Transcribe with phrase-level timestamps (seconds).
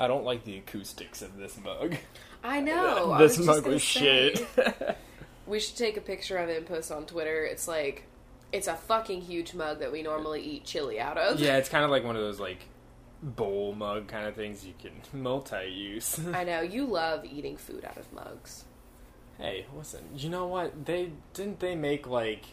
[0.00, 1.94] I don't like the acoustics of this mug.
[2.42, 3.12] I know.
[3.12, 4.34] I this was mug was say.
[4.34, 4.96] shit.
[5.46, 7.44] We should take a picture of it and post on Twitter.
[7.44, 8.04] It's like,
[8.52, 11.38] it's a fucking huge mug that we normally eat chili out of.
[11.38, 12.60] yeah, it's kind of like one of those like
[13.22, 16.18] bowl mug kind of things you can multi-use.
[16.34, 18.64] I know you love eating food out of mugs.
[19.38, 20.86] hey, listen, you know what?
[20.86, 22.44] They didn't they make like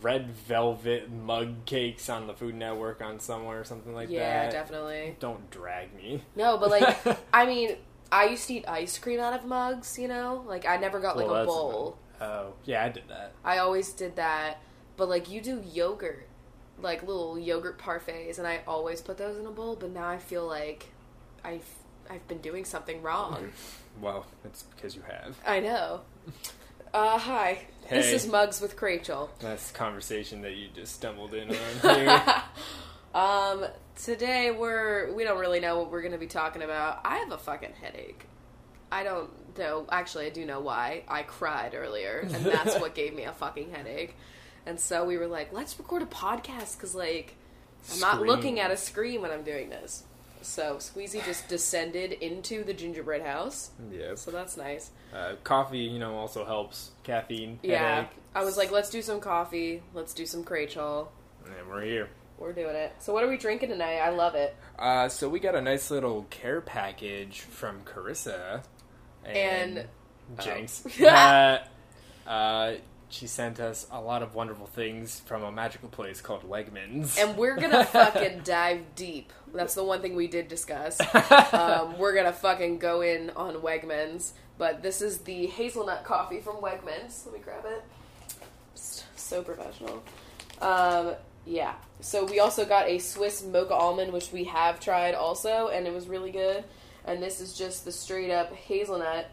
[0.00, 4.44] red velvet mug cakes on the Food Network on somewhere or something like yeah, that.
[4.52, 5.16] Yeah, definitely.
[5.20, 6.22] Don't drag me.
[6.36, 7.76] No, but like, I mean,
[8.10, 9.98] I used to eat ice cream out of mugs.
[9.98, 11.98] You know, like I never got like Well, a that's- bowl.
[12.20, 13.32] Oh, yeah, I did that.
[13.44, 14.58] I always did that.
[14.96, 16.28] But like, you do yogurt,
[16.80, 19.76] like little yogurt parfaits, and I always put those in a bowl.
[19.76, 20.90] But now I feel like
[21.44, 21.66] I've
[22.08, 23.50] I've been doing something wrong.
[24.00, 25.38] Well, it's because you have.
[25.46, 26.00] I know.
[26.94, 27.58] Uh, hi.
[27.90, 29.28] This is Mugs with Rachel.
[29.40, 31.56] That's the conversation that you just stumbled in on
[31.96, 32.22] here.
[33.12, 37.00] Um, today we're we don't really know what we're gonna be talking about.
[37.04, 38.24] I have a fucking headache.
[38.92, 39.28] I don't
[39.58, 39.86] know.
[39.90, 41.02] Actually, I do know why.
[41.08, 44.14] I cried earlier, and that's what gave me a fucking headache.
[44.64, 47.34] And so we were like, let's record a podcast because like
[47.92, 48.30] I'm not Scream.
[48.30, 50.04] looking at a screen when I'm doing this.
[50.44, 53.70] So Squeezy just descended into the gingerbread house.
[53.90, 54.20] Yes.
[54.22, 54.90] So that's nice.
[55.14, 56.90] Uh, coffee, you know, also helps.
[57.02, 57.94] Caffeine, Yeah.
[57.96, 58.10] headache.
[58.34, 59.82] I was like, let's do some coffee.
[59.94, 61.08] Let's do some Crachel.
[61.44, 62.08] And we're here.
[62.38, 62.92] We're doing it.
[62.98, 63.98] So what are we drinking tonight?
[63.98, 64.56] I love it.
[64.78, 68.62] Uh, so we got a nice little care package from Carissa
[69.24, 69.88] and, And-
[70.40, 70.84] Jenks.
[71.00, 71.06] Oh.
[71.06, 71.58] uh,
[72.28, 72.74] uh,
[73.14, 77.16] she sent us a lot of wonderful things from a magical place called Wegmans.
[77.16, 79.32] And we're gonna fucking dive deep.
[79.54, 81.00] That's the one thing we did discuss.
[81.54, 84.32] Um, we're gonna fucking go in on Wegmans.
[84.58, 87.24] But this is the hazelnut coffee from Wegmans.
[87.24, 87.84] Let me grab it.
[88.74, 90.02] So professional.
[90.60, 91.14] Um,
[91.46, 91.74] yeah.
[92.00, 95.92] So we also got a Swiss mocha almond, which we have tried also, and it
[95.92, 96.64] was really good.
[97.04, 99.30] And this is just the straight up hazelnut.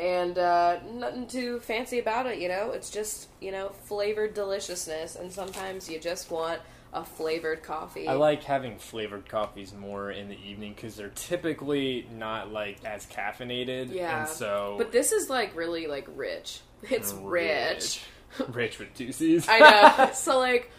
[0.00, 2.70] And uh, nothing too fancy about it, you know?
[2.70, 5.14] It's just, you know, flavored deliciousness.
[5.14, 6.60] And sometimes you just want
[6.92, 8.08] a flavored coffee.
[8.08, 13.06] I like having flavored coffees more in the evening because they're typically not like as
[13.06, 13.92] caffeinated.
[13.92, 14.20] Yeah.
[14.20, 14.76] And so.
[14.78, 16.60] But this is like really like rich.
[16.82, 18.02] It's rich.
[18.38, 19.46] Rich rich with two C's.
[19.48, 20.10] I know.
[20.14, 20.70] so like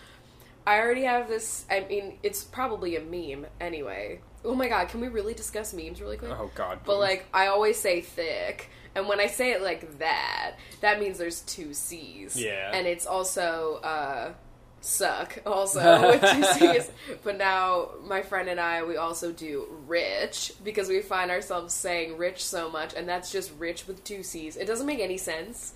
[0.65, 4.21] I already have this I mean, it's probably a meme anyway.
[4.43, 6.31] Oh my god, can we really discuss memes really quick?
[6.31, 6.79] oh, God.
[6.85, 11.17] But like I always say thick, and when I say it like that, that means
[11.17, 12.35] there's two C's.
[12.35, 12.71] Yeah.
[12.73, 14.33] And it's also uh
[14.81, 16.91] suck also with two C's.
[17.23, 22.17] But now my friend and I we also do rich because we find ourselves saying
[22.17, 24.57] rich so much and that's just rich with two C's.
[24.57, 25.73] It doesn't make any sense.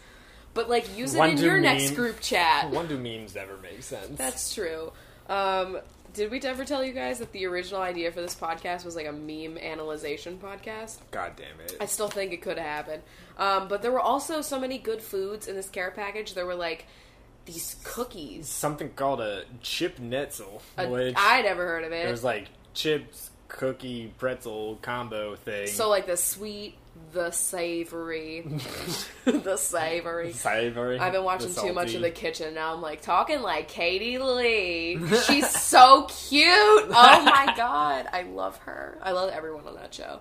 [0.53, 2.71] But like use it One in your next group chat.
[2.71, 4.17] One do memes never make sense?
[4.17, 4.93] That's true.
[5.27, 5.79] Um,
[6.15, 9.05] did we ever tell you guys that the original idea for this podcast was like
[9.05, 10.97] a meme analyzation podcast?
[11.11, 11.75] God damn it.
[11.79, 13.03] I still think it could have happened.
[13.37, 16.33] Um, but there were also so many good foods in this care package.
[16.33, 16.85] There were like
[17.45, 18.47] these cookies.
[18.49, 22.11] Something called a chip netzel, Uh, which I'd never heard of it it.
[22.11, 25.67] was like chips, cookie, pretzel combo thing.
[25.67, 26.75] so like the sweet,
[27.23, 28.45] the savory,
[29.25, 30.33] the savory.
[30.33, 30.99] savory.
[30.99, 32.73] I've been watching too much of the kitchen now.
[32.73, 34.99] I'm like talking like Katie Lee.
[35.25, 36.45] She's so cute.
[36.47, 36.89] Oh
[37.25, 38.97] my god, I love her.
[39.01, 40.19] I love everyone on that show.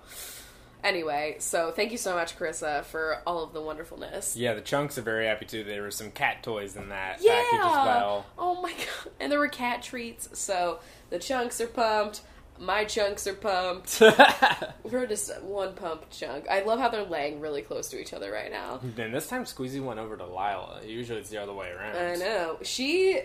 [0.84, 4.36] Anyway, so thank you so much, Carissa, for all of the wonderfulness.
[4.36, 5.64] Yeah, the chunks are very happy too.
[5.64, 7.42] There were some cat toys in that Yeah.
[7.42, 8.26] package as well.
[8.38, 9.12] Oh my god.
[9.18, 10.38] And there were cat treats.
[10.38, 12.20] So the chunks are pumped.
[12.58, 14.00] My chunks are pumped.
[14.84, 16.48] We're just one pump chunk.
[16.48, 18.80] I love how they're laying really close to each other right now.
[18.82, 20.80] Then this time Squeezy went over to Lila.
[20.86, 21.96] Usually it's the other way around.
[21.96, 22.58] I know.
[22.62, 23.20] She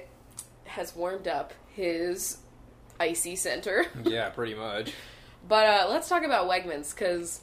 [0.65, 2.37] has warmed up his
[2.99, 3.85] icy center.
[4.03, 4.93] Yeah, pretty much.
[5.47, 7.41] But uh, let's talk about Wegmans because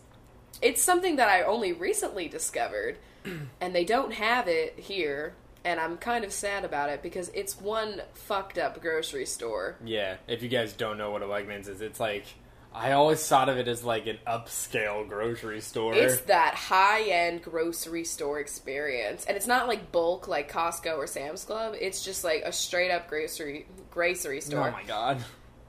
[0.60, 2.98] it's something that I only recently discovered,
[3.60, 5.34] and they don't have it here.
[5.66, 9.76] And I'm kind of sad about it because it's one fucked up grocery store.
[9.84, 12.24] Yeah, if you guys don't know what a Wegmans is, it's like
[12.72, 15.94] I always thought of it as like an upscale grocery store.
[15.94, 19.24] It's that high end grocery store experience.
[19.24, 21.74] And it's not like bulk like Costco or Sam's Club.
[21.80, 24.68] It's just like a straight up grocery grocery oh store.
[24.68, 25.24] oh my god.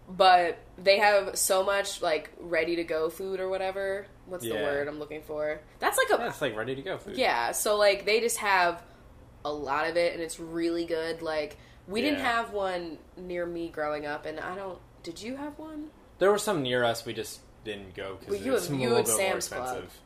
[0.10, 4.06] but they have so much like ready to go food or whatever.
[4.26, 5.62] What's the word I'm looking for?
[5.80, 7.18] That's like a That's like ready to go food.
[7.18, 7.54] yeah.
[7.54, 8.84] So like they just have
[9.48, 11.22] a lot of it, and it's really good.
[11.22, 11.58] Like
[11.88, 14.80] we didn't have one near me growing up, and I don't.
[15.04, 15.90] Did you have one?
[16.20, 19.08] There were some near us, we just didn't go because Well, it's a little bit
[19.08, 19.76] Sam's more Club.
[19.78, 20.00] expensive.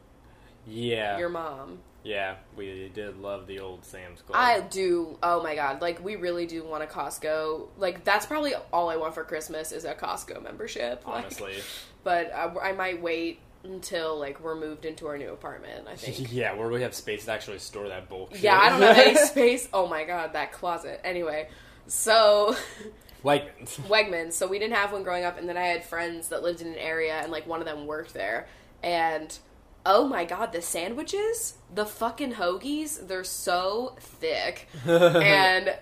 [0.67, 1.79] Yeah, Your mom.
[2.03, 4.37] yeah, we did love the old Sam's Club.
[4.39, 5.17] I do.
[5.23, 5.81] Oh my god!
[5.81, 7.69] Like we really do want a Costco.
[7.77, 11.05] Like that's probably all I want for Christmas is a Costco membership.
[11.07, 11.55] Like, honestly,
[12.03, 15.87] but I, I might wait until like we're moved into our new apartment.
[15.87, 16.31] I think.
[16.31, 18.41] yeah, where we have space to actually store that bulk.
[18.41, 19.67] yeah, I don't have any space.
[19.73, 21.01] Oh my god, that closet.
[21.03, 21.49] Anyway,
[21.87, 22.55] so
[23.23, 24.33] like, Wegmans.
[24.33, 26.67] So we didn't have one growing up, and then I had friends that lived in
[26.67, 28.47] an area, and like one of them worked there,
[28.83, 29.37] and
[29.85, 35.75] oh my god, the sandwiches, the fucking hoagies, they're so thick, and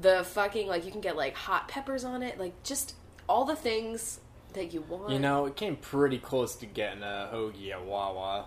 [0.00, 2.94] the fucking like you can get like hot peppers on it, like just
[3.28, 4.20] all the things
[4.56, 5.10] that you want.
[5.10, 8.46] you know, it came pretty close to getting a hoagie at Wawa.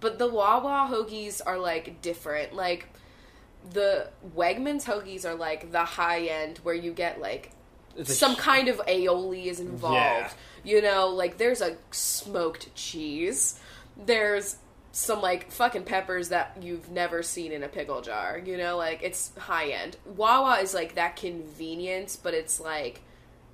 [0.00, 2.54] But the Wawa hoagies are like different.
[2.54, 2.88] Like
[3.70, 7.52] the Wegmans hoagies are like the high end where you get like
[8.02, 9.96] some sh- kind of aioli is involved.
[9.96, 10.30] Yeah.
[10.64, 13.58] You know, like there's a smoked cheese.
[13.96, 14.56] There's
[14.92, 18.40] some like fucking peppers that you've never seen in a pickle jar.
[18.44, 19.96] You know, like it's high end.
[20.04, 23.00] Wawa is like that convenience, but it's like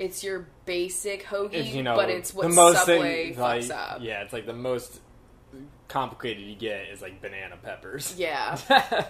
[0.00, 3.69] it's your basic hoagie, It's, you know, but it's what the most Subway thing, fucks
[3.69, 3.99] like, up.
[4.00, 4.99] Yeah, it's like the most
[5.88, 8.14] complicated you get is like banana peppers.
[8.19, 8.58] Yeah.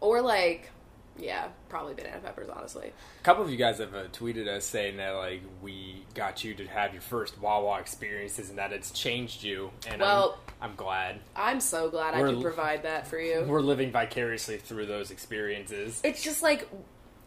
[0.00, 0.70] Or like,
[1.18, 2.92] yeah, probably banana peppers, honestly.
[3.20, 6.54] A couple of you guys have uh, tweeted us saying that like we got you
[6.54, 9.72] to have your first Wawa experiences and that it's changed you.
[9.88, 13.42] And Well- I'm, I'm glad I'm so glad I We're could provide that for you.
[13.42, 16.00] we're living vicariously through those experiences.
[16.04, 16.68] It's just like,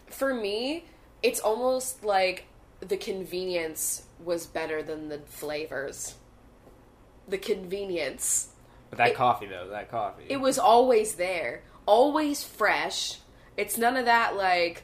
[0.08, 0.86] for me,
[1.22, 2.46] it's almost like
[2.82, 6.16] the convenience was better than the flavors.
[7.28, 8.50] The convenience.
[8.90, 10.26] But that it- coffee though, that coffee.
[10.28, 13.20] It was always there, always fresh.
[13.56, 14.84] It's none of that like,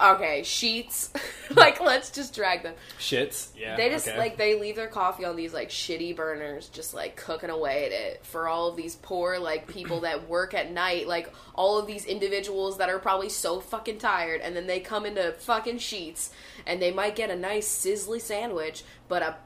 [0.00, 1.12] okay, sheets.
[1.50, 2.74] like, let's just drag them.
[2.98, 3.48] shits.
[3.56, 4.16] Yeah, They just okay.
[4.18, 7.92] like they leave their coffee on these like shitty burners, just like cooking away at
[7.92, 11.86] it for all of these poor like people that work at night, like all of
[11.86, 16.30] these individuals that are probably so fucking tired, and then they come into fucking sheets,
[16.66, 19.36] and they might get a nice sizzly sandwich, but a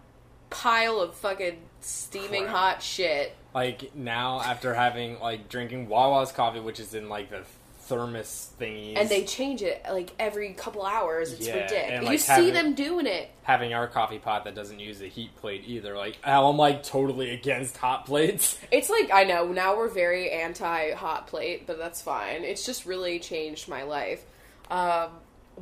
[0.50, 2.54] pile of fucking steaming Crap.
[2.54, 3.36] hot shit.
[3.54, 7.44] like now after having like drinking Wawa's coffee, which is in like the
[7.88, 11.32] thermos thingies, And they change it like every couple hours.
[11.32, 11.90] It's Yeah, ridiculous.
[11.92, 13.30] and, you like, see them doing it.
[13.42, 15.96] having our coffee pot that doesn't use a heat plate either.
[15.96, 18.58] Like, how I'm like totally against hot plates.
[18.70, 22.44] It's like I know now we're very anti hot plate, but that's fine.
[22.44, 24.22] It's just really changed my life.
[24.70, 25.08] Um,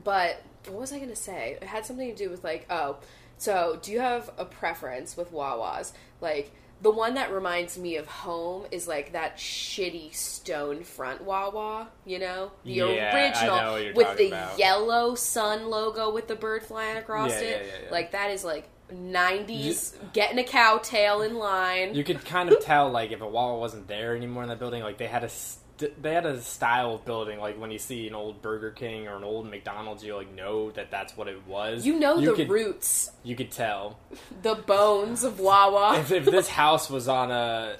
[0.02, 1.58] but what was I gonna say?
[1.60, 2.96] It had something to do with like oh,
[3.38, 5.92] so do you have a preference with Wawas?
[6.20, 6.50] Like
[6.82, 12.18] the one that reminds me of home is like that shitty stone front Wawa, you
[12.18, 14.58] know, the Yeah, original know with the about.
[14.58, 17.66] yellow sun logo with the bird flying across Yeah, it.
[17.84, 17.90] yeah.
[17.90, 18.68] Like that is like.
[18.94, 23.26] 90s getting a cow tail in line You could kind of tell like if a
[23.26, 26.40] Wawa wasn't there anymore in that building, like they had a st- they had a
[26.40, 27.38] style of building.
[27.38, 30.70] Like when you see an old Burger King or an old McDonald's, you like know
[30.72, 31.86] that that's what it was.
[31.86, 33.98] You know the could, roots, You could tell
[34.42, 35.98] the bones of Wawa.
[36.00, 37.76] if, if this house was on a.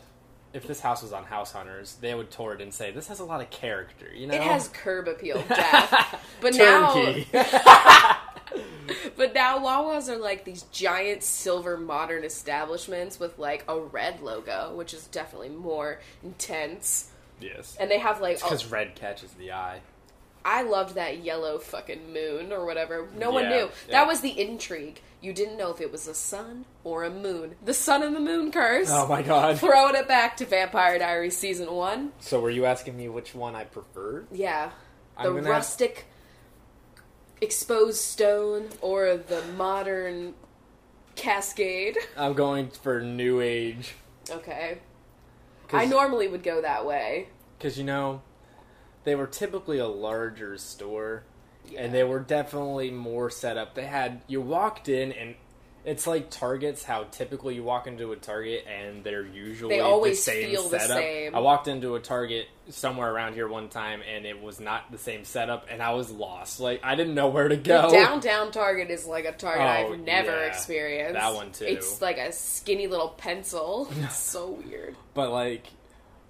[0.53, 3.21] If this house was on House Hunters, they would tour it and say, "This has
[3.21, 6.25] a lot of character." You know, It has curb appeal, death.
[6.41, 6.95] But now,
[9.17, 14.75] but now Wawas are like these giant silver modern establishments with like a red logo,
[14.75, 17.11] which is definitely more intense.
[17.41, 19.81] Yes, And they have like, oh, because red catches the eye.
[20.45, 23.09] I loved that yellow fucking moon or whatever.
[23.17, 23.69] No one knew.
[23.89, 23.91] yeah.
[23.91, 25.01] That was the intrigue.
[25.21, 27.57] You didn't know if it was a sun or a moon.
[27.65, 28.89] The sun and the moon curse.
[28.91, 29.59] Oh my god!
[29.61, 32.13] Throwing it back to Vampire Diaries season one.
[32.21, 34.29] So were you asking me which one I preferred?
[34.31, 34.71] Yeah.
[35.21, 36.05] The rustic
[37.41, 40.35] exposed stone or the modern
[41.17, 41.97] cascade.
[42.17, 43.95] I'm going for new age.
[44.31, 44.79] Okay.
[45.73, 47.29] I normally would go that way.
[47.59, 48.23] Because, you know,
[49.05, 51.25] they were typically a larger store,
[51.69, 51.83] Yeah.
[51.83, 53.75] and they were definitely more set up.
[53.75, 55.35] They had, you walked in, and
[55.87, 60.19] it's like Targets, how typically you walk into a Target, and they're usually They always
[60.19, 61.35] the same feel the same.
[61.35, 64.99] I walked into a Target somewhere around here one time, and it was not the
[64.99, 66.59] same setup, and I was lost.
[66.59, 67.91] Like, I didn't know where to The go.
[67.93, 70.47] downtown Target is like a Target Oh, I've never yeah.
[70.49, 71.15] experienced.
[71.15, 71.67] That one, too.
[71.67, 73.89] It's like a skinny little pencil.
[74.01, 74.97] It's so weird.
[75.15, 75.69] But like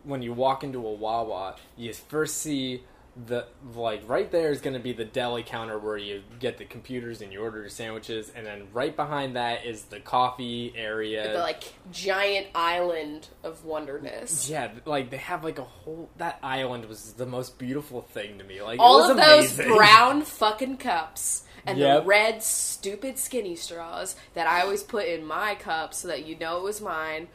[0.05, 2.83] when you walk into a Wawa, you first see
[3.27, 6.67] the like right there is going to be the deli counter where you get the
[6.67, 11.33] computers and you order your sandwiches, and then right behind that is the coffee area.
[11.33, 14.51] The like giant island of wonderness.
[14.51, 18.45] yeah, like they have like a whole that island was the most beautiful thing to
[18.45, 18.61] me.
[18.61, 19.69] Like All it was of those amazing.
[19.77, 22.03] brown fucking cups and Yep.
[22.03, 26.39] the red stupid skinny straws that I always put in my cup so that you
[26.39, 27.29] know it was mine.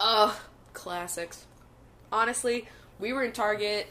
[0.00, 0.34] Ugh,
[0.72, 1.44] classics.
[2.10, 2.66] Honestly,
[2.98, 3.86] we were in Target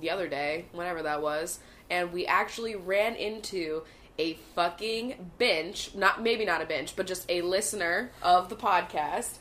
[0.00, 1.58] the other day, whenever that was,
[1.90, 3.82] and we actually ran into
[4.18, 9.38] a fucking bench, not maybe not a bench, but just a listener of the podcast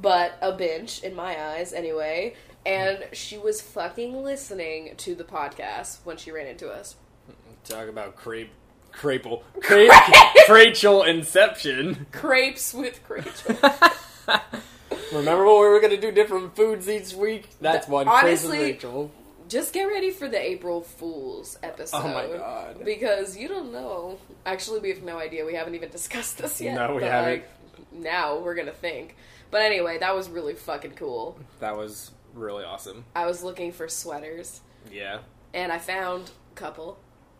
[0.00, 2.34] but a bench in my eyes anyway.
[2.64, 6.96] And she was fucking listening to the podcast when she ran into us.
[7.64, 8.50] Talk about crepe,
[8.92, 9.92] crapel, crepe,
[10.48, 12.06] Rachel Inception.
[12.12, 13.56] Crepes with Rachel.
[15.12, 17.48] Remember when we were gonna do different foods each week?
[17.60, 18.06] That's one.
[18.06, 19.10] Crepes Honestly, with Rachel.
[19.50, 21.96] Just get ready for the April Fools episode.
[21.98, 22.84] Oh my God.
[22.84, 24.16] Because you don't know.
[24.46, 25.44] Actually, we have no idea.
[25.44, 26.74] We haven't even discussed this yet.
[26.76, 27.30] No, we haven't.
[27.32, 27.48] Like,
[27.92, 29.16] now we're gonna think.
[29.50, 31.36] But anyway, that was really fucking cool.
[31.58, 33.04] That was really awesome.
[33.16, 34.60] I was looking for sweaters,
[34.92, 35.18] Yeah.
[35.52, 36.98] and I found a couple.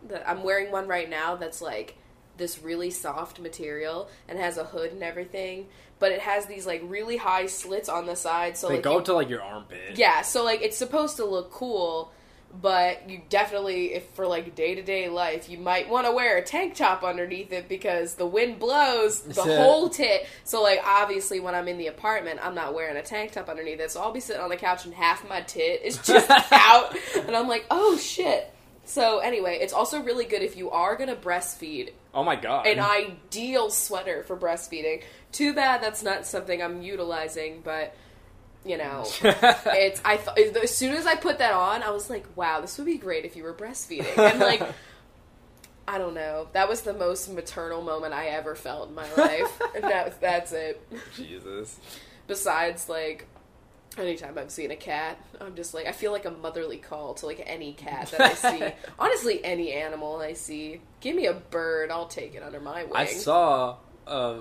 [0.09, 1.37] That I'm wearing one right now.
[1.37, 1.97] That's like
[2.39, 5.69] this really soft material and has a hood and everything.
[6.01, 8.57] But it has these like really high slits on the side.
[8.57, 9.97] So They like go you- to like your armpit.
[9.97, 12.11] Yeah, so like it's supposed to look cool,
[12.61, 16.37] but you definitely, if for like day to day life, you might want to wear
[16.39, 19.63] a tank top underneath it because the wind blows the Yeah.
[19.63, 20.27] whole tit.
[20.45, 23.79] So like obviously, when I'm in the apartment, I'm not wearing a tank top underneath
[23.81, 26.97] it, so I'll be sitting on the couch and half my tit is just out,
[27.17, 28.53] and I'm like, oh shit.
[28.87, 32.67] So anyway, it's also really good if you are gonna breastfeed Oh my god.
[32.67, 35.05] an ideal sweater for breastfeeding.
[35.33, 37.95] Too bad that's not something I'm utilizing, but
[38.65, 42.27] you know, it's I th- as soon as I put that on, I was like,
[42.37, 44.19] wow, this would be great if you were breastfeeding.
[44.19, 44.63] And like
[45.89, 49.61] I don't know, that was the most maternal moment I ever felt in my life.
[49.75, 50.81] and that, that's it.
[51.17, 51.79] Jesus.
[52.27, 53.27] Besides like
[53.99, 57.27] anytime I've seen a cat, I'm just like I feel like a motherly call to
[57.27, 58.73] like any cat that I see.
[58.99, 60.81] Honestly, any animal I see.
[61.01, 62.93] Give me a bird, I'll take it under my wing.
[62.95, 64.41] I saw a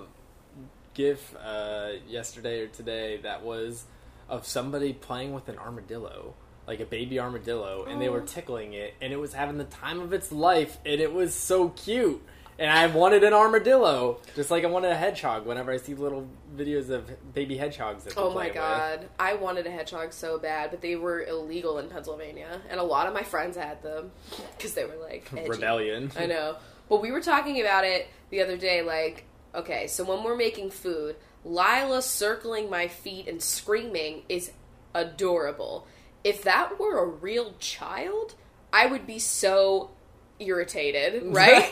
[0.99, 3.85] gif uh, yesterday or today that was
[4.27, 6.33] of somebody playing with an armadillo,
[6.67, 8.25] like a baby armadillo, and they were Oh.
[8.25, 11.69] tickling it, and it was having the time of its life, and it was so
[11.69, 12.21] cute.
[12.59, 15.45] And I wanted an armadillo, just like I wanted a hedgehog.
[15.45, 16.27] Whenever I see little
[16.57, 18.55] videos of baby hedgehogs, that Oh my with.
[18.55, 19.07] god.
[19.17, 22.59] I wanted a hedgehog so bad, but they were illegal in Pennsylvania.
[22.69, 24.11] And a lot of my friends had them
[24.57, 25.49] because they were like edgy.
[25.55, 26.11] rebellion.
[26.17, 26.57] I know.
[26.89, 30.71] But we were talking about it the other day like, okay, so when we're making
[30.71, 31.15] food,
[31.45, 34.51] Lila circling my feet and screaming is
[34.93, 35.87] adorable.
[36.23, 38.35] If that were a real child,
[38.73, 39.91] I would be so
[40.39, 41.71] irritated, right?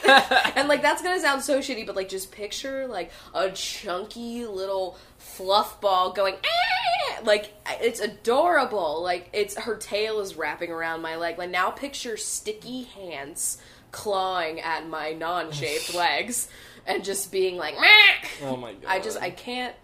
[0.56, 4.98] and like that's gonna sound so shitty, but like just picture like a chunky little
[5.18, 9.04] fluff ball going "Ah!" like it's adorable.
[9.04, 11.38] Like it's her tail is wrapping around my leg.
[11.38, 13.58] Like now picture sticky hands
[13.92, 16.50] clawing at my non-shaped legs
[16.88, 18.86] and just being like "Meh!" Oh my god!
[18.88, 19.76] I just I can't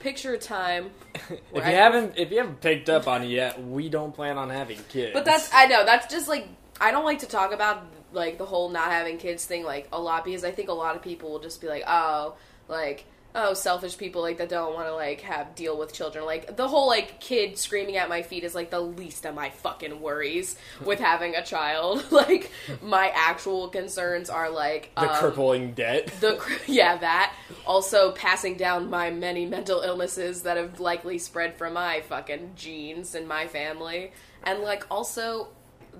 [0.00, 3.62] picture a time if you I- haven't if you haven't picked up on it yet,
[3.64, 5.12] we don't plan on having kids.
[5.14, 6.48] But that's I know that's just like
[6.80, 10.00] I don't like to talk about like the whole not having kids thing like a
[10.00, 12.34] lot because I think a lot of people will just be like, oh,
[12.68, 16.24] like oh, selfish people like that don't want to like have deal with children.
[16.24, 19.50] Like the whole like kid screaming at my feet is like the least of my
[19.50, 22.04] fucking worries with having a child.
[22.10, 22.50] like
[22.82, 26.06] my actual concerns are like the um, crippling debt.
[26.20, 27.34] the cr- yeah that
[27.66, 33.14] also passing down my many mental illnesses that have likely spread from my fucking genes
[33.14, 35.48] and my family and like also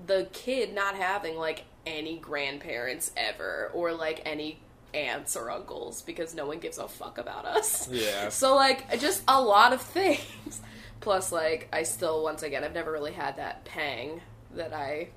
[0.07, 4.59] the kid not having like any grandparents ever or like any
[4.93, 8.29] aunts or uncles because no one gives a fuck about us Yeah.
[8.29, 10.61] so like just a lot of things
[10.99, 14.21] plus like i still once again i've never really had that pang
[14.53, 15.07] that i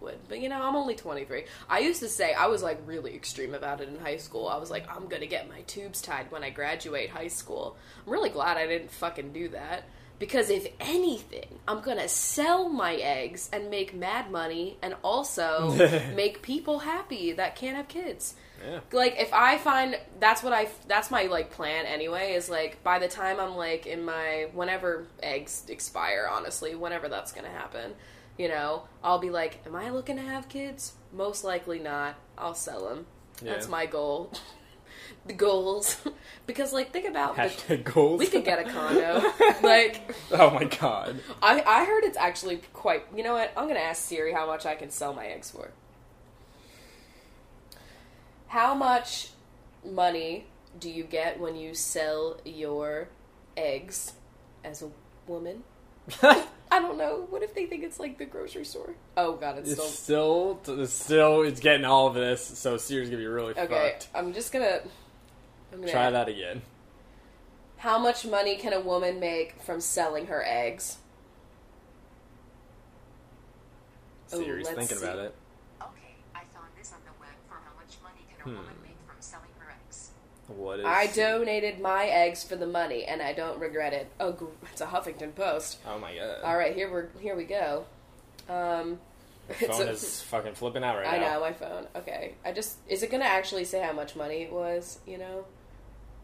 [0.00, 0.18] would.
[0.28, 1.44] But you know, I'm only 23.
[1.68, 4.48] I used to say I was like really extreme about it in high school.
[4.48, 7.76] I was like, I'm gonna get my tubes tied when I graduate high school.
[8.06, 9.84] I'm really glad I didn't fucking do that.
[10.18, 15.72] Because if anything, I'm gonna sell my eggs and make mad money and also
[16.14, 18.34] make people happy that can't have kids.
[18.64, 18.80] Yeah.
[18.92, 22.98] Like if I find that's what I that's my like plan anyway is like by
[22.98, 27.92] the time I'm like in my whenever eggs expire honestly whenever that's gonna happen
[28.38, 30.92] you know I'll be like am I looking to have kids?
[31.12, 32.16] Most likely not.
[32.36, 33.06] I'll sell them
[33.42, 34.32] that's my goal.
[35.26, 35.96] The goals.
[36.46, 37.36] Because like think about
[37.68, 38.18] the, goals.
[38.18, 39.22] we could get a condo.
[39.62, 41.20] Like oh my god.
[41.40, 43.52] I I heard it's actually quite you know what?
[43.56, 45.70] I'm gonna ask Siri how much I can sell my eggs for
[48.50, 49.28] how much
[49.88, 50.44] money
[50.80, 53.08] do you get when you sell your
[53.56, 54.14] eggs
[54.64, 54.90] as a
[55.28, 55.62] woman?
[56.22, 57.28] I don't know.
[57.30, 58.94] What if they think it's like the grocery store?
[59.16, 62.44] Oh god, it's It's still still, it's still, it's getting all of this.
[62.44, 63.68] So Siri's gonna be really okay.
[63.68, 64.08] fucked.
[64.16, 64.80] I'm just gonna.
[65.72, 66.62] I'm gonna Try that again.
[67.76, 70.98] How much money can a woman make from selling her eggs?
[74.34, 75.04] Ooh, Siri's let's thinking see.
[75.04, 75.34] about it.
[78.42, 78.50] Hmm.
[78.56, 80.10] woman make from selling her eggs.
[80.48, 80.86] What is?
[80.86, 84.10] I donated my eggs for the money, and I don't regret it.
[84.18, 85.78] Oh, gr- it's a Huffington Post.
[85.86, 86.42] Oh my god.
[86.44, 87.84] All right, here we're here we go.
[88.48, 88.98] Um,
[89.48, 91.26] it's Phone a- is fucking flipping out right I now.
[91.26, 91.86] I know my phone.
[91.96, 94.98] Okay, I just is it gonna actually say how much money it was?
[95.06, 95.44] You know,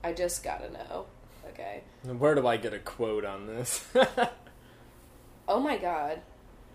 [0.04, 1.06] I just gotta know.
[1.50, 1.82] Okay.
[2.04, 3.84] Where do I get a quote on this?
[5.48, 6.20] Oh my god.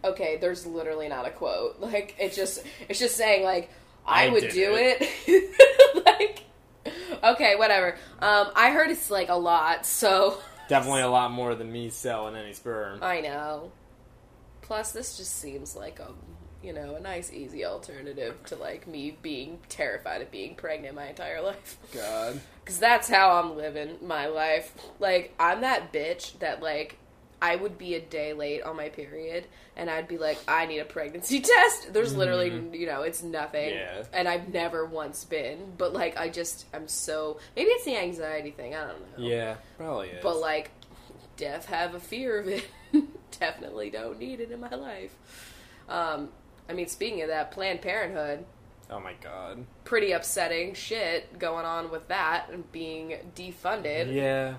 [0.03, 1.79] Okay, there's literally not a quote.
[1.79, 3.69] Like it just it's just saying like
[4.05, 6.05] I, I would do it.
[6.05, 6.43] like
[7.24, 7.96] okay, whatever.
[8.20, 12.36] Um I heard it's like a lot, so Definitely a lot more than me selling
[12.36, 13.00] any sperm.
[13.01, 13.72] I know.
[14.62, 16.12] Plus this just seems like a
[16.63, 21.08] you know, a nice easy alternative to like me being terrified of being pregnant my
[21.08, 21.77] entire life.
[21.93, 22.39] God.
[22.65, 24.74] Cuz that's how I'm living my life.
[25.00, 26.98] Like I'm that bitch that like
[27.41, 30.79] I would be a day late on my period and I'd be like I need
[30.79, 31.91] a pregnancy test.
[31.91, 33.71] There's literally, you know, it's nothing.
[33.71, 34.03] Yeah.
[34.13, 38.51] And I've never once been, but like I just I'm so maybe it's the anxiety
[38.51, 39.25] thing, I don't know.
[39.25, 40.24] Yeah, probably is.
[40.24, 40.69] But like
[41.36, 42.65] death have a fear of it.
[43.39, 45.15] Definitely don't need it in my life.
[45.89, 46.29] Um
[46.69, 48.45] I mean speaking of that Planned Parenthood,
[48.91, 49.65] oh my god.
[49.83, 54.13] pretty upsetting shit going on with that and being defunded.
[54.13, 54.55] Yeah.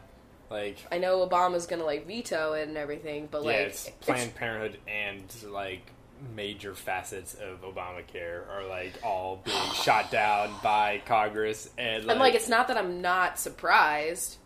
[0.52, 4.78] Like, I know Obama's gonna like veto it and everything, but like it's Planned Parenthood
[4.86, 5.90] and like
[6.36, 12.20] major facets of Obamacare are like all being shot down by Congress and like, and
[12.20, 14.36] like it's not that I'm not surprised.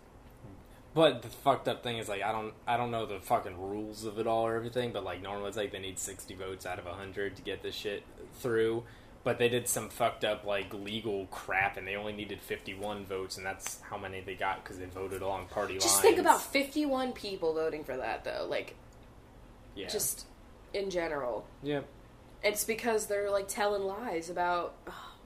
[0.95, 4.05] But the fucked up thing is like I don't I don't know the fucking rules
[4.05, 6.79] of it all or everything, but like normally it's like they need sixty votes out
[6.79, 8.05] of hundred to get this shit
[8.39, 8.85] through.
[9.27, 13.05] But they did some fucked up like legal crap, and they only needed fifty one
[13.05, 15.83] votes, and that's how many they got because they voted along party lines.
[15.83, 18.77] Just think about 51 people voting for that though, like
[19.75, 20.27] yeah, just
[20.73, 21.45] in general.
[21.61, 21.81] yeah.
[22.45, 24.75] It's because they're like telling lies about.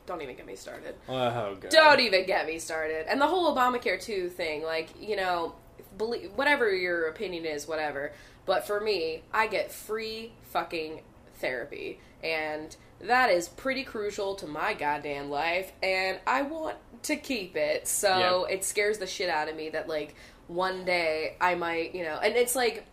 [0.07, 0.95] don't even get me started.
[1.07, 3.05] Oh god, Don't even get me started.
[3.07, 5.57] And the whole Obamacare two thing, like you know,
[5.99, 8.13] believe whatever your opinion is, whatever.
[8.47, 11.03] But for me, I get free fucking
[11.35, 17.57] therapy, and that is pretty crucial to my goddamn life, and I want to keep
[17.57, 17.89] it.
[17.89, 18.55] So Yeah.
[18.55, 20.15] it scares the shit out of me that like
[20.49, 22.85] one day I might, you know, and it's like.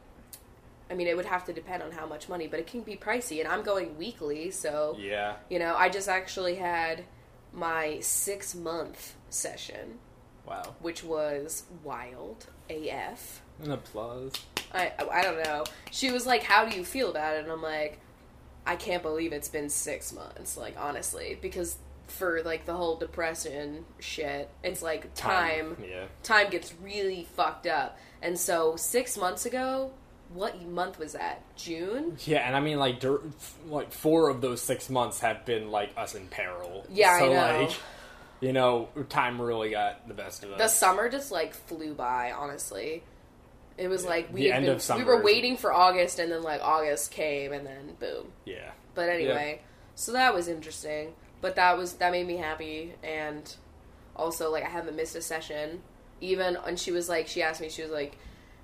[0.90, 2.96] I mean, it would have to depend on how much money, but it can be
[2.96, 7.04] pricey, and I'm going weekly, so Yeah, you know, I just actually had
[7.52, 10.00] my six month session,
[10.46, 10.76] wow.
[10.80, 13.42] which was wild AF.
[13.62, 14.32] An applause.
[14.74, 15.66] I I don't know.
[15.92, 18.00] She was like, "How do you feel about it?" And I'm like,
[18.68, 21.78] "I can't believe it's been six months." Like honestly, because
[22.08, 27.98] for like the whole depression shit, it's like time Yeah, time gets really fucked up.
[28.22, 29.92] And so six months ago,
[30.34, 31.42] what month was that?
[31.56, 32.18] June.
[32.26, 33.22] yeah, and I mean like dur-
[33.68, 36.86] like four of those six months have been like us in peril.
[36.92, 37.62] Yeah, I so know.
[37.62, 37.72] like,
[38.40, 40.58] you know, time really got the best of us.
[40.60, 42.32] The summer just like flew by.
[42.32, 43.04] Honestly,
[43.78, 45.72] it was like we The had end been, of summer we were is- waiting for
[45.74, 48.32] August, and then like August came, and then boom.
[48.46, 48.72] yeah.
[48.96, 49.62] But anyway,
[49.96, 51.14] so that was interesting.
[51.42, 53.56] But that was that made me happy, and
[54.16, 55.82] also like I haven't missed a session.
[56.20, 58.18] Even and she was like, she asked me, she was like,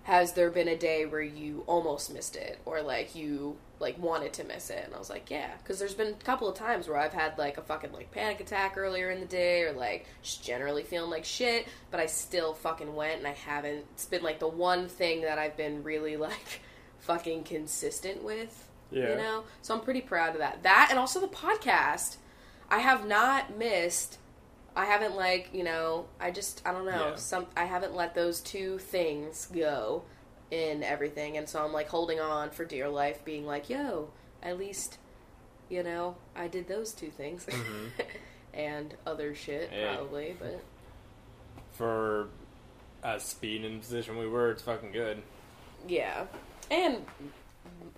[0.04, 4.34] "Has there been a day where you almost missed it, or like you like wanted
[4.34, 6.88] to miss it?" And I was like, "Yeah," because there's been a couple of times
[6.88, 10.08] where I've had like a fucking like panic attack earlier in the day, or like
[10.22, 13.86] just generally feeling like shit, but I still fucking went, and I haven't.
[13.94, 16.62] It's been like the one thing that I've been really like
[17.00, 18.68] fucking consistent with.
[18.92, 19.10] Yeah.
[19.10, 19.44] You know?
[19.62, 20.64] So I'm pretty proud of that.
[20.64, 22.18] That and also the podcast.
[22.70, 24.18] I have not missed
[24.76, 27.10] I haven't like, you know, I just I don't know.
[27.10, 27.16] Yeah.
[27.16, 30.04] Some I haven't let those two things go
[30.54, 34.10] in everything and so I'm like holding on for dear life being like, "Yo,
[34.44, 34.98] at least
[35.70, 37.88] you know, I did those two things." Mm-hmm.
[38.54, 40.62] and other shit probably, but
[41.72, 42.28] For
[43.04, 45.22] us being in the position we were, it's fucking good.
[45.88, 46.26] yeah.
[46.72, 47.06] And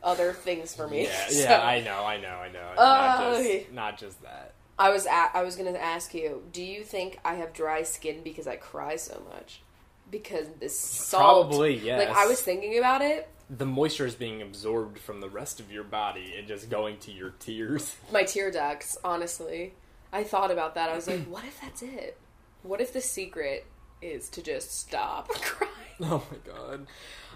[0.02, 1.04] other things for me.
[1.04, 2.72] Yeah, So- yeah, I know, I know, I know.
[2.78, 3.60] Oh, not okay.
[3.64, 4.54] just not just that.
[4.80, 8.22] I was a- I was gonna ask you, do you think I have dry skin
[8.24, 9.62] because I cry so much?
[10.10, 12.08] Because this salt, Probably, yes.
[12.08, 13.30] Like I was thinking about it.
[13.50, 17.12] The moisture is being absorbed from the rest of your body and just going to
[17.12, 17.96] your tears.
[18.12, 19.74] My tear ducts, honestly.
[20.12, 20.90] I thought about that.
[20.90, 22.18] I was like, what if that's it?
[22.64, 23.66] What if the secret
[24.02, 25.72] is to just stop crying?
[26.02, 26.88] Oh my god.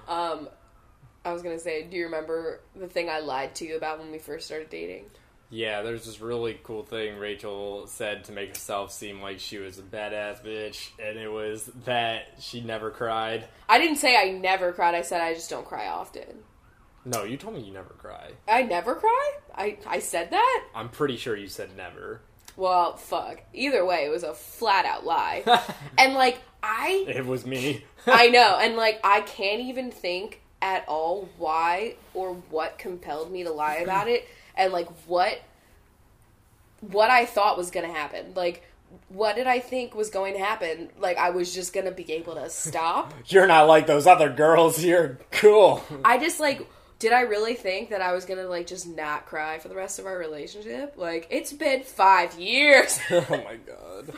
[0.08, 0.50] Um,
[1.26, 4.12] I was gonna say, do you remember the thing I lied to you about when
[4.12, 5.06] we first started dating?
[5.52, 9.80] Yeah, there's this really cool thing Rachel said to make herself seem like she was
[9.80, 13.48] a badass bitch, and it was that she never cried.
[13.68, 14.94] I didn't say I never cried.
[14.94, 16.44] I said I just don't cry often.
[17.04, 18.32] No, you told me you never cry.
[18.48, 19.32] I never cry.
[19.56, 20.66] I I said that.
[20.76, 22.22] I'm pretty sure you said never.
[22.56, 23.42] Well, fuck.
[23.54, 25.44] Either way, it was a flat out lie.
[25.98, 27.86] and like I It was me.
[28.06, 33.46] I know, and like I can't even think at all why or what compelled me
[33.46, 34.28] to lie about it
[34.60, 35.42] and like what
[36.82, 38.34] what I thought was going to happen.
[38.36, 38.64] Like
[39.10, 40.90] what did I think was going to happen?
[41.00, 43.14] Like I was just going to be able to stop.
[43.28, 44.84] You're not like those other girls.
[44.84, 45.84] You're cool.
[46.06, 46.68] I just like
[47.00, 50.00] did I really think that I was gonna like just not cry for the rest
[50.00, 50.96] of our relationship?
[50.98, 53.00] Like it's been five years.
[53.10, 54.14] oh my god.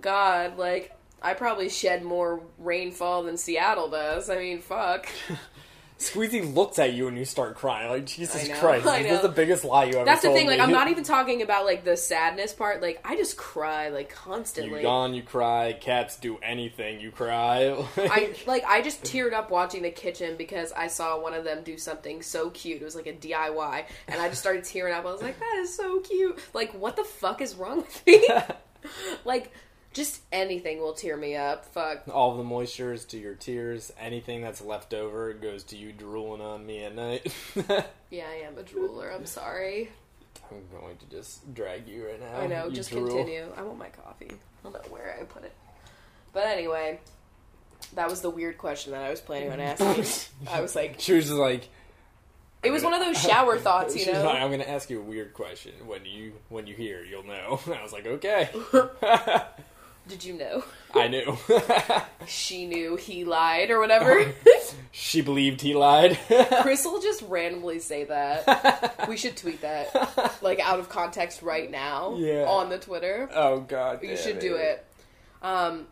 [0.00, 4.30] God, like I probably shed more rainfall than Seattle does.
[4.30, 5.08] I mean, fuck.
[6.00, 7.90] Squeezy looks at you and you start crying.
[7.90, 10.32] Like Jesus I know, Christ, I this is the biggest lie you ever That's the
[10.32, 10.46] thing.
[10.46, 10.58] Like.
[10.58, 12.80] I'm not even talking about like the sadness part.
[12.80, 14.80] Like, I just cry like constantly.
[14.80, 15.74] You yawn, you cry.
[15.74, 17.76] Cats do anything, you cry.
[17.98, 21.62] I like I just teared up watching the kitchen because I saw one of them
[21.64, 22.80] do something so cute.
[22.80, 25.04] It was like a DIY, and I just started tearing up.
[25.04, 28.26] I was like, "That is so cute!" Like, what the fuck is wrong with me?
[29.26, 29.52] like,
[29.92, 31.64] just anything will tear me up.
[31.66, 32.08] Fuck.
[32.12, 33.92] All the moistures to your tears.
[33.98, 37.32] Anything that's left over goes to you drooling on me at night.
[38.12, 39.14] Yeah, I am a drooler.
[39.14, 39.88] I'm sorry.
[40.50, 42.40] I'm going to just drag you right now.
[42.40, 42.66] I know.
[42.66, 43.06] You just drool.
[43.06, 43.44] continue.
[43.56, 44.32] I want my coffee.
[44.32, 45.52] I don't know where I put it.
[46.32, 46.98] But anyway,
[47.94, 50.28] that was the weird question that I was planning on asking.
[50.50, 51.68] I was like, She was just like,
[52.64, 54.24] it was one of those shower thoughts, you know.
[54.24, 55.72] like, I'm going to ask you a weird question.
[55.86, 57.60] When you when you hear, you'll know.
[57.72, 58.50] I was like, okay.
[60.10, 60.64] Did you know?
[60.94, 61.36] I knew.
[62.26, 64.32] She knew he lied or whatever.
[64.92, 66.18] she believed he lied.
[66.62, 69.06] Chris will just randomly say that.
[69.08, 72.44] We should tweet that, like out of context right now Yeah.
[72.46, 73.28] on the Twitter.
[73.34, 74.02] oh God.
[74.02, 74.84] You should do it.
[75.42, 75.86] Um,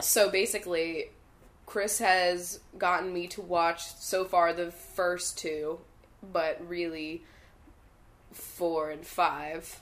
[0.00, 1.06] so basically,
[1.66, 5.80] Chris has gotten me to watch so far the first two,
[6.32, 7.22] but really
[8.32, 9.80] four and five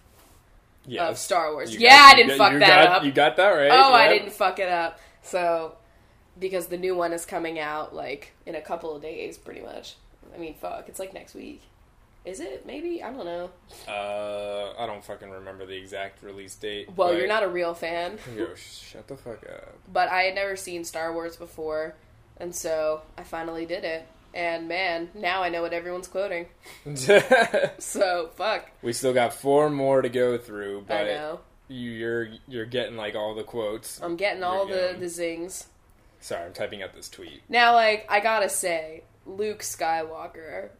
[0.87, 1.11] Yes.
[1.11, 1.73] of Star Wars.
[1.75, 3.05] You yeah, got- I didn't got- fuck that got- up.
[3.05, 3.71] You got that right.
[3.73, 4.99] Oh, I didn't fuck it up.
[5.23, 5.77] So,
[6.39, 9.97] because the new one is coming out like in a couple of days, pretty much.
[10.35, 11.63] I mean, fuck, it's like next week.
[12.25, 12.67] Is it?
[12.67, 13.51] Maybe I don't know.
[13.89, 16.89] Uh, I don't fucking remember the exact release date.
[16.97, 19.75] Well, you're not a real fan, Yo, shut the fuck up.
[19.93, 21.95] but I had never seen Star Wars before,
[22.39, 24.07] and so I finally did it.
[24.37, 26.47] And man, now I know what everyone's quoting.
[27.79, 31.41] So fuck, we still got four more to go through, I but know.
[31.69, 34.01] you, you're you're getting like all the quotes.
[34.03, 35.67] I'm getting You're all the the zings.
[36.21, 37.43] Sorry, I'm typing out this tweet.
[37.49, 40.71] Now, like, I gotta say, Luke Skywalker,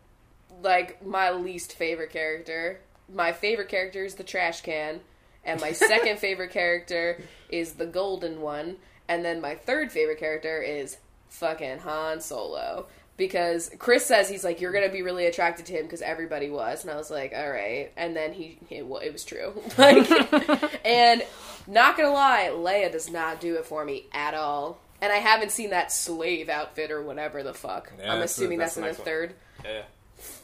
[0.63, 2.81] like, my least favorite character.
[3.13, 5.01] My favorite character is the trash can,
[5.45, 8.77] and my second favorite character is the golden one,
[9.09, 10.97] and then my third favorite character is
[11.29, 12.87] fucking Han Solo.
[13.17, 16.83] Because Chris says he's like, you're gonna be really attracted to him because everybody was,
[16.83, 17.91] and I was like, all right.
[17.97, 19.55] And then he, it, it was true.
[19.79, 20.07] like,
[20.85, 21.23] and
[21.67, 24.79] not gonna lie, Leia does not do it for me at all.
[25.01, 27.93] And I haven't seen that slave outfit or whatever the fuck.
[27.99, 29.83] Yeah, I'm assuming that's that's, in the third, Yeah.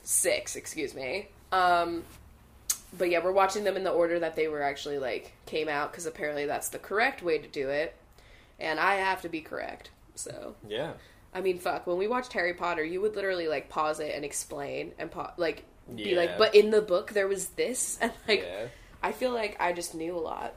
[0.05, 1.29] six, excuse me.
[1.53, 2.05] Um,
[2.97, 5.91] but yeah, we're watching them in the order that they were actually like came out
[5.91, 7.95] because apparently that's the correct way to do it,
[8.61, 9.91] and I have to be correct.
[10.15, 10.93] So Yeah.
[11.35, 11.87] I mean, fuck.
[11.87, 15.35] When we watched Harry Potter, you would literally like pause it and explain and pa-
[15.37, 15.65] like
[15.95, 16.17] be Yeah.
[16.17, 18.67] like, but in the book there was this, and like yeah.
[19.03, 20.55] I feel like I just knew a lot.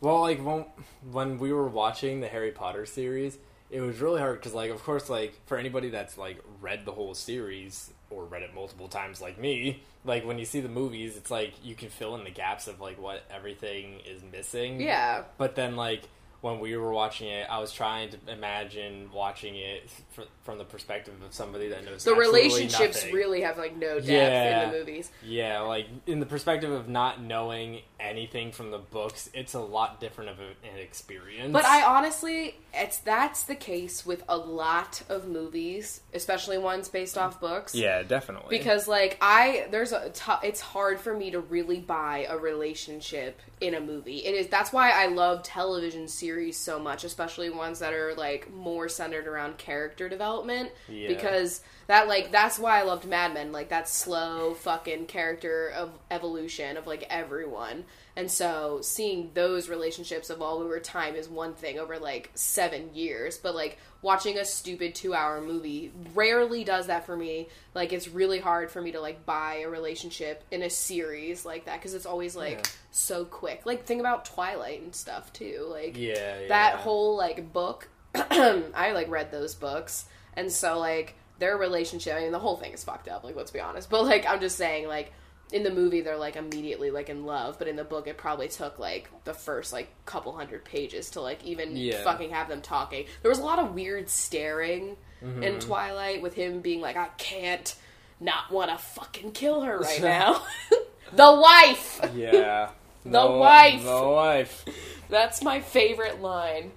[0.00, 0.64] Well, like when
[1.10, 3.36] when we were watching the Harry Potter series,
[3.70, 6.92] it was really hard because, like, of course, like for anybody that's like read the
[6.92, 11.16] whole series or read it multiple times, like me, like when you see the movies,
[11.16, 14.80] it's like you can fill in the gaps of like what everything is missing.
[14.80, 16.02] Yeah, But then, like
[16.40, 20.64] when we were watching it, I was trying to imagine watching it fr- from the
[20.64, 23.14] perspective of somebody that knows the relationships nothing.
[23.14, 24.64] really have like no depth Yeah.
[24.64, 25.10] in the movies.
[25.22, 30.00] Yeah, like in the perspective of not knowing anything from the books, it's a lot
[30.00, 31.52] different of a, an experience.
[31.52, 37.18] But I honestly, it's that's the case with a lot of movies, especially ones based
[37.18, 37.74] off books.
[37.74, 42.26] yeah, definitely Because like I, there's a, t- it's hard for me to really buy
[42.30, 44.18] a relationship in a movie.
[44.24, 48.52] It is that's why I love television series so much, especially ones that are like
[48.52, 50.70] more centered around character development.
[50.88, 51.08] Yeah.
[51.08, 55.90] Because that like that's why I loved Mad Men, like that slow fucking character of
[56.08, 57.84] evolution of like everyone.
[58.20, 63.38] And so seeing those relationships evolve over time is one thing over like seven years.
[63.38, 67.48] But like watching a stupid two hour movie rarely does that for me.
[67.74, 71.64] Like it's really hard for me to like buy a relationship in a series like
[71.64, 72.72] that because it's always like Yeah.
[72.90, 73.62] so quick.
[73.64, 75.66] Like think about Twilight and stuff too.
[75.70, 76.48] Like yeah, yeah.
[76.48, 80.04] that whole like book i like read those books
[80.34, 83.52] and so like their relationship i mean the whole thing is fucked up like let's
[83.52, 85.12] be honest but like i'm just saying like
[85.52, 88.48] in the movie they're like immediately like in love, but in the book it probably
[88.48, 92.02] took like the first like couple hundred pages to like even Yeah.
[92.04, 93.06] fucking have them talking.
[93.22, 95.42] There was a lot of weird staring Mm-hmm.
[95.42, 97.74] in Twilight with him being like, I can't
[98.20, 100.40] not want to fucking kill her right now.
[101.12, 102.00] the wife.
[102.14, 102.70] Yeah.
[103.04, 103.82] The wife.
[103.84, 104.64] The wife.
[105.10, 106.72] That's my favorite line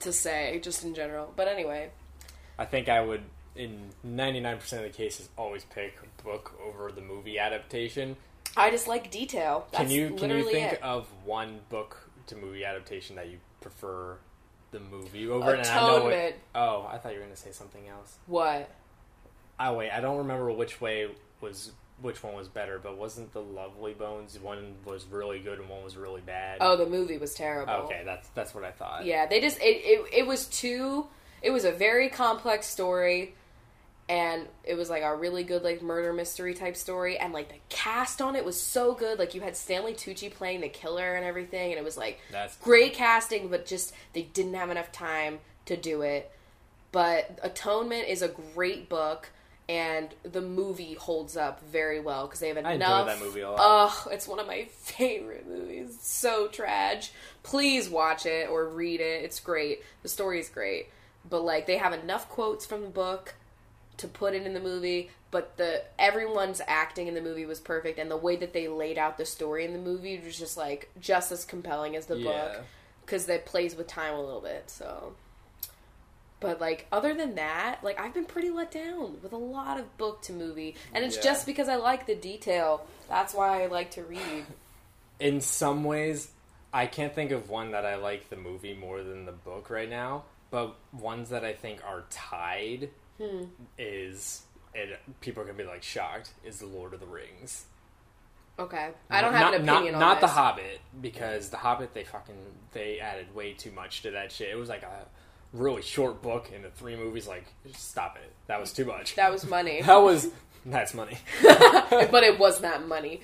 [0.00, 1.32] to say, just in general.
[1.36, 1.90] But anyway,
[2.58, 3.22] I think I would,
[3.56, 8.16] in 99% of the cases, always pick book over the movie adaptation.
[8.56, 9.66] I just like detail.
[9.72, 10.82] That's can you can you think it.
[10.82, 14.18] of one book to movie adaptation that you prefer
[14.70, 15.54] the movie over?
[15.54, 16.14] And I know Atonement.
[16.14, 18.16] it, oh, I thought you were going to say something else.
[18.26, 18.70] What?
[19.58, 21.08] Oh wait, I don't remember which way
[21.40, 25.68] was which one was better, but wasn't the Lovely Bones one was really good and
[25.68, 26.58] one was really bad?
[26.60, 27.72] Oh, the movie was terrible.
[27.72, 29.04] okay, that's that's what I thought.
[29.04, 31.06] Yeah, they just it, it it was too
[31.42, 33.34] it was a very complex story
[34.08, 37.58] and it was like a really good like murder mystery type story and like the
[37.68, 41.24] cast on it was so good like you had Stanley Tucci playing the killer and
[41.24, 45.38] everything and it was like That's great casting but just they didn't have enough time
[45.66, 46.30] to do it
[46.92, 49.30] but Atonement is a great book
[49.68, 53.08] and the movie holds up very well because they have enough.
[53.08, 53.58] I that movie a lot.
[53.60, 55.96] Oh, it's one of my favorite movies.
[56.02, 57.10] So trash.
[57.42, 59.24] Please watch it or read it.
[59.24, 59.82] It's great.
[60.02, 60.88] The story is great,
[61.28, 63.34] but like they have enough quotes from the book
[63.98, 65.10] to put it in the movie.
[65.30, 68.98] But the everyone's acting in the movie was perfect, and the way that they laid
[68.98, 72.24] out the story in the movie was just like just as compelling as the Yeah.
[72.24, 72.64] book
[73.04, 74.70] because that plays with time a little bit.
[74.70, 75.14] So,
[76.40, 79.96] but like other than that, like I've been pretty let down with a lot of
[79.98, 81.22] book to movie, and it's Yeah.
[81.22, 82.86] just because I like the detail.
[83.08, 84.46] That's why I like to read.
[85.20, 86.30] in some ways,
[86.72, 89.88] I can't think of one that I like the movie more than the book right
[89.90, 90.24] now.
[90.50, 93.44] But ones that I think are tied Hmm.
[93.78, 94.42] is
[94.74, 97.64] and people are gonna be like shocked is the Lord of the Rings.
[98.58, 100.26] Okay, I don't have not, an not- opinion Not, on the.
[100.28, 102.36] Hobbit because the Hobbit they fucking
[102.72, 104.48] they added way too much to that shit.
[104.48, 105.06] It was like a
[105.52, 107.26] really short book and the three movies.
[107.26, 109.14] Like stop it, that was too much.
[109.16, 110.28] That was money, That was
[110.66, 111.18] that's money.
[111.42, 113.20] but it was not money.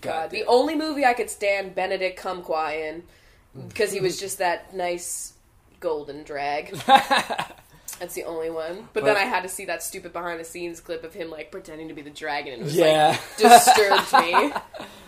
[0.00, 3.02] God, God the only movie I could stand Benedict Cumquat in
[3.68, 5.34] because he was just that nice
[5.80, 6.74] golden drag.
[7.96, 8.88] That's the only one.
[8.92, 11.50] But, then I had to see that stupid behind the scenes clip of him like
[11.50, 14.52] pretending to be the dragon, and it was yeah, like disturbed me.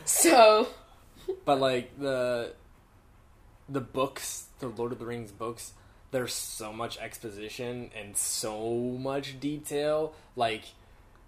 [0.05, 0.69] So
[1.45, 2.53] but like the
[3.69, 5.73] the books, the Lord of the Rings books,
[6.11, 10.15] there's so much exposition and so much detail.
[10.37, 10.65] Like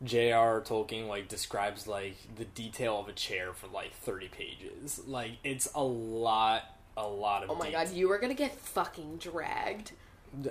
[0.02, 0.60] J.R.
[0.60, 5.00] Tolkien like describes like the detail of a chair for like 30 pages.
[5.06, 6.64] Like it's a lot,
[6.96, 7.50] a lot of.
[7.50, 9.92] Oh my det- god, you are gonna get fucking dragged.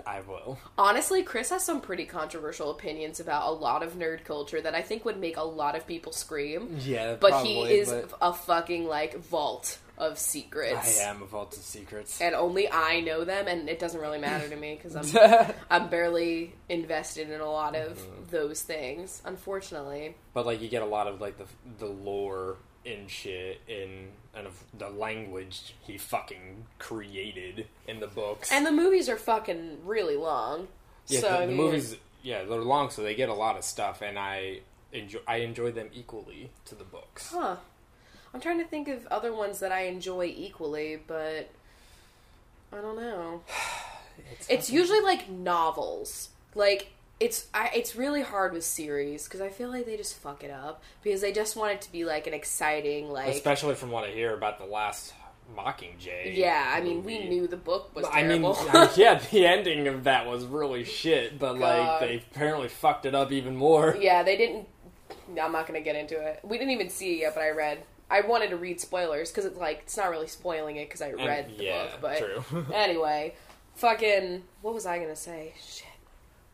[0.06, 0.58] I will.
[0.78, 4.82] Honestly, Chris has some pretty controversial opinions about a lot of nerd culture that I
[4.82, 6.78] think would make a lot of people scream.
[6.80, 11.00] Yeah, But probably, he is but a fucking like vault of secrets.
[11.00, 12.20] I am a vault of secrets.
[12.20, 15.90] And only I know them, and it doesn't really matter to me because I'm I'm
[15.90, 18.30] barely invested in a lot of Mm-hmm.
[18.32, 20.16] those things, unfortunately.
[20.34, 21.46] But like you get a lot of like the
[21.78, 28.52] the lore and shit in and of the language he fucking created in the books.
[28.52, 30.68] And the movies are fucking really long.
[31.08, 33.58] yeah, so the, I the mean, movies yeah they're long, so they get a lot
[33.58, 34.60] of stuff, and I
[34.92, 37.32] enjoy I enjoy them equally to the books.
[37.32, 37.58] Huh.
[38.34, 41.50] I'm trying to think of other ones that I enjoy equally, but
[42.72, 43.42] I don't know.
[44.48, 46.30] It's usually like novels.
[46.54, 50.44] Like it's I, it's really hard with series because I feel like they just fuck
[50.44, 53.92] it up because they just want it to be like an exciting like especially from
[53.92, 55.14] what I hear about the last
[55.56, 56.36] Mockingjay.
[56.36, 56.74] yeah.
[56.76, 58.42] I mean, we knew the book was I mean,
[58.96, 63.32] yeah, the ending of that was really shit, but like they apparently fucked it up
[63.32, 63.96] even more.
[64.00, 64.68] yeah, they didn't.
[65.42, 66.40] I'm not gonna get into it.
[66.44, 67.80] We didn't even see it yet, but I read.
[68.10, 71.10] I wanted to read spoilers because it's like it's not really spoiling it because I
[71.10, 72.00] And- read the yeah, book.
[72.02, 72.66] But true.
[72.74, 73.36] anyway,
[73.76, 75.54] fucking what was I gonna say?
[75.62, 75.88] Shit,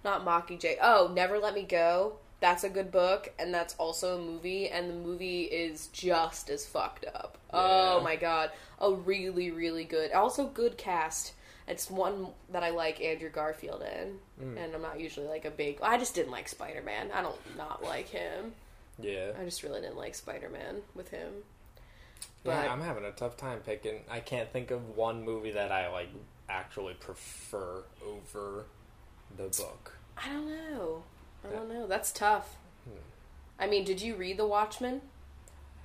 [0.04, 0.78] not Mockingjay.
[0.82, 2.14] Oh, Never Let Me Go.
[2.42, 6.66] That's a good book, and that's also a movie, and the movie is just as
[6.66, 7.38] fucked up.
[7.52, 10.14] Oh my god, a really, really good.
[10.14, 11.34] Also, good cast.
[11.68, 14.58] It's one that I like Andrew Garfield in, Mm.
[14.64, 15.80] and I'm not usually like a big.
[15.82, 17.12] I just didn't like Spider Man.
[17.14, 18.54] I don't not like him.
[19.00, 19.32] yeah.
[19.40, 21.44] I just really didn't like Spider Man with him.
[22.46, 24.06] Yeah, But- I'm having a tough time picking.
[24.10, 26.08] I can't think of one movie that I like
[26.48, 28.66] actually prefer over
[29.38, 29.98] the book.
[30.18, 31.04] I don't know.
[31.48, 31.88] I don't know.
[31.88, 32.58] That's tough.
[32.86, 32.98] Hmm.
[33.60, 35.02] I mean, did you read The Watchmen?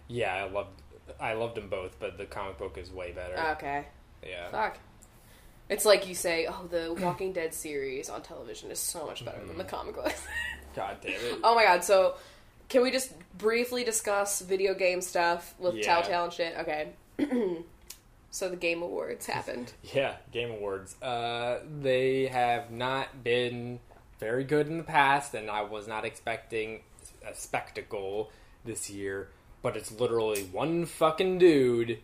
[0.09, 0.83] Yeah, I loved
[1.21, 3.39] I loved them both, but the comic book is way better.
[3.53, 3.85] Okay.
[4.27, 4.51] yeah.
[4.51, 4.79] Fuck.
[5.69, 9.39] It's like you say, oh, the Walking Dead series on television is so much better
[9.39, 9.77] than the mm-hmm.
[9.77, 10.13] comic book.
[10.77, 11.39] God damn it.
[11.43, 12.17] oh my god, so
[12.69, 15.83] Can we just briefly discuss video game stuff with Yeah.
[15.85, 16.55] Telltale and shit?
[16.59, 16.89] Okay.
[18.35, 19.73] so the Game Awards happened.
[19.95, 21.01] Yeah, Game Awards.
[21.01, 23.79] Uh, they have not been
[24.19, 26.81] very good in the past, and I was not expecting
[27.25, 28.31] a spectacle
[28.65, 29.29] this year.
[29.63, 31.99] But it's literally one fucking dude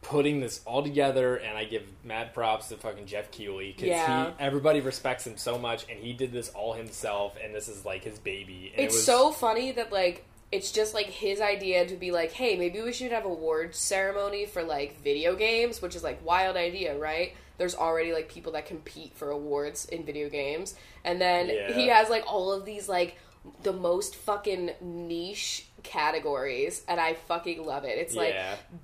[0.00, 4.26] putting this all together, and I give mad props to fucking Geoff Keighley because Yeah.
[4.30, 7.84] he everybody respects him so much, and he did this all himself, and this is
[7.84, 8.70] like his baby.
[8.74, 12.12] And it It's was- so funny that like it's just like his idea to be
[12.12, 16.04] like, hey, maybe we should have a awards ceremony for like video games, which is
[16.04, 17.34] like wild idea, right?
[17.58, 21.72] There's already like people that compete for awards in video games, and then Yeah.
[21.72, 23.18] he has like all of these like
[23.64, 27.98] the most fucking niche categories, and I fucking love it.
[27.98, 28.34] It's like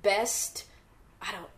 [0.03, 0.65] best.
[1.21, 1.49] I don't.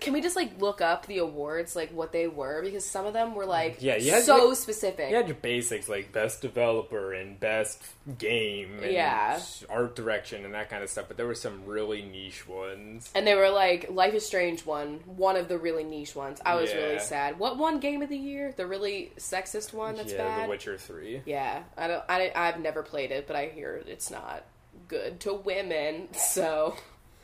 [0.00, 2.60] Can we just like look up the awards, like what they were?
[2.62, 5.10] Because some of them were like Yeah, you had- so specific.
[5.10, 7.82] You had your basics like best developer and best
[8.18, 9.40] game and Yeah.
[9.70, 13.10] art direction and that kind of stuff, but there were some really niche ones.
[13.14, 16.40] And they were like Life is Strange one, one of the really niche ones.
[16.44, 17.38] I was really sad.
[17.38, 18.52] What won game of the year?
[18.56, 20.44] The really sexist one that's yeah, bad.
[20.46, 21.22] The Witcher Three.
[21.26, 22.02] Yeah, I don't.
[22.08, 24.44] I I've never played it, but I hear it's not
[24.88, 26.76] good to women, so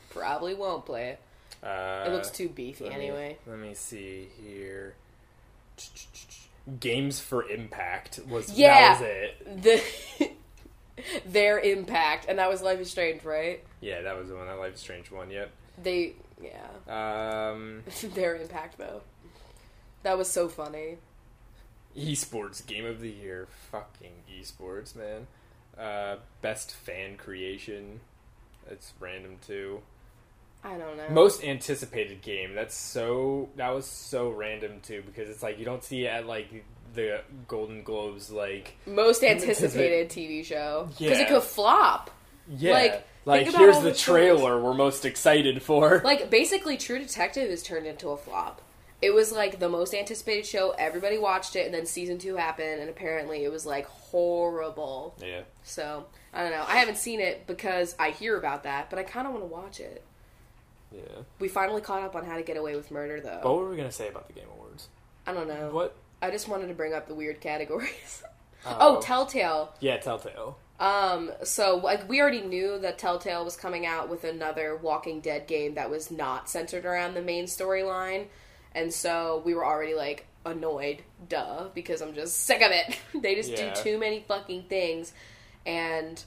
[0.09, 1.19] probably won't play it.
[1.63, 3.37] Uh, It looks too beefy let me- anyway.
[3.47, 4.95] let me see here.
[6.79, 8.97] Games for Impact was Yeah.
[8.97, 9.63] that was it.
[10.19, 10.31] The
[11.25, 13.63] their impact, and that was Life is Strange, right?
[13.81, 14.47] Yeah, that was the one.
[14.47, 15.29] That Life is Strange one.
[15.29, 15.51] Yep.
[15.81, 16.67] They yeah,
[17.51, 19.01] Um, their impact though.
[20.03, 20.97] That was so funny.
[21.97, 23.47] esports Game of the Year.
[23.71, 25.27] Fucking esports, man.
[25.77, 27.99] Uh, best fan creation.
[28.69, 29.81] It's random too.
[30.63, 31.09] I don't know.
[31.09, 32.55] Most anticipated game.
[32.55, 33.49] That's so.
[33.57, 37.21] That was so random too because it's like you don't see it at like the
[37.47, 38.31] Golden Globes.
[38.31, 41.25] Like Most anticipated TV show because Yeah.
[41.25, 42.11] it could flop.
[42.47, 46.01] yeah, Like, like, here's the the trailer we're most excited for.
[46.05, 48.61] Like basically, True Detective is turned into a flop.
[49.01, 50.71] It was like the most anticipated show.
[50.77, 55.15] Everybody watched it, and then season two happened, and apparently it was like horrible.
[55.21, 55.41] yeah.
[55.63, 56.63] So I don't know.
[56.65, 59.47] I haven't seen it because I hear about that, but I kind of want to
[59.53, 60.03] watch it.
[60.93, 61.01] Yeah.
[61.39, 63.39] We finally caught up on How to Get Away with Murder, though.
[63.41, 64.89] But what were we gonna say about the Game Awards?
[65.25, 65.69] I don't know.
[65.71, 65.95] What?
[66.21, 68.23] I just wanted to bring up the weird categories.
[68.65, 69.73] oh, Telltale.
[69.79, 70.57] yeah, Telltale.
[70.79, 75.47] Um, so like we already knew that Telltale was coming out with another Walking Dead
[75.47, 78.25] game that was not centered around the main storyline,
[78.75, 82.99] and so we were already like annoyed, duh, because I'm just sick of it.
[83.21, 83.73] they just Yeah.
[83.73, 85.13] do too many fucking things,
[85.65, 86.21] and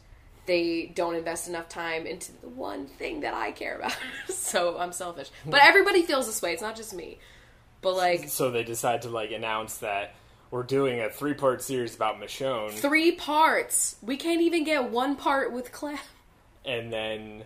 [0.47, 3.97] they don't invest enough time into the one thing that I care about.
[4.29, 6.53] so I'm selfish, but everybody feels this way.
[6.53, 7.19] It's not just me.
[7.83, 10.15] But like So they decide to like announce that
[10.51, 15.17] we're doing a three part series about Michonne, three parts, we can't even get one
[15.17, 15.99] part with Clem.
[16.65, 17.43] and then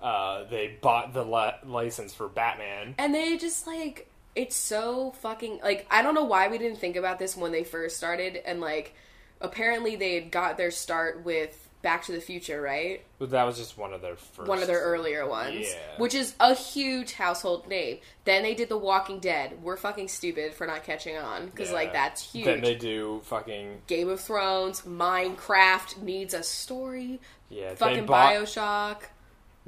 [0.00, 2.94] uh, they bought the li- license for Batman.
[2.98, 6.96] And they just like it's so fucking like I don't know why we didn't think
[6.96, 8.94] about this when they first started and like
[9.40, 13.04] apparently they had got their start with Back to the Future, right?
[13.18, 14.48] But that was just one of their first.
[14.48, 15.76] One of their earlier ones, Yeah.
[15.98, 17.98] which is a huge household name.
[18.24, 19.62] Then they did The Walking Dead.
[19.62, 22.46] We're fucking stupid for not catching on because like that's huge.
[22.46, 27.20] Then they do fucking Game of Thrones, Minecraft needs a story.
[27.48, 27.74] yeah.
[27.74, 29.02] Fucking bought Bioshock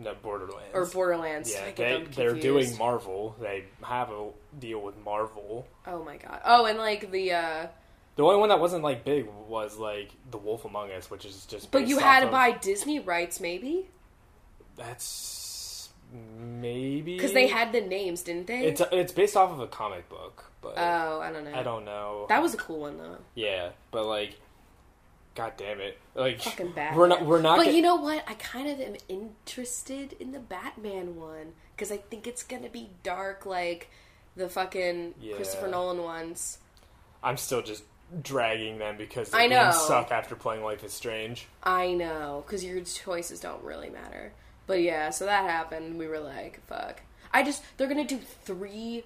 [0.01, 1.53] no, Borderlands or Borderlands.
[1.53, 3.37] Yeah, they they're doing Marvel.
[3.41, 5.67] They have a deal with Marvel.
[5.87, 6.41] Oh my god.
[6.45, 7.67] Oh, and like the uh
[8.21, 11.47] The only one that wasn't like big was like The Wolf Among Us, which is
[11.47, 11.71] just.
[11.71, 13.89] But you had to of- buy Disney rights, maybe?
[14.77, 15.89] That's
[16.39, 18.65] maybe Because they had the names, didn't they?
[18.67, 21.55] It's it's based off of a comic book, but oh, I don't know.
[21.55, 22.27] I don't know.
[22.29, 23.17] That was a cool one though.
[23.35, 24.39] yeah, but like,
[25.35, 26.99] god damn it, like Fucking Batman.
[26.99, 27.57] we're not we're not.
[27.57, 28.23] But get- you know what?
[28.29, 32.91] I kind of am interested in the Batman one because I think it's gonna be
[33.03, 33.89] dark, like
[34.37, 35.37] the fucking Yeah.
[35.37, 36.59] Christopher Nolan ones.
[37.23, 37.85] I'm still just
[38.23, 39.81] dragging them because I the games know.
[39.87, 41.47] suck after playing Life is Strange.
[41.63, 44.33] I know because your choices don't really matter.
[44.67, 45.99] But yeah, so that happened.
[45.99, 47.03] We were like, fuck.
[47.33, 49.05] I just they're gonna do three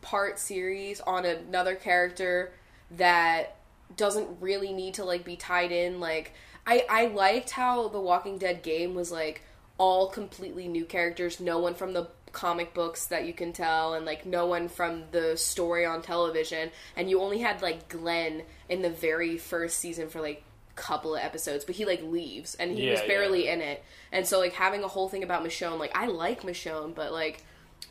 [0.00, 2.52] part series on another character
[2.92, 3.56] that
[3.96, 6.00] doesn't really need to like be tied in.
[6.00, 6.32] Like
[6.66, 9.42] I I liked how the Walking Dead game was like
[9.78, 14.04] all completely new characters, no one from the comic books that you can tell and
[14.04, 18.82] like no one from the story on television and you only had like Glenn in
[18.82, 22.90] the very first season for like couple of episodes but he like leaves and he
[22.90, 23.54] was barely yeah.
[23.54, 23.82] in it
[24.12, 27.42] and so like having a whole thing about Michonne like I like Michonne but like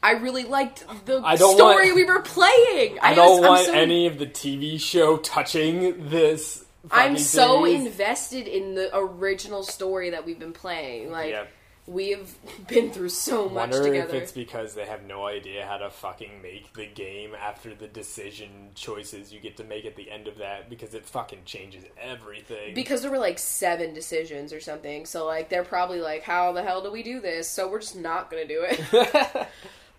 [0.04, 3.74] I really liked the I story want- we were playing I just- don't want so-
[3.74, 10.24] any of the TV show touching this I'm so invested in the original story that
[10.24, 11.12] we've been playing.
[11.12, 11.46] Like Yeah.
[11.88, 12.36] We've
[12.68, 16.42] been through so much Wonder if it's because they have no idea how to fucking
[16.42, 20.38] make the game after the decision choices you get to make at the end of
[20.40, 22.74] that because it fucking changes everything.
[22.74, 26.64] Because there were like seven decisions or something, so like they're probably like, "How the
[26.64, 28.80] hell do we do this?" So we're just not gonna do it.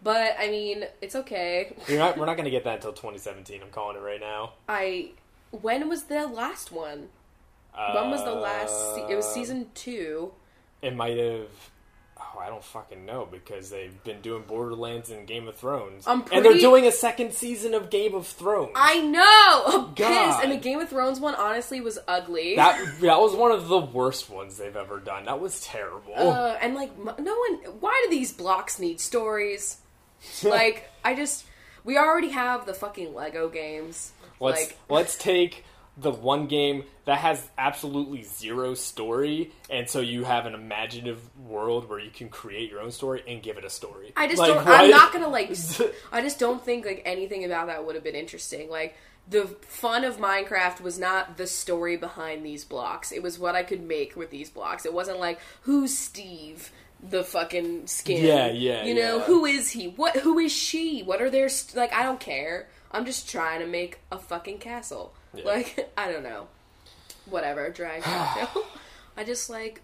[0.02, 1.74] but I mean, it's okay.
[1.88, 3.62] You're not, we're not going to get that until 2017.
[3.62, 4.52] I'm calling it right now.
[4.68, 5.10] I
[5.50, 7.08] when was the last one?
[7.74, 8.94] When was the last?
[8.94, 10.32] Se- it was Uh, season two.
[10.82, 11.48] It might have.
[12.34, 16.24] Oh, I don't fucking know because they've been doing Borderlands and Game of Thrones, I'm
[16.32, 18.72] and they're doing a second season of Game of Thrones.
[18.74, 19.62] I know.
[19.66, 19.96] I'm God.
[19.96, 20.42] pissed.
[20.42, 22.56] And the Game of Thrones one honestly was ugly.
[22.56, 25.24] that that was one of the worst ones they've ever done.
[25.24, 26.14] That was terrible.
[26.16, 29.78] Uh, and like no one why do these blocks need stories
[30.42, 31.44] like i just
[31.84, 35.64] we already have the fucking lego games let's like let's take
[35.96, 41.88] the one game that has absolutely zero story, and so you have an imaginative world
[41.88, 44.12] where you can create your own story and give it a story.
[44.16, 45.50] i just Like, don't i'm not gonna like
[46.12, 48.68] I just don't think like anything about that would have been interesting.
[48.68, 48.96] Like
[49.28, 53.10] the fun of minecraft was not the story behind these blocks.
[53.12, 54.84] It was what i could make with these blocks.
[54.84, 56.70] It wasn't like who's steve
[57.02, 58.24] the fucking skin?
[58.24, 59.24] Yeah, yeah, you know yeah.
[59.24, 59.88] who is he?
[59.88, 61.02] What who is she?
[61.02, 62.68] What are their st- like i don't care.
[62.90, 65.44] I'm just trying to make a fucking castle Yeah.
[65.44, 66.48] like i don't know.
[67.26, 68.64] Whatever drag cocktail.
[69.16, 69.82] I just like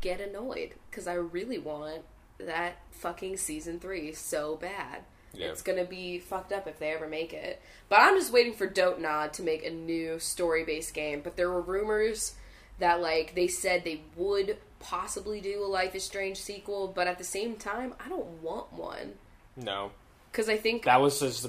[0.00, 2.02] get annoyed because i really want
[2.38, 5.02] that fucking season three so bad.
[5.34, 5.46] Yeah.
[5.46, 7.60] it's gonna be fucked up if they ever make it.
[7.88, 11.20] But i'm just waiting for Dontnod to make a new story-based game.
[11.22, 12.34] But there were rumors
[12.78, 17.16] that like they said they would possibly do a life is strange sequel but at
[17.16, 19.14] the same time i don't want one.
[19.56, 19.92] No,
[20.30, 21.48] because i think that was just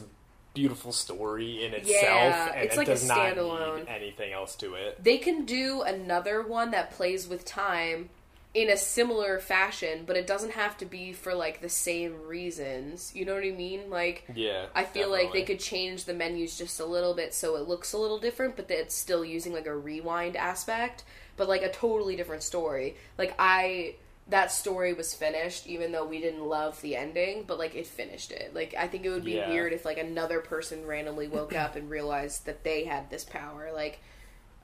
[0.54, 4.56] beautiful story in itself, Yeah, and it's it like a does not need anything else
[4.58, 5.04] to it.
[5.04, 8.10] they can do another one that plays with time
[8.54, 13.12] in a similar fashion but it doesn't have to be for like the same reasons
[13.16, 16.56] you know what i mean like Yeah, I feel like they could change the menus
[16.56, 19.66] just a little bit so it looks a little different, but it's still using like
[19.66, 21.04] a rewind aspect,
[21.36, 22.96] but like a totally different story.
[23.18, 23.96] Like I
[24.28, 28.32] that story was finished even though we didn't love the ending, but like it finished
[28.32, 28.54] it.
[28.54, 29.50] Like I think it would be Yeah.
[29.50, 33.72] weird if like another person randomly woke up and realized that they had this power.
[33.74, 34.00] Like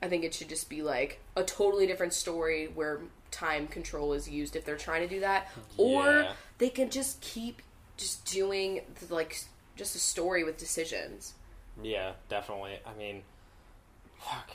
[0.02, 3.00] I think it should just be like a totally different story where
[3.30, 6.26] time control is used if they're trying to do that, or
[6.58, 7.60] they can just keep
[7.96, 9.38] just doing the, like
[9.76, 11.34] just a story with decisions.
[11.82, 12.78] Yeah, definitely.
[12.86, 13.22] I mean,
[14.18, 14.52] fuck.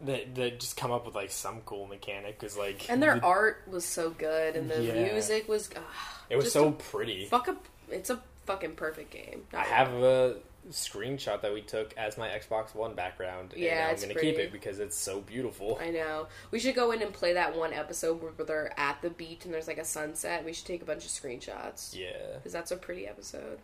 [0.00, 3.22] They, they just come up with like some cool mechanic because like And their the-
[3.26, 5.12] art was so good, and the Yeah.
[5.12, 5.68] music was.
[5.74, 5.82] ugh,
[6.30, 7.26] it was so pretty.
[7.26, 7.64] fuck up.
[7.90, 9.44] It's a fucking perfect game.
[9.52, 10.36] I have a
[10.70, 13.52] screenshot that we took as my Xbox One background.
[13.54, 15.78] and Yeah, I'm gonna keep it because it's so beautiful.
[15.80, 16.28] I know.
[16.50, 19.52] We should go in and play that one episode where they're at the beach and
[19.54, 20.44] there's like a sunset.
[20.44, 23.58] We should take a bunch of screenshots Yeah, because that's a pretty episode.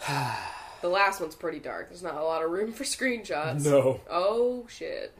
[0.80, 1.88] the last one's pretty dark.
[1.88, 3.64] There's not a lot of room for screenshots.
[3.70, 5.12] no, Oh shit.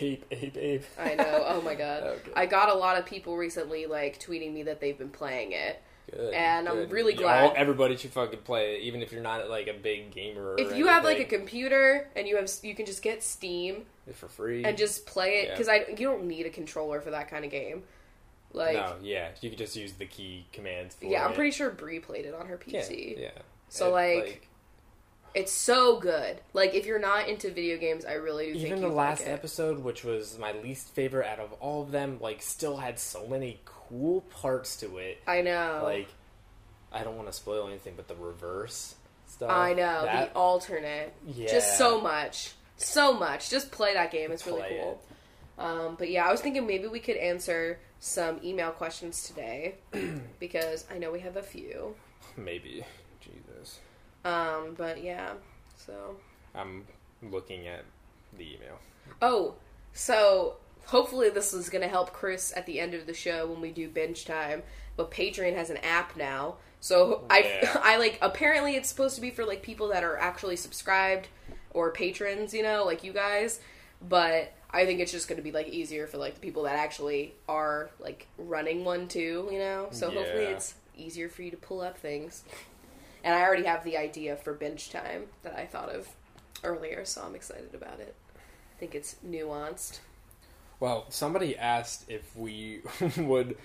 [0.00, 0.84] Ape, ape, ape.
[0.98, 1.44] I know.
[1.46, 2.02] Oh my god.
[2.06, 2.30] Okay.
[2.34, 5.82] I got a lot of people recently like tweeting me that they've been playing it.
[6.10, 7.44] Good, And I'm really glad.
[7.44, 10.52] all- everybody should fucking play it, even if you're not like a big gamer.
[10.54, 13.84] Or If you have like a computer and you have you can just get Steam
[14.14, 15.50] for free and just play it Yeah.
[15.52, 17.84] because I you don't need a controller for that kind of game.
[18.52, 20.96] Like no, yeah, you can just use the key commands.
[20.96, 21.36] For yeah, I'm it.
[21.36, 23.18] pretty sure Brie played it on her PC.
[23.18, 23.30] yeah.
[23.70, 24.48] So, And, like,
[25.34, 26.40] It's so good.
[26.52, 29.28] Like if you're not into video games, I really do think even the last like
[29.28, 29.32] it.
[29.32, 33.26] episode, which was my least favorite out of all of them, like still had so
[33.26, 35.18] many cool parts to it.
[35.26, 35.80] I know.
[35.82, 36.08] Like,
[36.92, 38.94] I don't want to spoil anything, but the reverse
[39.26, 39.50] stuff.
[39.50, 41.14] I know that- the alternate.
[41.26, 41.48] Yeah.
[41.48, 43.48] Just so much, so much.
[43.48, 44.32] Just play that game.
[44.32, 45.02] It's really Play cool.
[45.58, 49.76] Um, but yeah, I was thinking maybe we could answer some email questions today
[50.40, 51.94] because I know we have a few.
[52.36, 52.84] maybe.
[54.24, 55.32] Um, but yeah,
[55.76, 56.16] so
[56.54, 56.84] I'm
[57.22, 57.84] looking at
[58.36, 58.78] the email.
[59.20, 59.54] oh,
[59.92, 60.56] so
[60.86, 63.70] hopefully this is going to help Chris at the end of the show when we
[63.70, 64.62] do binge time.
[64.96, 67.80] But Patreon has an app now, so I Yeah.
[67.82, 71.28] I like apparently it's supposed to be for like people that are actually subscribed
[71.70, 73.60] or patrons, you know, like you guys.
[74.06, 76.76] But I think it's just going to be like easier for like the people that
[76.76, 79.88] actually are like running one too, you know.
[79.90, 82.42] So hopefully it's easier for you to pull up things.
[83.24, 86.08] And I already have the idea for binge time that I thought of
[86.64, 88.14] earlier, so I'm excited about it.
[88.36, 90.00] I think it's nuanced.
[90.80, 92.80] Well, somebody asked if we
[93.16, 93.56] would,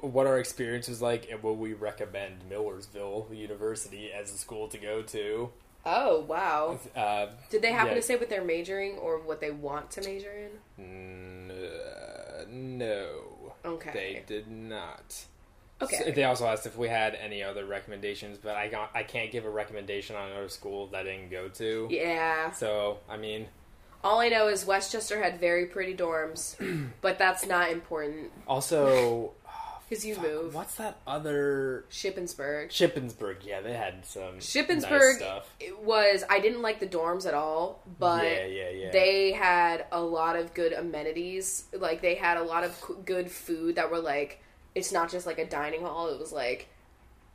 [0.00, 4.78] what our experience was like, and would we recommend Millersville University as a school to
[4.78, 5.50] go to?
[5.86, 6.80] Oh wow!
[6.96, 8.00] Uh, Did they happen yeah.
[8.00, 10.84] to say what they're majoring or what they want to major in?
[10.84, 13.90] n- uh, no, Okay.
[13.94, 15.24] they did not.
[15.80, 15.96] Okay.
[16.04, 19.30] So they also asked if we had any other recommendations, but I got, I can't
[19.30, 21.86] give a recommendation on another school that I didn't go to.
[21.90, 22.50] Yeah.
[22.50, 23.46] So I mean,
[24.02, 26.56] All I know is West Chester had very pretty dorms,
[27.00, 30.54] but that's not important also oh, because you fuck, move.
[30.54, 32.68] What's that other Shippensburg.
[32.70, 33.36] Shippensburg?
[33.44, 35.54] Yeah, they had some Shippensburg nice stuff.
[35.60, 38.90] it was I didn't like the dorms at all, but Yeah, yeah, yeah.
[38.90, 41.66] they had a lot of good amenities.
[41.72, 44.42] Like they had a lot of good food that were like
[44.78, 46.08] it's not just like a dining hall.
[46.08, 46.68] It was like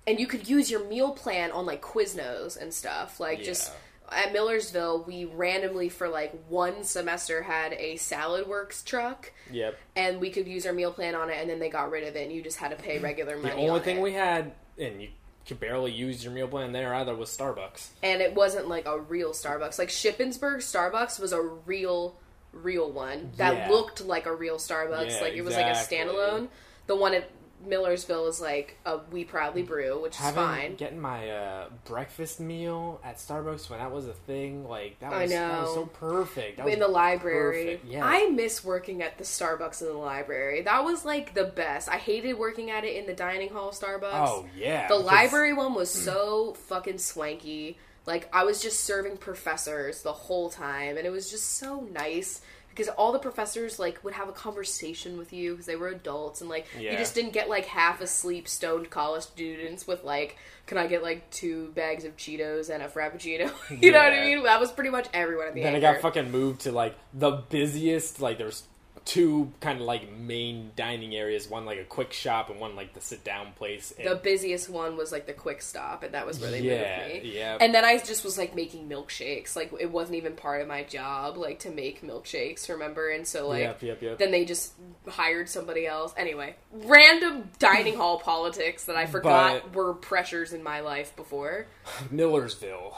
[0.07, 3.19] and you could use your meal plan on like Quiznos and stuff.
[3.19, 3.71] Like just
[4.11, 9.77] at Millersville, we randomly for like one semester had a Saladworks truck Yep.
[9.95, 12.15] and we could use our meal plan on it and then they got rid of
[12.15, 13.49] it and you just had to pay regular money.
[13.55, 14.01] The only on thing it.
[14.01, 15.07] we had, and you
[15.47, 17.87] could barely use your meal plan there either, was Starbucks.
[18.03, 19.79] and it wasn't like a real Starbucks.
[19.79, 22.15] Like Shippensburg Starbucks was a real,
[22.51, 23.69] real one that Yeah.
[23.69, 25.11] looked like a real Starbucks.
[25.11, 25.97] Yeah, like it was exactly.
[25.97, 26.47] like a standalone.
[26.87, 27.29] The one at
[27.65, 30.75] Millersville is like a We Proudly Brew, which is fine.
[30.75, 35.31] getting my uh, breakfast meal at Starbucks when that was a thing, like that was,
[35.31, 36.57] that was so perfect.
[36.57, 37.79] That in the library.
[37.85, 38.03] yes.
[38.05, 40.61] I miss working at the Starbucks in the library.
[40.63, 41.89] That was like the best.
[41.89, 44.11] I hated working at it in the dining hall Starbucks.
[44.13, 47.77] Oh yeah, The library one was so fucking swanky.
[48.05, 52.41] Like I was just serving professors the whole time, and it was just so nice
[52.73, 56.41] because all the professors like would have a conversation with you because they were adults,
[56.41, 60.77] and like you just didn't get like half asleep stoned college students with like, "Can
[60.77, 63.51] I get like two bags of Cheetos and a frappuccino?"
[63.81, 64.43] you know what I mean?
[64.43, 65.93] That was pretty much everyone at the Then Anchor.
[65.93, 68.19] got fucking moved to like the busiest.
[68.19, 68.63] Like there's
[69.05, 71.49] two kind of like main dining areas.
[71.49, 73.93] One like a quick shop, and one like the sit down place.
[73.97, 77.07] And the busiest one was like the quick stop, and that was where they Yeah,
[77.09, 77.35] moved me.
[77.35, 77.57] yeah.
[77.59, 79.55] And then I just was like making milkshakes.
[79.55, 82.69] Like it wasn't even part of my job, like to make milkshakes.
[82.69, 83.09] Remember?
[83.09, 84.17] And so like Yep, yep, yep.
[84.19, 84.73] then they just
[85.07, 86.13] hired somebody else.
[86.17, 91.67] Anyway, random dining hall politics that I forgot But- were pressures in my life before.
[92.11, 92.95] Millersville.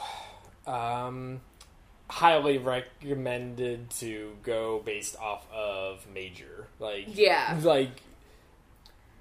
[0.66, 1.40] Um,
[2.08, 6.68] highly recommended to go based off of major.
[6.78, 7.58] Like Yeah.
[7.62, 7.90] like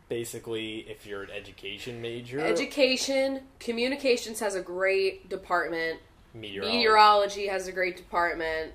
[0.10, 6.00] basically if you're an education major, Education, communications has a great department.
[6.34, 6.78] meteorology.
[6.78, 8.74] Meteorology has a great department.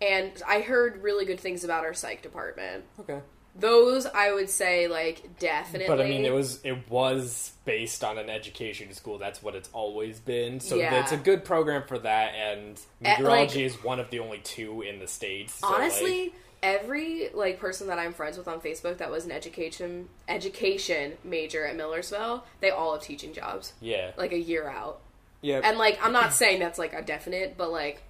[0.00, 2.84] And I heard really good things about our psych department.
[3.00, 3.20] Okay.
[3.58, 5.88] Those I would say like definitely.
[5.88, 9.18] But I mean, it was it was based on an education school.
[9.18, 10.60] That's what it's always been.
[10.60, 11.00] So Yeah.
[11.00, 12.34] it's a good program for that.
[12.34, 15.54] And At, meteorology like- is one of the only two in the states.
[15.54, 16.32] So, honestly like,
[16.62, 21.66] every like person that I'm friends with on Facebook that was an education education major
[21.66, 25.00] at Millersville, they all have teaching jobs yeah, like a year out.
[25.40, 28.02] yeah, And like I'm not saying that's like a definite, but like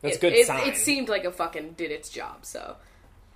[0.00, 2.44] that's it, good it, it seemed like a fucking did its job.
[2.44, 2.76] So,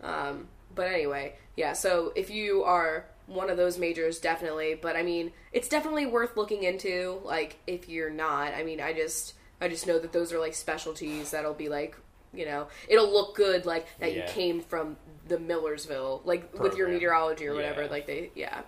[0.02, 0.48] um,
[0.78, 1.72] but anyway, yeah.
[1.74, 4.78] So if you are one of those majors, definitely.
[4.80, 7.20] But I mean, it's definitely worth looking into.
[7.24, 10.54] Like if you're not, I mean, I just I just know that those are like
[10.54, 11.96] specialties that'll be like
[12.32, 14.96] you know it'll look good like that you came from
[15.28, 17.82] the Millersville like with your meteorology or whatever.
[17.84, 17.90] Yeah.
[17.90, 18.60] Like they yeah,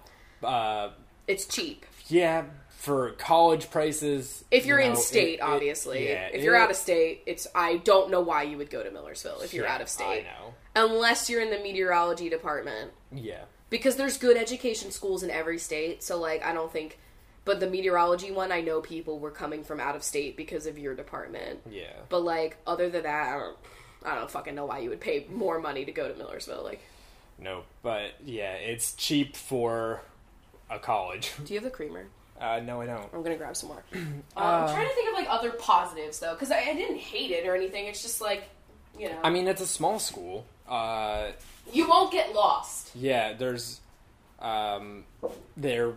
[0.42, 0.90] uh,
[1.28, 1.86] it's cheap.
[2.08, 4.44] yeah, for college prices.
[4.50, 6.08] If you're you in state, it- it- obviously.
[6.08, 8.82] yeah, if you're it- out of state, it's I don't know why you would go
[8.82, 10.26] to Millersville if you're out of state.
[10.26, 10.54] I know.
[10.76, 12.92] Unless you're in the meteorology department.
[13.12, 16.98] Yeah, because there's good education schools in every state so like i don't think
[17.44, 20.76] but the meteorology one i know people were coming from out of state because of
[20.78, 21.60] your department.
[21.70, 21.92] Yeah.
[22.08, 23.56] but like other than that i don't
[24.04, 26.80] i don't fucking know why you would pay more money to go to millersville like.
[27.38, 30.02] No, but yeah, it's cheap for
[30.68, 31.32] a college.
[31.44, 32.06] do you have the creamer?
[32.38, 33.08] Uh, no, I don't.
[33.14, 33.82] i'm gonna grab some more.
[33.94, 36.98] Um, Uh, i'm trying to think of like other positives though because I, I didn't
[36.98, 37.86] hate it or anything.
[37.86, 38.44] It's just like
[38.98, 40.46] you know I mean, it's a small school.
[40.68, 41.32] Uh,
[41.72, 43.80] you won't get lost yeah, there's,
[44.40, 45.04] um,
[45.56, 45.94] they're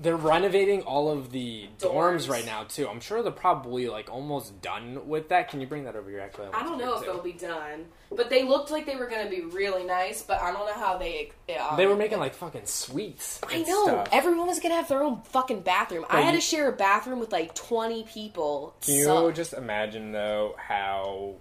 [0.00, 2.30] they're renovating all of the dorms, Dorms.
[2.30, 2.88] right now too.
[2.88, 5.48] I'm sure they're probably like almost done with that.
[5.50, 6.20] Can you bring that over here?
[6.20, 9.08] Actually, I don't know if it, they'll be done, but they looked like they were
[9.08, 10.22] going to be really nice.
[10.22, 11.32] But I don't know how they.
[11.58, 13.40] Um, They were making like fucking suites.
[13.46, 14.08] I know stuff.
[14.12, 16.06] everyone was going to have their own fucking bathroom.
[16.08, 18.76] I had to share a bathroom with like twenty people.
[18.82, 19.36] Can you Sucked.
[19.36, 21.34] just imagine though how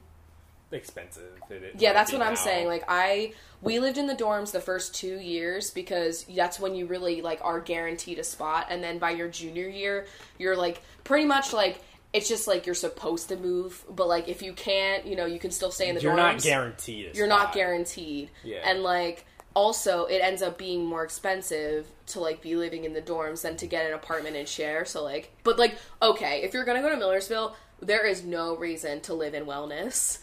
[0.71, 1.31] expensive?
[1.77, 2.67] Yeah, that's what I'm saying.
[2.67, 6.85] Like I we lived in the dorms the first 2 years because that's when you
[6.85, 10.07] really like are guaranteed a spot and then by your junior year
[10.37, 11.81] you're like pretty much like
[12.13, 15.37] it's just like you're supposed to move, but like if you can't, you know, you
[15.37, 16.17] can still stay in the you're dorms.
[16.17, 17.15] not guaranteed.
[17.15, 18.31] You're not guaranteed.
[18.43, 18.61] Yeah.
[18.63, 23.01] And like also it ends up being more expensive to like be living in the
[23.01, 24.85] dorms than to get an apartment and share.
[24.85, 29.01] So like, but like, okay, if you're gonna go to Millersville, there is no reason
[29.01, 30.19] to live in wellness.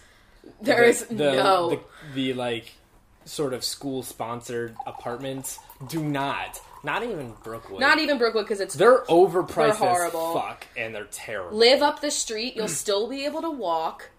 [0.61, 1.71] There the, is the, no.
[1.71, 1.81] the,
[2.15, 2.73] the like
[3.25, 8.75] sort of school sponsored apartments do not not even Brookwood not even Brookwood because it's
[8.75, 10.29] they're overpriced They're horrible.
[10.29, 12.55] as fuck and they're terrible live up the street.
[12.57, 14.11] You'll still be able to walk,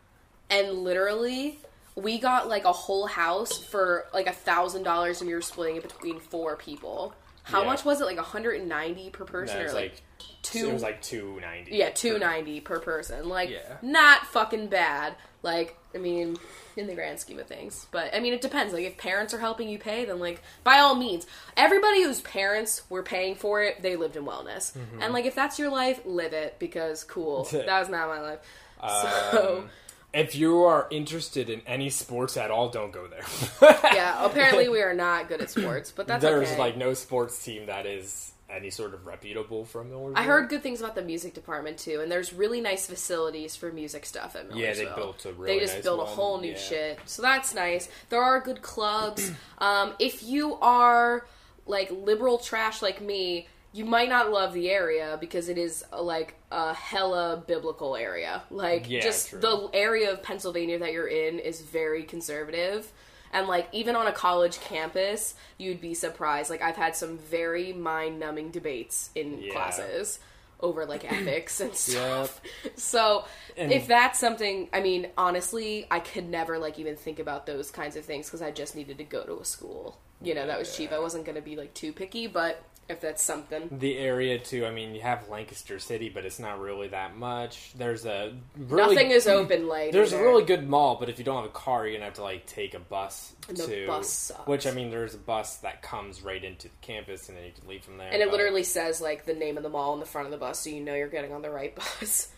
[0.49, 1.59] and literally,
[1.95, 5.77] we got like a whole house for like a thousand dollars, and we were splitting
[5.77, 7.13] it between four people.
[7.43, 7.67] How Yeah.
[7.67, 8.05] much was it?
[8.05, 10.01] Like 190 per person, No, or like, like
[10.41, 10.67] two?
[10.67, 13.29] it was like 290 yeah, 290 per person.
[13.29, 13.77] Like, Yeah.
[13.81, 15.15] not fucking bad.
[15.47, 16.37] Like, I mean,
[16.75, 17.87] in the grand scheme of things.
[17.91, 18.73] But I mean, it depends.
[18.73, 21.25] Like, if parents are helping you pay, then like by all means,
[21.55, 24.73] everybody whose parents were paying for it, they lived in wellness.
[24.77, 25.01] Mm-hmm.
[25.01, 27.45] And like, if that's your life, live it because cool.
[27.51, 28.39] that was not my life.
[28.81, 29.69] So Um,
[30.13, 33.25] if you are interested in any sports at all don't go there
[33.93, 36.59] yeah, apparently we are not good at sports, but that's there's okay.
[36.59, 40.63] like no sports team that is any sort of reputable from Millersville I heard good
[40.63, 44.47] things about the music department too, and there's really nice facilities for music stuff at
[44.49, 44.83] Millersville.
[44.85, 46.57] Yeah, they built a really They just nice built a whole new yeah.
[46.57, 47.89] shit, so that's nice.
[48.09, 49.31] There are good clubs.
[49.57, 51.25] um, if you are
[51.65, 56.35] like liberal trash like me, you might not love the area because it is like
[56.51, 58.41] a hella biblical area.
[58.49, 59.39] Like Yeah, just true.
[59.39, 62.91] the area of Pennsylvania that you're in is very conservative.
[63.33, 66.49] And like even on a college campus, you'd be surprised.
[66.49, 69.53] Like I've had some very mind-numbing debates in Yeah.
[69.53, 70.19] classes
[70.59, 71.77] over like ethics and Yep.
[71.77, 72.41] stuff.
[72.75, 73.25] So
[73.55, 77.69] And- if that's something, I mean, honestly, I could never like even think about those
[77.71, 79.99] kinds of things because I just needed to go to a school.
[80.21, 80.91] You know, that was cheap.
[80.91, 84.65] I wasn't going to be like too picky, but if that's something, the area too
[84.65, 88.95] i mean you have lancaster city but it's not really that much there's a really
[88.95, 89.91] nothing is open late.
[89.91, 92.15] There's a really good mall, but if you don't have a car, you're gonna have
[92.15, 93.87] to like take a bus And the to.
[93.87, 94.47] bus sucks.
[94.47, 97.51] Which I mean, there's a bus that comes right into the campus, and then you
[97.57, 98.09] can leave from there.
[98.11, 100.31] and it but- literally says like the name of the mall on the front of
[100.31, 102.29] the bus, so you know you're getting on the right bus.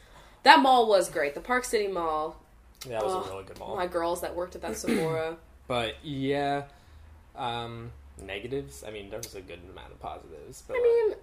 [0.43, 1.33] that mall was great.
[1.35, 2.35] The Park City Mall.
[2.87, 3.75] that was oh, a really good mall.
[3.75, 5.37] My girls that worked at that Sephora.
[5.67, 6.63] But yeah,
[7.35, 7.91] um,
[8.21, 8.83] negatives.
[8.85, 10.63] I mean, there was a good amount of positives.
[10.67, 11.17] But I mean,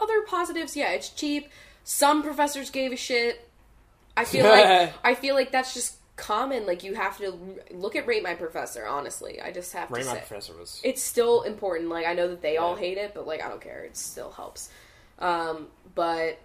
[0.00, 1.48] other positives, yeah, it's cheap.
[1.84, 3.48] Some professors gave a shit.
[4.16, 6.66] I feel like I feel like that's just common.
[6.66, 7.38] Like you have to
[7.70, 8.86] look at rate my professor.
[8.86, 10.80] Honestly, I just have Ray, to my say professor was.
[10.84, 11.88] it's still important.
[11.88, 13.84] Like I know that they all hate it, but like I don't care.
[13.84, 14.70] It still helps.
[15.18, 16.38] Um, but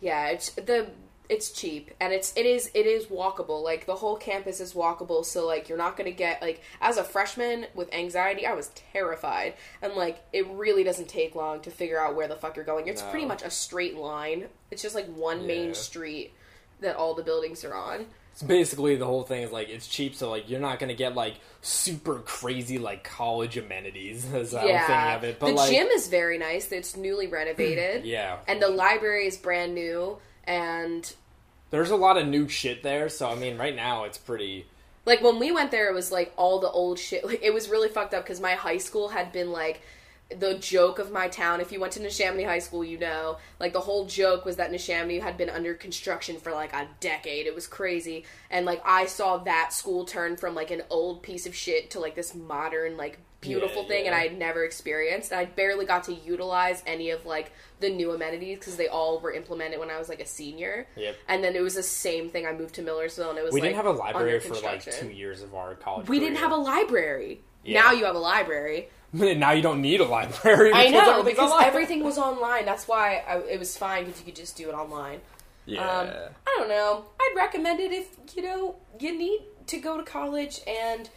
[0.00, 0.88] yeah, it's the
[1.28, 3.62] it's cheap and it's it is it is walkable.
[3.62, 7.04] Like the whole campus is walkable, so like you're not gonna get like as a
[7.04, 9.54] freshman with anxiety, I was terrified.
[9.80, 12.88] And like it really doesn't take long to figure out where the fuck you're going.
[12.88, 13.10] It's No.
[13.10, 14.48] pretty much a straight line.
[14.70, 16.32] It's just like one main street
[16.80, 18.06] that all the buildings are on.
[18.32, 21.14] It's basically the whole thing is like it's cheap, so like you're not gonna get
[21.14, 24.30] like super crazy like college amenities.
[24.34, 26.70] As I'm yeah, thinking of it, but the like gym is very nice.
[26.72, 28.04] It's newly renovated.
[28.04, 31.14] yeah, and the library is brand new and
[31.70, 33.08] there's a lot of new shit there.
[33.08, 34.66] So I mean, right now it's pretty.
[35.06, 37.68] like when we went there it was like all the old shit like it was
[37.68, 39.82] really fucked up because my high school had been like
[40.40, 43.72] the joke of my town if you went to Neshaminy High School you know like
[43.74, 47.54] the whole joke was that Neshaminy had been under construction for like a decade it
[47.54, 51.54] was crazy and like I saw that school turn from like an old piece of
[51.54, 54.14] shit to like this modern like beautiful Yeah, thing and.
[54.14, 58.12] I had never experienced and I barely got to utilize any of like the new
[58.12, 61.16] amenities because they all were implemented when I was like a senior Yep.
[61.28, 63.60] and then it was the same thing I moved to Millersville and it was We
[63.60, 66.08] like, didn't have a library for like two years of our college.
[66.08, 67.42] We didn't have a library.
[67.62, 67.82] Yeah.
[67.82, 68.88] Now you have a library.
[69.38, 70.72] now you don't need a library.
[70.74, 71.66] I because know because online.
[71.66, 72.64] everything was online.
[72.64, 75.20] That's why I, it was fine because you could just do it online.
[75.66, 75.88] Yeah.
[75.88, 76.08] Um,
[76.46, 77.04] I don't know.
[77.20, 81.08] I'd recommend it if you know you need to go to college and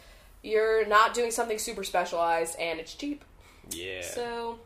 [0.42, 3.24] you're not doing something super specialized and it's cheap.
[3.70, 4.00] yeah.
[4.02, 4.58] So,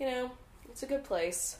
[0.00, 0.32] you know,
[0.68, 1.58] it's a good place.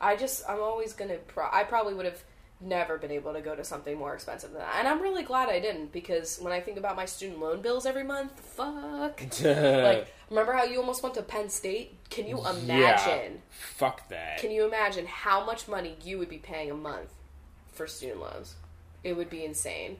[0.00, 1.16] I just I'm always gonna.
[1.18, 2.22] Pro- I probably would have
[2.60, 5.48] never been able to go to something more expensive than that, and I'm really glad
[5.48, 9.20] I didn't because when I think about my student loan bills every month, fuck.
[9.44, 11.96] like remember how you almost went to Penn State?
[12.10, 13.42] Can you imagine?
[13.50, 14.38] Fuck that.
[14.38, 17.12] Can you imagine how much money you would be paying a month
[17.72, 18.56] for student loans?
[19.04, 19.96] It would be insane.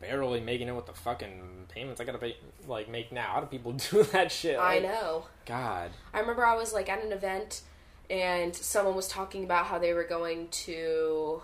[0.00, 2.36] Barely making it with the fucking payments I gotta pay,
[2.66, 3.32] like make now.
[3.34, 4.58] How do people do that shit?
[4.58, 5.26] I know.
[5.44, 5.90] God.
[6.14, 7.62] I remember I was like at an event
[8.10, 11.40] and someone was talking about how they were going to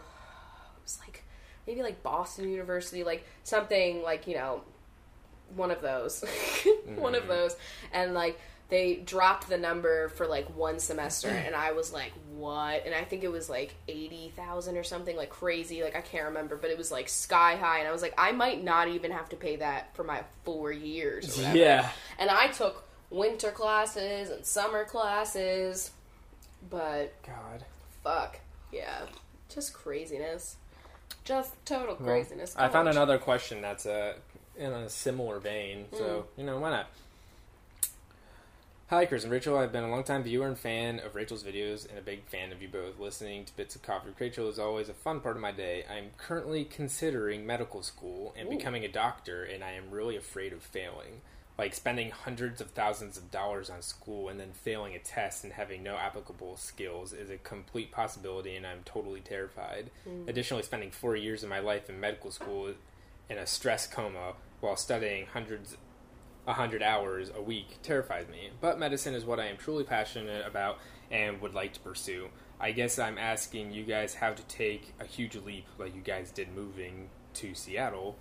[0.77, 1.23] it was like
[1.67, 4.63] maybe like Boston University, like something like, you know,
[5.55, 6.23] one of those.
[6.97, 7.29] one of mm-hmm.
[7.31, 7.57] those.
[7.93, 8.39] And like
[8.69, 13.05] they dropped the number for like one semester and I was like, "What?" And I
[13.05, 16.79] think it was like 80,000 or something like crazy, like I can't remember, but it
[16.79, 19.57] was like sky high and I was like, "I might not even have to pay
[19.57, 21.39] that for my 4 years.
[21.39, 21.89] Yeah.
[22.19, 25.93] And I took winter classes and summer classes.
[26.69, 27.65] But God.
[28.03, 28.41] fuck,
[28.73, 29.03] yeah,
[29.49, 30.57] just craziness,
[31.25, 32.55] just total Well, craziness.
[32.57, 34.15] I found another question that's uh,
[34.57, 36.87] in a similar vein, so you know why not?
[38.89, 39.59] Hi, Chris and Rachel.
[39.59, 42.63] I've been a long-time viewer and fan of Rachel's videos, and a big fan of
[42.63, 43.01] you both.
[43.01, 45.85] Listening to bits of coffee with Rachel is always a fun part of my day.
[45.91, 48.57] I'm currently considering medical school and Ooh.
[48.57, 51.21] becoming a doctor, and I am really afraid of failing.
[51.59, 55.55] Like spending hundreds of thousands of dollars on school and then failing a test and
[55.55, 59.91] having no applicable skills is a complete possibility, and I'm totally terrified.
[60.07, 60.29] Mm.
[60.29, 62.75] Additionally, spending four years of my life in medical school
[63.31, 65.77] in a stress coma while studying hundreds
[66.47, 68.51] a hundred hours a week terrifies me.
[68.61, 70.79] But medicine is what I am truly passionate about
[71.11, 72.29] and would like to pursue.
[72.61, 76.31] I guess I'm asking you guys how to take a huge leap like you guys
[76.31, 78.17] did moving to Seattle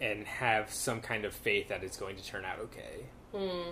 [0.00, 3.06] and have some kind of faith that it's going to turn out okay.
[3.34, 3.70] Hmm.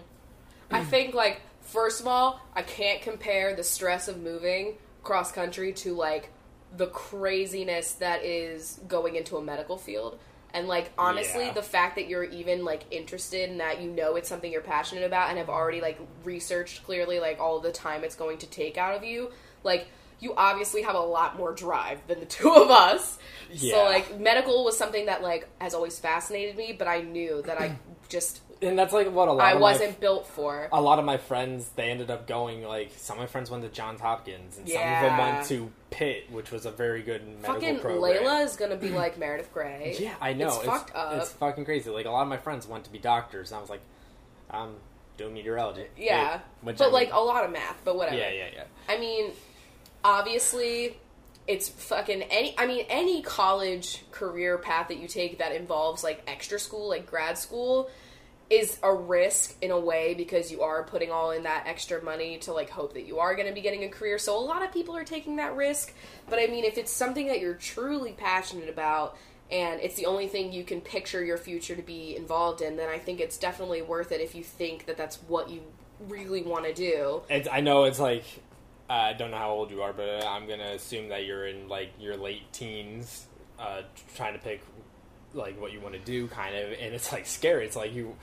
[0.70, 5.72] I think like first of all, I can't compare the stress of moving cross country
[5.72, 6.30] to like
[6.76, 10.18] the craziness that is going into a medical field.
[10.52, 11.52] And like honestly, Yeah.
[11.52, 15.04] the fact that you're even like interested in that, you know it's something you're passionate
[15.04, 18.76] about and have already like researched clearly like all the time it's going to take
[18.76, 19.30] out of you,
[19.62, 19.86] like
[20.20, 23.18] you obviously have a lot more drive than the two of us.
[23.52, 23.72] Yeah.
[23.72, 27.60] So like medical was something that like has always fascinated me, but I knew that
[27.60, 30.68] I just And that's like what a lot I wasn't my, built for.
[30.72, 33.62] a lot of my friends they ended up going like some of my friends went
[33.64, 37.26] to Johns Hopkins and some of them went to Pitt, which was a very good
[37.26, 38.22] medical Fucking program.
[38.24, 39.96] Layla is gonna be like Meredith Grey.
[39.98, 40.48] Yeah, I know.
[40.48, 41.12] It's fucked up.
[41.20, 41.90] It's fucking crazy.
[41.90, 43.82] Like a lot of my friends went to be doctors, and I was like,
[44.50, 44.74] I'm
[45.16, 45.86] doing meteorology.
[45.96, 48.16] Yeah, Which but like a lot of math, but whatever.
[48.16, 48.64] yeah, yeah, yeah.
[48.88, 49.30] I mean,
[50.04, 50.98] obviously,
[51.46, 52.54] it's fucking any.
[52.58, 57.06] I mean, any college career path that you take that involves like extra school, like
[57.06, 57.90] grad school,
[58.48, 62.38] is a risk in a way because you are putting all in that extra money
[62.38, 64.18] to like hope that you are going to be getting a career.
[64.18, 65.92] So a lot of people are taking that risk.
[66.28, 69.16] But I mean, if it's something that you're truly passionate about
[69.50, 72.88] and it's the only thing you can picture your future to be involved in, then
[72.88, 75.62] I think it's definitely worth it if you think that that's what you
[76.08, 77.22] really want to do.
[77.28, 78.24] It's, I know it's like
[78.88, 81.90] I don't know how old you are, but I'm gonna assume that you're in like
[81.98, 83.26] your late teens,
[83.58, 83.82] uh,
[84.16, 84.62] trying to pick
[85.34, 87.66] like what you want to do, kind of, and it's like scary.
[87.66, 88.14] It's like you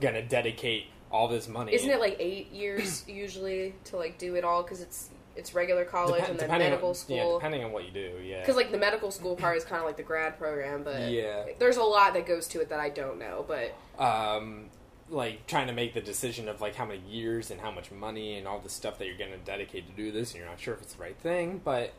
[0.00, 1.74] gonna dedicate all this money.
[1.74, 5.84] Isn't it like eight years usually to like do it all because it's it's regular
[5.86, 7.38] college Depen- and then medical on, Yeah, school?
[7.38, 8.20] depending on what you do.
[8.22, 8.40] Yeah.
[8.40, 11.44] Because like the medical school part is kind of like the grad program, but Yeah.
[11.58, 13.44] there's a lot that goes to it that I don't know.
[13.48, 14.66] But um,
[15.12, 18.38] like trying to make the decision of like how many years and how much money
[18.38, 20.58] and all the stuff that you're going to dedicate to do this, and you're not
[20.58, 21.60] sure if it's the right thing.
[21.62, 21.92] But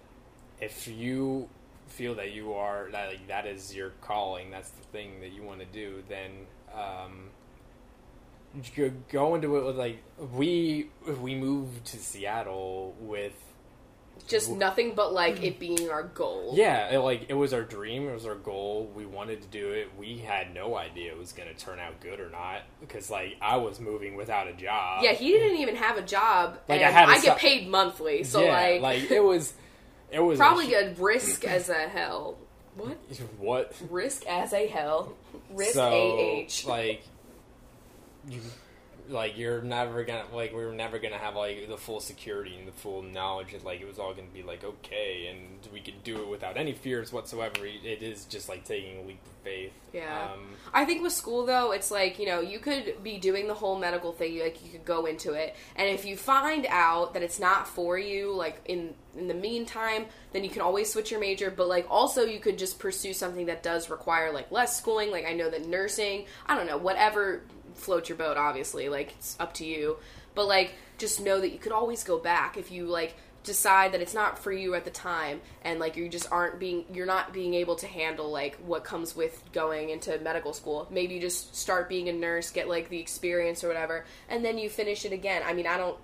[0.59, 1.49] if you
[1.87, 5.43] feel that you are that like that is your calling, that's the thing that you
[5.43, 6.31] want to do, then
[6.73, 7.29] um,
[9.09, 10.01] go into it with like
[10.33, 10.89] we
[11.21, 13.52] we moved to Seattle with
[14.27, 16.53] just nothing but like it being our goal.
[16.55, 18.91] yeah, it, like it was our dream, it was our goal.
[18.95, 19.89] We wanted to do it.
[19.97, 23.35] We had no idea it was going to turn out good or not because like
[23.41, 25.03] I was moving without a job.
[25.03, 28.23] Yeah, he didn't even have a job, Like, I had a I, get paid monthly,
[28.23, 29.53] so yeah, like, like it was,
[30.11, 32.37] it was probably a, a risk as a hell.
[32.75, 32.97] What
[33.37, 35.13] what risk as a hell?
[35.51, 36.69] Risk so ah.
[36.69, 37.03] like
[38.29, 38.39] you
[39.09, 42.67] like you're never gonna like we were never gonna have like the full security and
[42.67, 46.03] the full knowledge that like it was all gonna be like okay and we could
[46.03, 47.65] do it without any fears whatsoever.
[47.65, 49.73] It is just like taking a leap of faith.
[49.91, 50.31] Yeah.
[50.33, 53.53] Um, I think with school though, it's like you know you could be doing the
[53.53, 57.23] whole medical thing, like you could go into it, and if you find out that
[57.23, 61.19] it's not for you, like in in the meantime, then you can always switch your
[61.19, 61.51] major.
[61.51, 65.11] But like also you could just pursue something that does require like less schooling.
[65.11, 67.41] Like I know that nursing, I don't know, whatever
[67.75, 68.37] floats your boat.
[68.37, 69.97] Obviously, like it's up to you.
[70.35, 74.01] But like just know that you could always go back if you like decide that
[74.01, 77.33] it's not for you at the time and like you just aren't being you're not
[77.33, 81.55] being able to handle like what comes with going into medical school maybe you just
[81.55, 85.11] start being a nurse get like the experience or whatever and then you finish it
[85.11, 85.97] again i mean i don't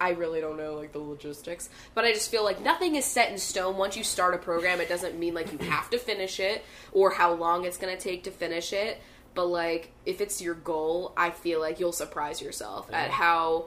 [0.00, 3.30] i really don't know like the logistics but i just feel like nothing is set
[3.30, 6.38] in stone once you start a program it doesn't mean like you have to finish
[6.40, 6.62] it
[6.92, 9.00] or how long it's going to take to finish it
[9.34, 13.66] but like if it's your goal i feel like you'll surprise yourself at how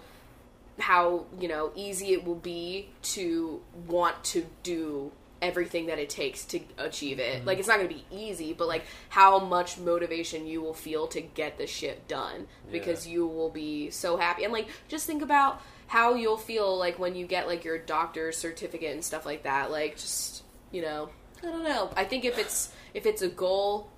[0.79, 5.11] how you know easy it will be to want to do
[5.41, 7.37] everything that it takes to achieve it.
[7.37, 7.47] Mm-hmm.
[7.47, 11.07] Like it's not going to be easy, but like how much motivation you will feel
[11.07, 13.13] to get the shit done because Yeah.
[13.13, 14.43] you will be so happy.
[14.43, 18.37] And like just think about how you'll feel like when you get like your doctor's
[18.37, 19.69] certificate and stuff like that.
[19.71, 21.09] Like just, you know,
[21.43, 21.91] I don't know.
[21.95, 23.91] I think if it's if it's a goal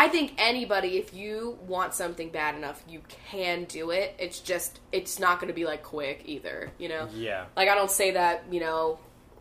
[0.00, 4.14] I think anybody, if you want something bad enough, you can do it.
[4.18, 7.06] It's just, it's not going to be like quick either, you know?
[7.14, 7.44] Yeah.
[7.54, 8.98] Like, I don't say that, you know,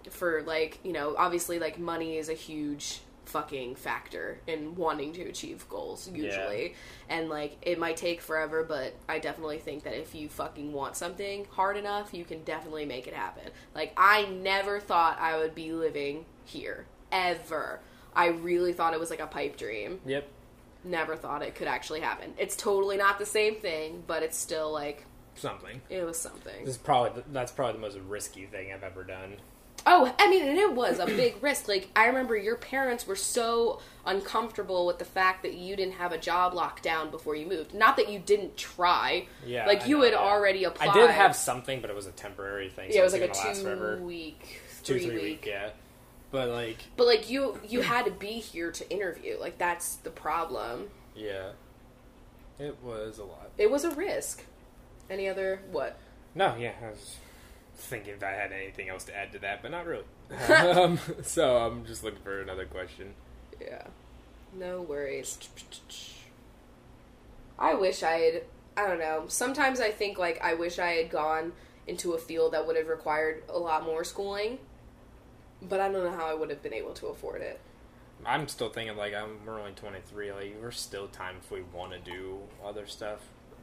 [0.09, 5.21] for like, you know, obviously, like, money is a huge fucking factor in wanting to
[5.29, 6.75] achieve goals, usually.
[7.07, 10.97] And, like, it might take forever, but I definitely think that if you fucking want
[10.97, 13.49] something hard enough, you can definitely make it happen.
[13.73, 17.79] Like, I never thought I would be living here, ever.
[18.13, 20.27] I really thought it was like a pipe dream Yep.
[20.83, 22.33] Never thought it could actually happen.
[22.37, 25.05] It's totally not the same thing, but it's still like
[25.35, 25.81] Something.
[25.89, 26.65] it was something.
[26.65, 29.37] This is probably that's probably the most risky thing I've ever done.
[29.85, 31.67] Oh, I mean, and it was a big risk.
[31.69, 36.11] Like I remember your parents were so uncomfortable with the fact that you didn't have
[36.11, 37.73] a job locked down before you moved.
[37.73, 39.25] Not that you didn't try.
[39.45, 39.65] Yeah.
[39.65, 40.19] Like I you know, had yeah.
[40.19, 40.89] already applied.
[40.89, 42.89] I did have something, but it was a temporary thing.
[42.91, 43.97] So Yeah, it was like a gonna last forever.
[43.97, 45.23] two week, two, three, three week.
[45.23, 45.45] week.
[45.47, 45.69] Yeah.
[46.31, 49.37] But like, But like you, you had to be here to interview.
[49.39, 50.89] Like that's the problem.
[51.15, 51.51] yeah,
[52.59, 53.49] it was a lot.
[53.57, 54.43] It was a risk.
[55.09, 55.97] Any other what?
[56.35, 57.17] No, yeah, I was
[57.75, 60.03] thinking if I had anything else to add to that, but not really.
[60.53, 63.13] um, so I'm just looking for another question.
[63.59, 63.87] Yeah.
[64.53, 65.37] No worries.
[67.57, 68.43] I wish I had.
[68.77, 69.25] I don't know.
[69.27, 71.51] Sometimes I think like I wish I had gone
[71.87, 74.59] into a field that would have required a lot more schooling,
[75.61, 77.59] but I don't know how I would have been able to afford it.
[78.25, 80.31] I'm still thinking like I'm we're only 23.
[80.33, 83.19] Like we're still time if we want to do other stuff.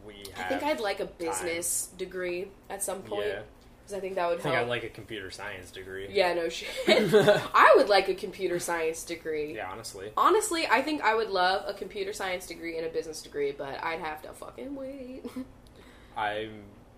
[0.07, 3.41] We I think I'd like a business degree at some point Yeah,
[3.83, 4.67] because I think that would I think help.
[4.67, 6.09] I'd like a computer science degree.
[6.11, 6.69] yeah, no shit.
[6.89, 9.55] I would like a computer science degree.
[9.57, 10.11] Yeah, honestly.
[10.17, 13.83] Honestly, I think I would love a computer science degree and a business degree, but
[13.85, 15.25] I'd have to fucking wait.
[16.17, 16.49] I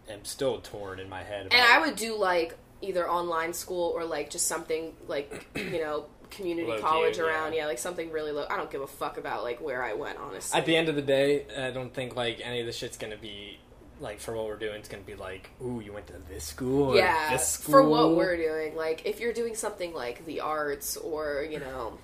[0.09, 1.47] am still torn in my head.
[1.47, 5.81] About, And I would do like either online school or like just something like you
[5.81, 7.25] know community Low-key, college yeah.
[7.25, 7.55] around.
[7.55, 8.47] Yeah, like something really low.
[8.51, 10.19] I don't give a fuck about like where I went.
[10.19, 12.97] Honestly, At the end of the day, I don't think like any of this shit's
[12.97, 13.59] gonna be
[14.01, 14.77] like for what we're doing.
[14.77, 16.93] It's gonna be like, ooh, you went to this school.
[16.93, 17.73] Or yeah, this school.
[17.73, 18.77] for what we're doing.
[18.77, 21.99] Like if you're doing something like the arts or you know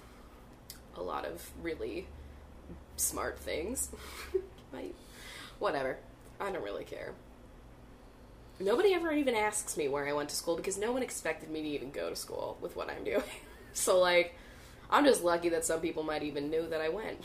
[0.96, 2.06] a lot of really
[2.96, 3.90] smart things,
[4.72, 4.94] like
[5.58, 5.98] whatever.
[6.40, 7.12] I don't really care.
[8.60, 11.62] Nobody ever even asks me where I went to school because no one expected me
[11.62, 13.22] to even go to school with what I'm doing.
[13.72, 14.34] so like,
[14.90, 17.20] I'm just lucky that some people might even know that I went.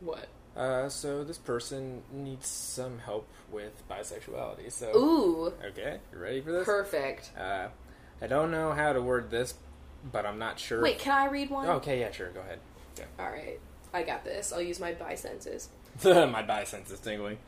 [0.00, 0.28] What?
[0.56, 4.72] Uh, so this person needs some help with bisexuality.
[4.72, 6.64] So Ooh, okay, you ready for this?
[6.64, 7.30] perfect.
[7.38, 7.68] Uh,
[8.20, 9.54] I don't know how to word this,
[10.10, 10.82] but I'm not sure.
[10.82, 11.68] Wait, can I read one?
[11.68, 12.30] Okay, yeah, sure.
[12.30, 12.58] Go ahead.
[13.18, 13.60] All right,
[13.92, 14.52] I got this.
[14.52, 15.68] I'll use my bi senses.
[16.04, 17.38] My bi sense is tingling.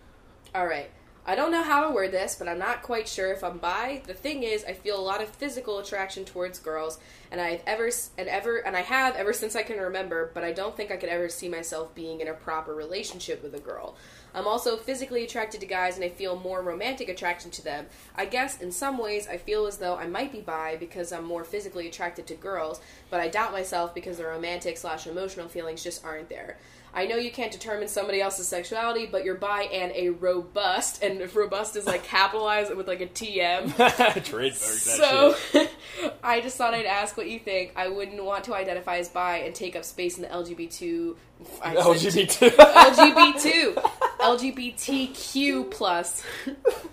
[0.54, 0.90] All right.
[1.28, 4.00] I don't know how to word this, but I'm not quite sure if I'm bi.
[4.06, 6.98] The thing is, I feel a lot of physical attraction towards girls,
[7.30, 10.30] and I've ever and ever and I have ever since I can remember.
[10.32, 13.54] But I don't think I could ever see myself being in a proper relationship with
[13.54, 13.94] a girl.
[14.34, 17.88] I'm also physically attracted to guys, and I feel more romantic attraction to them.
[18.16, 21.24] I guess in some ways, I feel as though I might be bi because I'm
[21.24, 25.84] more physically attracted to girls, but I doubt myself because the romantic slash emotional feelings
[25.84, 26.56] just aren't there.
[26.98, 31.20] I know you can't determine somebody else's sexuality, but you're bi and a robust, and
[31.20, 33.72] if robust is like capitalized with like a TM.
[34.24, 35.36] Trademark So.
[36.24, 37.72] I just thought I'd ask what you think.
[37.76, 41.14] I wouldn't want to identify as bi and take up space in the LGBT.
[41.62, 42.50] I said LGBT.
[42.56, 43.74] LGBT
[44.20, 46.24] LGBTQ plus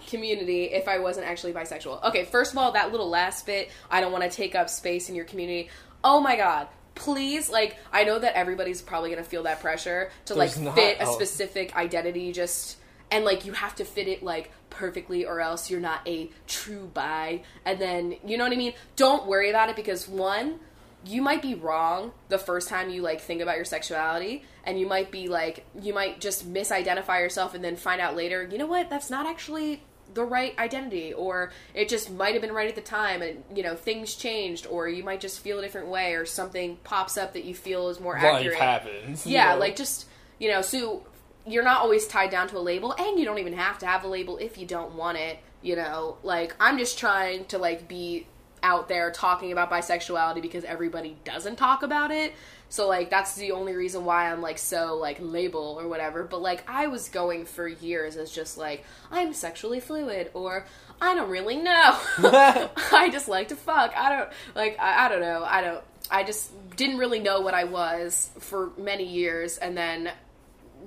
[0.05, 2.03] community if I wasn't actually bisexual.
[2.03, 5.09] Okay, first of all, that little last bit, I don't want to take up space
[5.09, 5.69] in your community.
[6.03, 6.67] Oh my god.
[6.95, 10.75] Please, like, I know that everybody's probably gonna feel that pressure to There's like not-
[10.75, 11.13] fit a oh.
[11.13, 12.77] specific identity just
[13.11, 16.89] and like you have to fit it like perfectly or else you're not a true
[16.93, 20.59] bi and then you know what i mean don't worry about it because one
[21.05, 24.87] you might be wrong the first time you like think about your sexuality and you
[24.87, 28.65] might be like you might just misidentify yourself and then find out later you know
[28.65, 29.81] what that's not actually
[30.13, 33.61] the right identity or it just might have been right at the time and you
[33.61, 37.33] know things changed or you might just feel a different way or something pops up
[37.33, 39.25] that you feel is more Life accurate happens.
[39.25, 39.59] yeah, know?
[39.59, 40.05] like just
[40.39, 41.05] you know, so
[41.45, 44.03] you're not always tied down to a label, and you don't even have to have
[44.03, 45.39] a label if you don't want it.
[45.61, 48.27] You know, like I'm just trying to like be
[48.63, 52.33] out there talking about bisexuality because everybody doesn't talk about it.
[52.76, 56.26] So like that's the only reason why I'm like so like label or whatever.
[56.26, 60.65] But like I was going for years as just like I'm sexually fluid or
[60.99, 61.71] I don't really know.
[62.91, 63.95] I just like to fuck.
[63.95, 65.45] I don't like I, I don't know.
[65.47, 70.11] I don't I just didn't really know what I was for many years and then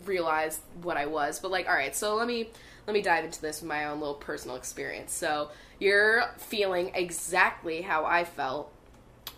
[0.04, 1.40] realized what I was.
[1.40, 2.50] But like all right, so let me
[2.86, 5.12] let me dive into this with my own little personal experience.
[5.12, 8.72] So, you're feeling exactly how I felt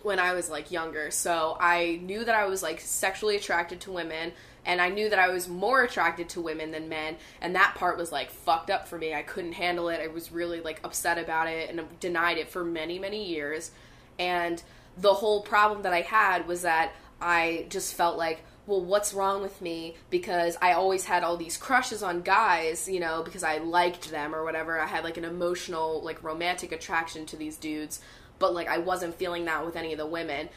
[0.03, 1.11] when I was like younger.
[1.11, 4.33] So I knew that I was like sexually attracted to women
[4.65, 7.97] and I knew that I was more attracted to women than men and that part
[7.97, 9.13] was like fucked up for me.
[9.13, 9.99] I couldn't handle it.
[9.99, 13.71] I was really like upset about it and denied it for many many years.
[14.19, 14.61] And
[14.97, 19.41] the whole problem that I had was that I just felt like well, what's wrong
[19.41, 19.95] with me?
[20.09, 24.35] Because I always had all these crushes on guys, you know, because I liked them
[24.35, 24.79] or whatever.
[24.79, 28.01] I had like an emotional, like romantic attraction to these dudes,
[28.41, 30.49] but like I wasn't feeling that with any of the women.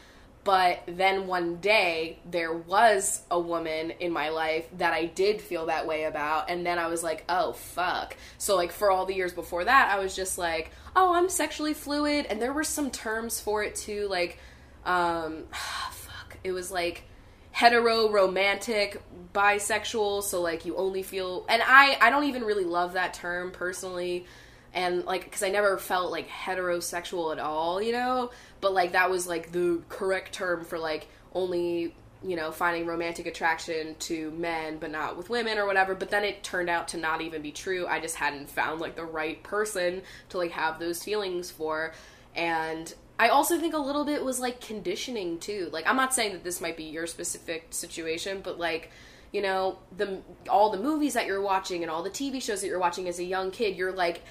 [0.43, 5.66] But then one day there was a woman in my life that I did feel
[5.66, 8.14] that way about, and then I was like, oh fuck.
[8.37, 11.72] So, like, for all the years before that, I was just like, oh, I'm sexually
[11.72, 14.39] fluid, and there were some terms for it too, like,
[14.85, 15.45] um,
[15.91, 16.37] fuck.
[16.45, 17.05] It was like,
[17.53, 19.01] hetero romantic
[19.32, 23.53] bisexual so like you only feel and i i don't even really love that term
[23.53, 24.26] personally
[24.74, 28.30] and like because i never felt like heterosexual at all you know?
[28.60, 33.26] But like that was like the correct term for like only you know finding romantic
[33.26, 35.94] attraction to men but not with women or whatever.
[35.94, 37.86] But then it turned out to not even be true.
[37.86, 41.92] I just hadn't found like the right person to like have those feelings for.
[42.34, 45.68] And I also think a little bit was like conditioning too.
[45.72, 48.90] Like I'm not saying that this might be your specific situation, but like
[49.32, 52.68] you know the all the movies that you're watching and all the TV shows that
[52.68, 54.22] you're watching as a young kid, you're like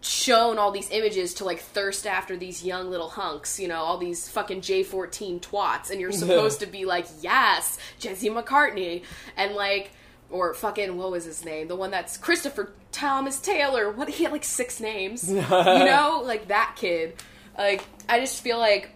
[0.00, 3.98] shown all these images to like thirst after these young little hunks, you know, all
[3.98, 9.02] these fucking J14 twats and you're supposed to be like, "Yes, Jesse McCartney."
[9.36, 9.90] And like
[10.30, 11.68] or fucking what was his name?
[11.68, 13.90] The one that's Christopher Thomas Taylor.
[13.90, 15.30] What he had like six names.
[15.32, 17.14] you know, like that kid.
[17.56, 18.90] Like, I just feel like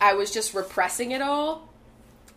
[0.00, 1.68] I was just repressing it all,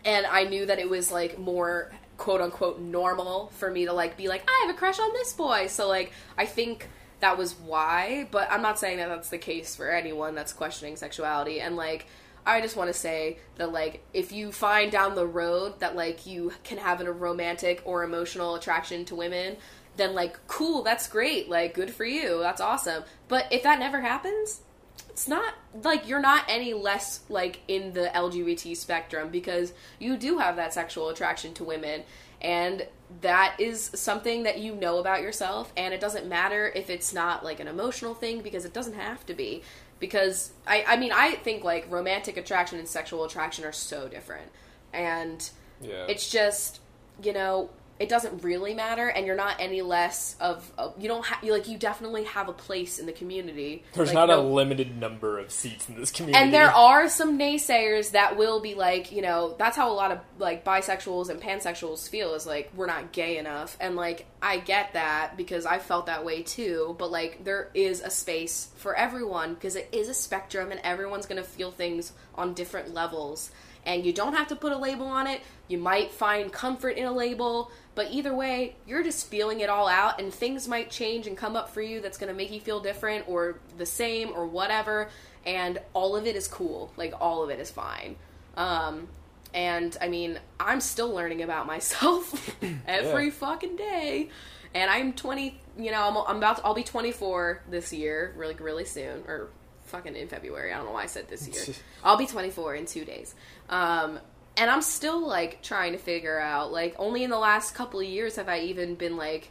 [0.05, 4.17] and I knew that it was like more quote unquote normal for me to like
[4.17, 5.67] be like, I have a crush on this boy.
[5.67, 6.87] So like, I think
[7.19, 10.95] that was why, but I'm not saying that that's the case for anyone that's questioning
[10.95, 11.59] sexuality.
[11.59, 12.05] And like,
[12.45, 16.25] I just want to say that like, if you find down the road that like
[16.25, 19.57] you can have a romantic or emotional attraction to women,
[19.97, 21.49] then like, cool, that's great.
[21.49, 22.39] Like, good for you.
[22.39, 23.03] That's awesome.
[23.27, 24.61] But if that never happens,
[25.09, 30.37] it's not like you're not any less like in the LGBT spectrum because you do
[30.37, 32.03] have that sexual attraction to women
[32.41, 32.85] and
[33.21, 37.43] that is something that you know about yourself and it doesn't matter if it's not
[37.43, 39.63] like an emotional thing because it doesn't have to be
[39.99, 44.51] because I I mean I think like romantic attraction and sexual attraction are so different
[44.93, 45.49] and
[45.81, 46.05] Yeah.
[46.09, 46.81] it's just
[47.23, 47.69] you know
[47.99, 51.51] it doesn't really matter and you're not any less of, of you don't have you
[51.51, 55.39] like you definitely have a place in the community There's Like, not a limited number
[55.39, 56.43] of seats in this community.
[56.43, 60.11] and there are some naysayers that will be like, you know, that's how a lot
[60.11, 63.75] of like bisexuals and pansexuals feel is like we're not gay enough.
[63.79, 68.01] And like I get that because I felt that way too, but like there is
[68.01, 72.13] a space for everyone because it is a spectrum and everyone's going to feel things
[72.35, 73.51] on different levels.
[73.85, 75.41] And you don't have to put a label on it.
[75.67, 79.87] You might find comfort in a label, but either way, you're just feeling it all
[79.87, 82.59] out and things might change and come up for you that's going to make you
[82.59, 85.09] feel different or the same or whatever
[85.45, 86.91] and all of it is cool.
[86.97, 88.15] Like all of it is fine.
[88.55, 89.07] Um,
[89.53, 92.55] and I mean, I'm still learning about myself
[92.87, 93.31] every Yeah.
[93.31, 94.29] fucking day.
[94.73, 95.59] And I'm 20.
[95.79, 96.57] You know, I'm, I'm about.
[96.57, 99.47] To, I'll be 24 this year, really, really soon, or
[99.85, 100.73] fucking in February.
[100.73, 101.75] I don't know why I said this year.
[102.03, 103.33] I'll be 24 in two days.
[103.69, 104.19] Um,
[104.57, 106.71] and I'm still like trying to figure out.
[106.71, 109.49] Like, only in the last couple of years have I even been like,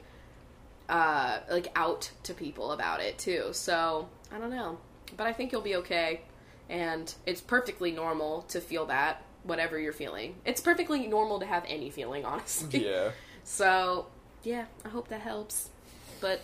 [0.89, 3.49] uh, like out to people about it too.
[3.53, 4.79] So I don't know,
[5.17, 6.21] but I think you'll be okay.
[6.69, 10.35] And it's perfectly normal to feel that, whatever you're feeling.
[10.45, 12.87] It's perfectly normal to have any feeling, honestly.
[12.87, 13.11] Yeah.
[13.49, 14.07] So,
[14.43, 15.69] yeah, I hope that helps.
[16.21, 16.41] But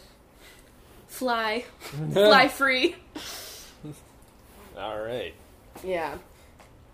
[1.08, 1.64] fly,
[2.12, 2.94] fly free.
[4.78, 5.34] All right.
[5.82, 6.18] Yeah.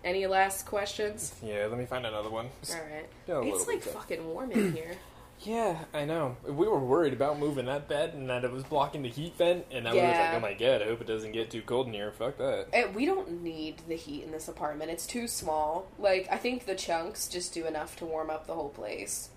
[0.05, 1.35] Any last questions?
[1.43, 2.47] Yeah, let me find another one.
[2.71, 3.09] All right.
[3.27, 4.93] Yeah, It's like fucking warm in here.
[5.45, 6.37] Yeah, I know.
[6.45, 9.67] We were worried about moving that bed and that it was blocking the heat vent,
[9.71, 10.21] and I was Yeah.
[10.33, 12.67] like, "Oh my god, I hope it doesn't get too cold in here." Fuck that.
[12.73, 14.91] Eh, we don't need the heat in this apartment.
[14.91, 15.87] It's too small.
[15.97, 19.29] Like I think the chunks just do enough to warm up the whole place.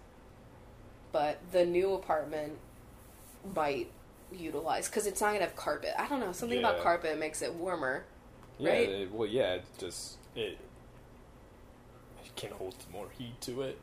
[1.12, 2.54] But the new apartment
[3.56, 3.92] might
[4.32, 5.92] utilize because it's not gonna have carpet.
[6.00, 6.32] I don't know.
[6.32, 6.84] Something about Yeah.
[6.84, 8.06] carpet makes it warmer.
[8.58, 8.90] Yeah, Right?
[8.90, 10.58] it- well, yeah, it just it,
[12.26, 13.78] it can hold more heat to it.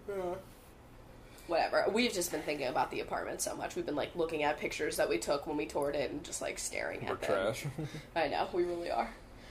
[1.47, 1.87] Whatever.
[1.91, 3.75] We've just been thinking about the apartment so much.
[3.75, 6.43] We've been like looking at pictures that we took when we toured it and just
[6.43, 7.31] like staring We're at them.
[7.55, 7.67] trash.
[8.17, 9.11] I know, we really are.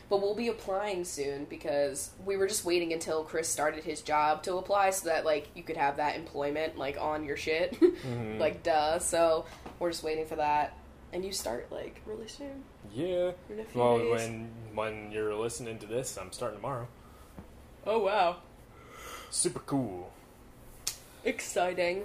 [0.10, 4.42] But we'll be applying soon because we were just waiting until Chris started his job
[4.44, 7.78] to apply so that like you could have that employment like on your shit.
[7.82, 8.40] Mhm.
[8.40, 9.00] like duh.
[9.00, 9.46] So
[9.80, 10.78] we're just waiting for that.
[11.18, 12.64] And you start like really soon.
[12.94, 13.32] Yeah.
[13.50, 14.12] In a few Well, days.
[14.12, 16.88] when when you're listening to this, I'm starting tomorrow.
[17.88, 18.38] Oh wow,
[19.32, 20.12] Super cool.
[21.26, 22.04] exciting!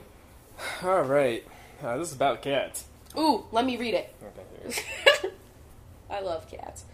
[0.83, 1.45] All right.
[1.83, 2.87] Uh, this is about cats.
[3.19, 4.15] Ooh, let me read it.
[4.65, 4.83] Okay.
[6.11, 6.85] I love cats.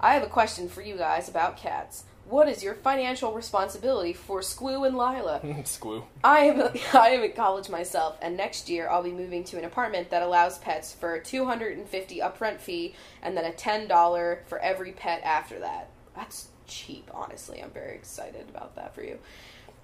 [0.00, 2.04] I have a question for you guys about cats.
[2.28, 5.40] What is your financial responsibility for Squoo and Lila?
[5.64, 6.04] Squoo.
[6.24, 6.60] I am
[6.92, 10.22] I am in college myself, and next year I'll be moving to an apartment that
[10.22, 14.42] allows pets for a two hundred and fifty upfront fee, and then a ten dollar
[14.46, 15.88] for every pet after that.
[16.16, 17.62] That's cheap, honestly.
[17.62, 19.18] I'm very excited about that for you.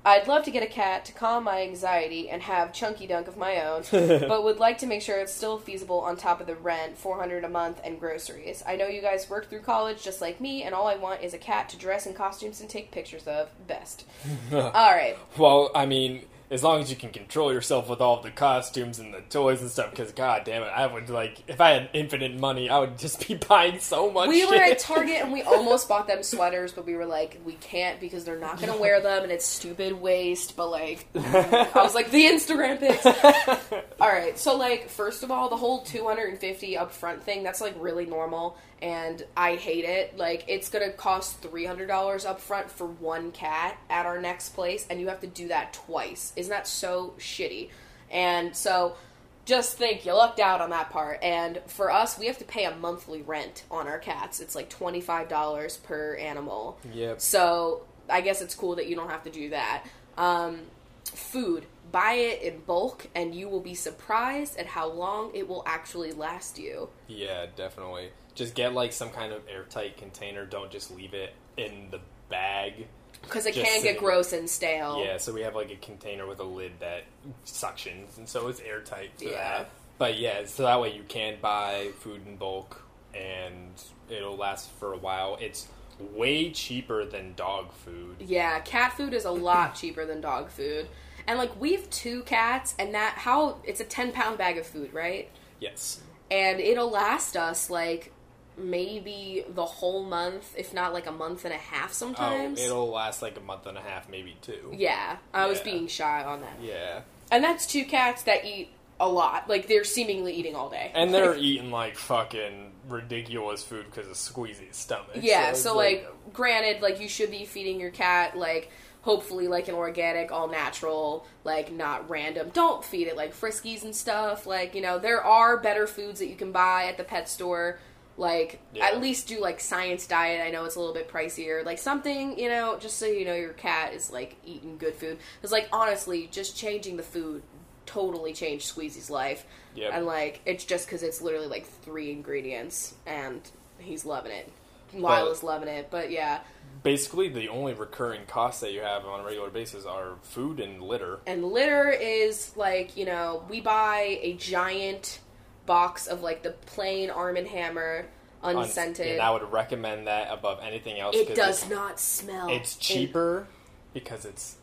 [0.04, 3.36] I'd love to get a cat to calm my anxiety and have Chunky Dunk of
[3.36, 6.56] my own, but would like to make sure it's still feasible on top of the
[6.56, 8.62] rent, 400 a month, and groceries.
[8.66, 11.34] I know you guys work through college just like me, and all I want is
[11.34, 13.50] a cat to dress in costumes and take pictures of.
[13.66, 14.04] Best.
[14.52, 15.16] all right.
[15.38, 16.22] Well, I mean,
[16.52, 19.70] as long as you can control yourself with all the costumes and the toys and
[19.70, 22.98] stuff, because god damn it, I would like if I had infinite money, I would
[22.98, 24.28] just be buying so much.
[24.28, 24.72] We were shit.
[24.72, 28.24] at Target and we almost bought them sweaters, but we were like, we can't because
[28.24, 30.54] they're not gonna wear them and it's stupid waste.
[30.54, 33.06] But like, I was like, the Instagram pics.
[34.00, 38.04] all right, so like, first of all, the whole 250 upfront thing that's like really
[38.04, 40.18] normal, and I hate it.
[40.18, 41.86] Like, it's gonna cost $300
[42.26, 46.32] upfront for one cat at our next place, and you have to do that twice.
[46.36, 47.70] Isn't that so shitty?
[48.10, 48.96] And so
[49.44, 51.22] just think you lucked out on that part.
[51.22, 54.40] And for us, we have to pay a monthly rent on our cats.
[54.40, 56.78] It's like twenty five dollars per animal.
[56.92, 57.20] Yep.
[57.20, 59.84] So I guess it's cool that you don't have to do that.
[60.16, 60.60] Um,
[61.04, 61.66] food.
[61.90, 66.12] Buy it in bulk, and you will be surprised at how long it will actually
[66.12, 66.88] last you.
[67.06, 68.10] Yeah, definitely.
[68.34, 70.46] Just get like some kind of airtight container.
[70.46, 72.86] Don't just leave it in the bag.
[73.22, 75.02] Because it can get gross and stale.
[75.04, 77.04] Yeah, so we have like a container with a lid that
[77.46, 79.58] suctions, and so it's airtight for Yeah.
[79.58, 79.70] that.
[79.98, 82.82] But yeah, so that way you can buy food in bulk,
[83.14, 83.70] and
[84.08, 85.36] it'll last for a while.
[85.40, 85.68] It's
[86.00, 88.16] way cheaper than dog food.
[88.18, 90.88] Yeah, cat food is a lot cheaper than dog food.
[91.26, 94.66] And like we have two cats, and that how it's a ten pound bag of
[94.66, 95.30] food, right?
[95.60, 96.00] Yes.
[96.28, 98.10] and it'll last us like
[98.56, 102.60] maybe the whole month, if not like a month and a half sometimes.
[102.60, 104.72] Oh, it'll last like a month and a half, maybe two.
[104.74, 106.58] yeah, I was being shy on that.
[106.62, 107.00] Yeah.
[107.30, 109.48] And that's two cats that eat a lot.
[109.48, 110.92] Like they're seemingly eating all day.
[110.94, 115.10] And they're eating like fucking ridiculous food because of squeezy stomach.
[115.20, 118.70] yeah, it's so like granted, like you should be feeding your cat like
[119.02, 122.50] hopefully like an organic, all natural, like not random.
[122.54, 124.46] Don't feed it like friskies and stuff.
[124.46, 127.78] Like, you know, there are better foods that you can buy at the pet store.
[128.16, 128.86] Like Yeah.
[128.86, 130.40] at least do like science diet.
[130.44, 131.64] I know it's a little bit pricier.
[131.64, 135.18] Like something, you know, just so you know your cat is like eating good food.
[135.40, 137.42] Cuz like honestly, just changing the food
[137.86, 139.44] totally changed Squeezy's life.
[139.74, 139.92] Yep.
[139.94, 143.40] And like it's just cuz it's literally like 3 ingredients and
[143.78, 144.48] he's loving it.
[144.94, 146.40] Lila's loving it, but yeah.
[146.82, 150.82] basically the only recurring costs that you have on a regular basis are food and
[150.82, 151.20] litter.
[151.26, 155.20] And litter is like, you know, we buy a giant
[155.66, 158.06] box of like the plain Arm and Hammer
[158.42, 159.06] unscented.
[159.12, 161.14] And I would recommend that above anything else.
[161.16, 162.48] It does not smell.
[162.50, 163.46] it's It- cheaper
[163.94, 164.56] because it's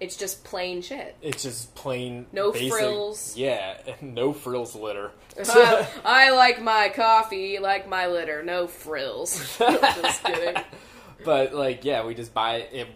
[0.00, 1.16] it's just plain shit.
[1.22, 3.36] it's just plain No basic- frills.
[3.36, 5.12] Yeah, no frills litter.
[5.48, 9.38] I, I like my coffee like my litter, no frills.
[9.58, 10.62] just kidding.
[11.24, 12.70] but like, yeah, we just buy it.
[12.72, 12.88] It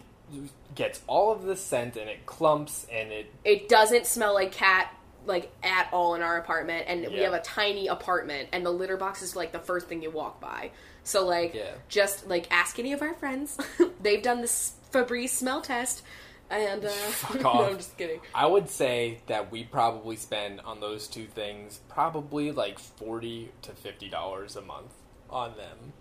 [0.74, 4.92] gets all of the scent and it clumps and it It doesn't smell like cat
[5.28, 8.96] like at all in our apartment and we have a tiny apartment and the litter
[8.96, 10.70] box is like the first thing you walk by.
[11.04, 11.70] So like Yeah.
[11.88, 13.56] just like ask any of our friends.
[14.02, 16.02] They've done this Febreze smell test
[16.50, 17.50] and uh Fuck no.
[17.66, 18.20] I'm just kidding.
[18.34, 23.72] I would say that we probably spend on those two things probably like forty to
[23.72, 24.94] fifty dollars a month
[25.30, 25.92] on them.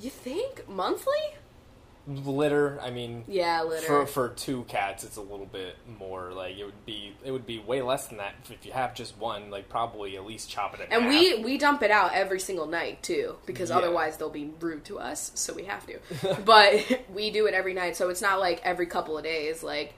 [0.00, 1.12] You think monthly?
[2.06, 3.86] Litter, I mean, Yeah, litter.
[3.86, 6.32] for for two cats, it's a little bit more.
[6.32, 9.16] Like it would be, it would be way less than that if you have just
[9.16, 9.50] one.
[9.50, 11.10] Like probably at least chop it in and half.
[11.10, 13.78] we we dump it out every single night too because Yeah.
[13.78, 15.98] otherwise they'll be rude to us so we have to
[16.44, 19.94] but we do it every night so it's not like every couple of days like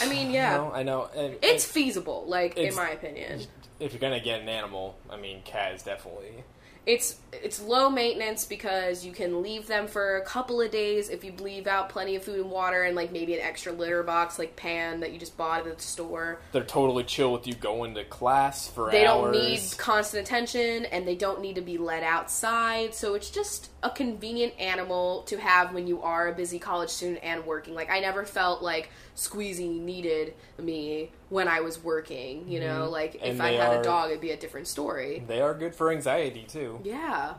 [0.00, 1.08] i mean yeah No, I know.
[1.14, 3.42] And, it's feasible like in my opinion
[3.80, 6.44] if you're gonna get an animal, I mean, cat is definitely.
[6.86, 11.24] It's it's low maintenance because you can leave them for a couple of days if
[11.24, 14.38] you leave out plenty of food and water and like maybe an extra litter box
[14.38, 17.94] like pan that you just bought at the store They're totally chill with you going
[17.94, 19.36] to class for they hours.
[19.36, 23.70] don't need constant attention and they don't need to be let outside so it's just
[23.82, 27.90] a convenient animal to have when you are a busy college student and working like
[27.90, 32.48] i never felt like squeezy needed me when I was working.
[32.48, 33.24] You know, like Mm-hmm.
[33.24, 35.22] And if I had are- a dog, it'd be a different story.
[35.26, 36.80] They are good for anxiety too.
[36.84, 37.34] Yeah.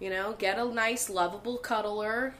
[0.00, 2.34] You know, get a nice, lovable cuddler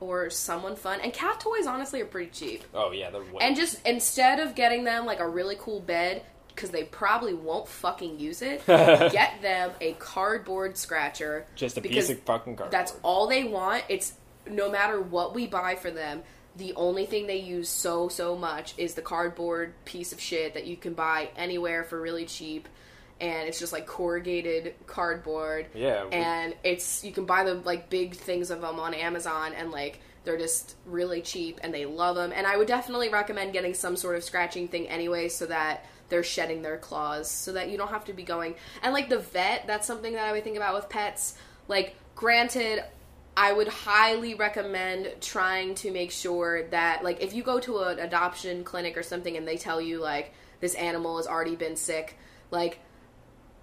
[0.00, 1.00] or someone fun.
[1.00, 2.64] And cat toys, honestly, are pretty cheap.
[2.74, 6.22] Oh yeah, they're way And just instead of getting them like a really cool bed,
[6.48, 11.46] because they probably won't fucking use it, get them a cardboard scratcher.
[11.54, 12.70] just a piece of fucking cardboard.
[12.72, 13.84] That's all they want.
[13.88, 14.14] It's
[14.48, 16.22] no matter what we buy for them,
[16.56, 20.66] the only thing they use so so much is the cardboard piece of shit that
[20.66, 22.68] you can buy anywhere for really cheap.
[23.20, 25.66] And it's just like corrugated cardboard.
[25.74, 29.52] Yeah, we- And it's you can buy the like big things of them on Amazon
[29.54, 32.32] and like they're just really cheap and they love them.
[32.34, 36.22] And I would definitely recommend getting some sort of scratching thing anyway so that they're
[36.22, 38.54] shedding their claws so that you don't have to be going.
[38.82, 41.34] And like the vet, that's something that I would think about with pets.
[41.68, 42.84] Like granted,
[43.36, 47.98] I would highly recommend trying to make sure that like if you go to an
[47.98, 52.16] adoption clinic or something and they tell you like this animal has already been sick,
[52.50, 52.78] like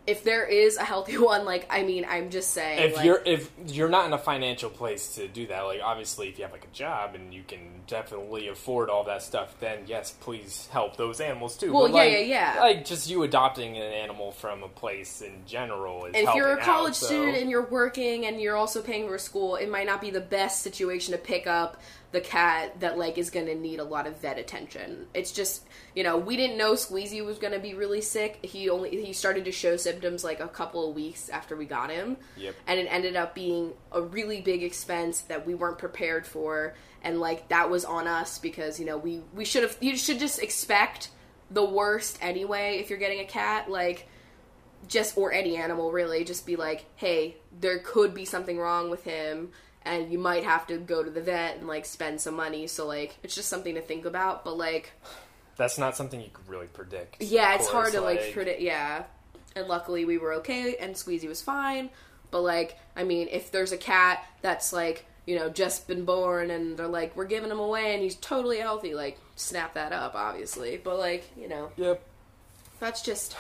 [0.07, 3.22] if there is a healthy one, like I mean, I'm just saying if like, you're
[3.26, 6.52] if you're not in a financial place to do that, like obviously if you have
[6.52, 10.98] like a job and you can definitely afford all that stuff, then yes, please help
[10.98, 11.72] those animals too.
[11.72, 12.61] Well, But, yeah, like, yeah, yeah.
[12.61, 16.53] Like just you adopting an animal from a place in general is And if you're
[16.53, 19.69] a college out, so- student and you're working and you're also paying for school, it
[19.69, 21.82] might not be the best situation to pick up
[22.12, 25.08] the cat that like is going to need a lot of vet attention.
[25.14, 25.64] It's just,
[25.96, 28.40] you know, we didn't know Squeezy was going to be really sick.
[28.44, 31.90] He only he started to show symptoms like a couple of weeks after we got
[31.90, 32.18] him.
[32.36, 32.56] Yep.
[32.68, 37.20] And it ended up being a really big expense that we weren't prepared for and
[37.20, 40.40] like that was on us because, you know, we we should have you should just
[40.40, 41.10] expect
[41.50, 44.08] the worst anyway if you're getting a cat like
[44.88, 49.04] just or any animal really just be like hey there could be something wrong with
[49.04, 49.50] him
[49.84, 52.68] and you might have to go to the vet and like spend some money.
[52.68, 54.44] So like it's just something to think about.
[54.45, 54.91] But like
[55.58, 57.22] that's not something you could really predict.
[57.22, 58.62] yeah it's course, hard to like, predict.
[58.62, 59.03] yeah.
[59.56, 61.90] And luckily we were okay and squeezy was fine.
[62.30, 66.49] But like i mean if there's a cat that's like you know just been born
[66.49, 70.16] and they're like we're giving him away and he's totally healthy like snap that up
[70.16, 70.78] obviously.
[70.78, 71.72] But like you know.
[71.78, 72.02] Yep.
[72.80, 73.36] that's just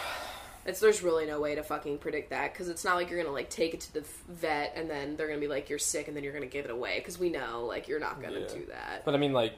[0.65, 3.33] it's there's really no way to fucking predict that because it's not like you're gonna
[3.33, 6.15] like take it to the vet and then they're gonna be like you're sick and
[6.15, 8.47] then you're gonna give it away because we know like you're not gonna Yeah.
[8.47, 9.03] do that.
[9.05, 9.53] But I mean, like,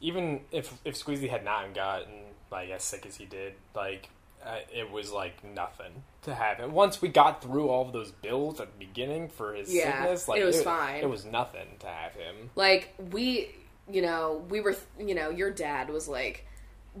[0.00, 2.12] even if if Squeezy had not gotten
[2.50, 4.08] like as sick as he did, like
[4.44, 6.72] uh, it was like nothing to have him.
[6.72, 10.28] Once we got through all of those bills at the beginning for his Yeah, sickness,
[10.28, 11.02] like it was fine.
[11.02, 12.50] It was nothing to have him.
[12.56, 13.50] Like we,
[13.90, 16.46] you know, we were, you know, your dad was like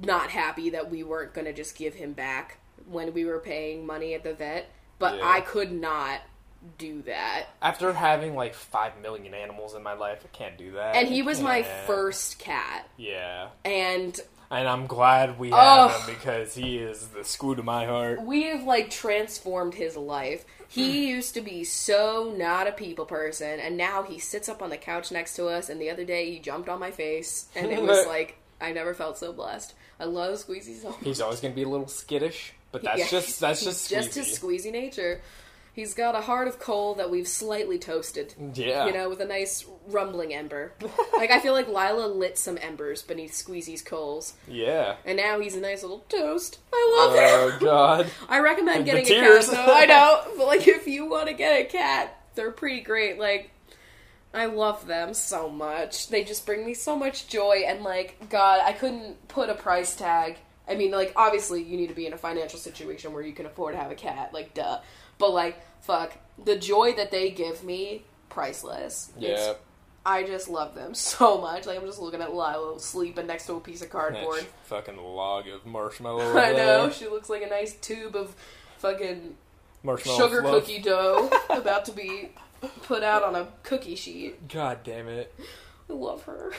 [0.04, 2.58] not happy that we weren't gonna just give him back
[2.88, 5.28] when we were paying money at the vet, but Yeah.
[5.28, 6.20] I could not
[6.78, 7.46] do that.
[7.62, 10.94] After having like five million animals in my life, I can't do that.
[10.96, 14.18] And he was my first cat, Yeah, and
[14.50, 15.88] and I'm glad we have Oh.
[15.88, 18.22] him because he is the screw to my heart.
[18.22, 20.44] we have like transformed his life.
[20.68, 21.16] He hmm.
[21.16, 24.76] used to be so not a people person, and now he sits up on the
[24.76, 25.68] couch next to us.
[25.68, 28.92] And the other day, he jumped on my face, and it was like I never
[28.92, 29.74] felt so blessed.
[29.98, 31.00] I love Squeezy so much.
[31.02, 34.38] He's always gonna be a little skittish, but that's Yeah, just that's just just his
[34.38, 35.20] squeezy nature.
[35.72, 38.34] He's got a heart of coal that we've slightly toasted.
[38.54, 40.72] yeah, You know, with a nice rumbling ember.
[41.16, 44.96] like I feel like Lila lit some embers beneath Squeezy's coals, yeah.
[45.04, 46.58] and now he's a nice little toast.
[46.72, 47.20] I love him.
[47.22, 48.10] Oh God.
[48.28, 49.72] I recommend getting a cat though.
[49.72, 53.18] I know, but like if you want to get a cat, they're pretty great.
[53.18, 53.50] Like
[54.34, 56.08] I love them so much.
[56.08, 59.94] They just bring me so much joy and like god, I couldn't put a price
[59.94, 60.36] tag.
[60.70, 63.44] I mean, like obviously you need to be in a financial situation where you can
[63.46, 64.78] afford to have a cat, like duh.
[65.18, 69.10] But like fuck, the joy that they give me priceless.
[69.18, 69.54] It's- Yeah.
[70.06, 71.66] I just love them so much.
[71.66, 74.46] Like I'm just looking at Lila sleeping next to a piece of cardboard.
[74.64, 76.30] fucking log of marshmallow.
[76.38, 76.84] I know.
[76.86, 76.92] there.
[76.92, 78.34] She looks like a nice tube of
[78.78, 79.34] fucking
[79.82, 80.54] Marshmallow sugar fluff.
[80.64, 82.30] cookie dough about to be
[82.82, 84.48] put out on a cookie sheet.
[84.48, 85.34] God damn it.
[85.88, 86.52] I love her.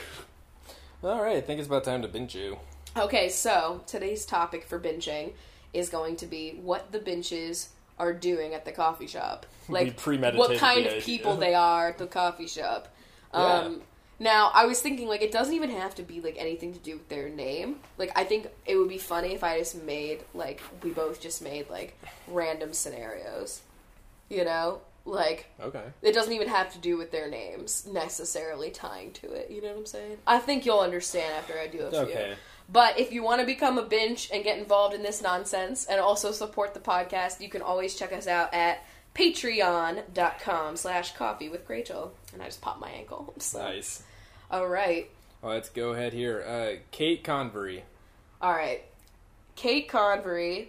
[1.02, 2.58] All right, I think it's about time to binge you.
[2.96, 5.32] Okay, so today's topic for binging
[5.72, 9.46] is going to be what the benches are doing at the coffee shop.
[9.68, 12.88] Like premeditated what kind of people they are at the coffee shop.
[13.34, 13.60] Yeah.
[13.60, 13.80] Um
[14.18, 16.94] now I was thinking like it doesn't even have to be like anything to do
[16.94, 17.76] with their name.
[17.96, 21.40] Like I think it would be funny if I just made like we both just
[21.42, 21.96] made like
[22.28, 23.62] random scenarios.
[24.28, 24.80] You know?
[25.06, 25.84] Like Okay.
[26.02, 29.50] it doesn't even have to do with their names necessarily tying to it.
[29.50, 30.18] You know what I'm saying?
[30.26, 31.98] I think you'll understand after I do a few.
[32.00, 32.34] Okay.
[32.68, 36.00] But if you want to become a bench and get involved in this nonsense and
[36.00, 38.84] also support the podcast, you can always check us out at
[39.14, 42.14] patreon.com slash coffee with Rachel.
[42.32, 43.34] And I just popped my ankle.
[43.42, 43.58] So.
[43.58, 44.02] Nice.
[44.50, 45.10] All right.
[45.40, 46.42] Well, let's go ahead here.
[46.42, 47.82] Uh, Kate Convery.
[48.40, 48.84] All right.
[49.56, 50.68] Kate Convery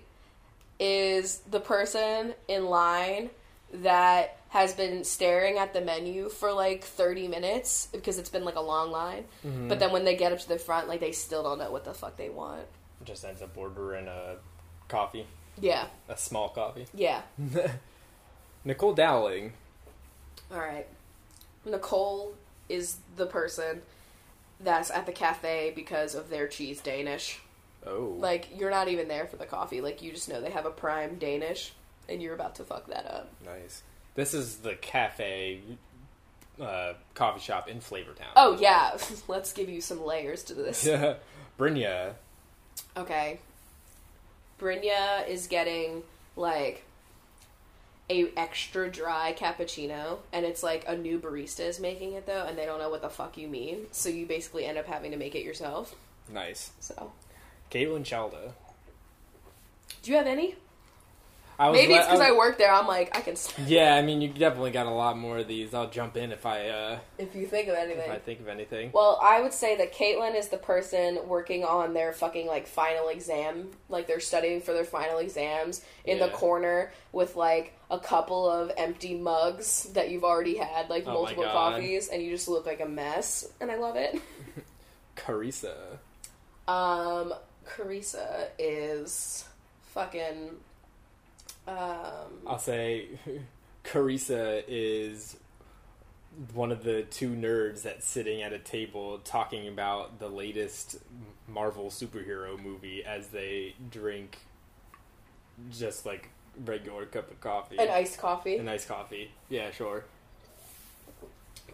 [0.80, 3.30] is the person in line
[3.74, 8.56] that has been staring at the menu for like 30 minutes because it's been like
[8.56, 9.26] a long line.
[9.46, 9.68] Mm-hmm.
[9.68, 11.84] But then when they get up to the front, like they still don't know what
[11.86, 12.62] the fuck they want.
[13.04, 14.36] Just ends up ordering a
[14.88, 15.26] coffee,
[15.60, 16.86] Yeah, a small coffee.
[16.94, 17.22] yeah.
[18.66, 19.54] Nicole Dowling.
[20.52, 20.88] All right.
[21.66, 22.36] Nicole
[22.70, 23.82] is the person
[24.60, 27.40] that's at the cafe because of their cheese Danish.
[27.86, 29.82] Oh, Like you're not even there for the coffee.
[29.82, 31.74] Like you just know they have a prime Danish,
[32.10, 33.30] and you're about to fuck that up.
[33.46, 33.84] nice.
[34.16, 35.62] This is the cafe
[36.62, 38.32] uh, coffee shop in Flavortown.
[38.36, 38.98] Oh yeah,
[39.28, 40.86] let's give you some layers to this.
[40.86, 41.16] yeah.
[41.60, 42.14] Brynja.
[42.98, 43.40] Okay.
[44.60, 46.04] Brynja is getting
[46.36, 46.84] like
[48.10, 52.58] a extra dry cappuccino and it's like a new barista is making it though and
[52.58, 53.86] they don't know what the fuck you mean.
[53.92, 55.96] So you basically end up having to make it yourself.
[56.32, 56.72] Nice.
[56.80, 57.12] So
[57.72, 58.52] Caitlin Chalda.
[60.02, 60.56] Do you have any?
[61.64, 62.74] I was Maybe it's because I I work there.
[62.74, 63.38] I'm like, I can.
[63.66, 65.74] Yeah, I mean, you definitely got a lot more of these.
[65.74, 68.04] I'll jump in if I uh, If you think of anything.
[68.04, 68.92] if I think of anything.
[68.94, 73.08] Well, I would say that Caitlin is the person working on their fucking like final
[73.08, 78.50] exam, like they're studying for their final exams in the corner with like a couple
[78.50, 82.66] of empty mugs that you've already had like Oh multiple coffees, and you just look
[82.66, 84.20] like a mess, and I love it.
[85.16, 85.76] Carissa.
[86.68, 87.34] Um,
[87.66, 89.46] Carissa is
[89.94, 90.50] fucking.
[91.68, 91.78] Um,
[92.48, 93.08] I'll say
[93.84, 95.38] Carissa is
[96.54, 100.98] one of the two nerds that's sitting at a table talking about the latest
[101.48, 104.40] Marvel superhero movie as they drink
[105.72, 106.30] just like
[106.66, 107.78] regular cup of coffee.
[107.78, 108.58] an iced coffee.
[108.58, 109.32] A nice coffee.
[109.50, 110.06] Yeah, sure.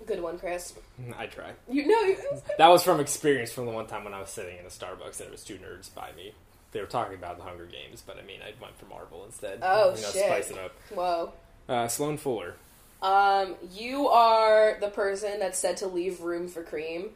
[0.05, 0.73] Good one, Chris.
[1.17, 1.51] I try.
[1.69, 2.15] You know,
[2.57, 5.19] That was from experience from the one time when I was sitting in a Starbucks
[5.19, 6.33] and it was two nerds by me.
[6.71, 9.59] They were talking about the Hunger Games, but I mean, I went for Marvel instead.
[9.63, 10.25] Oh, you know, shit.
[10.25, 10.71] Spice it up.
[10.93, 11.33] whoa.
[11.67, 12.55] Uh, Sloan Fuller.
[13.01, 17.11] Um, you are the person that said to leave room for cream,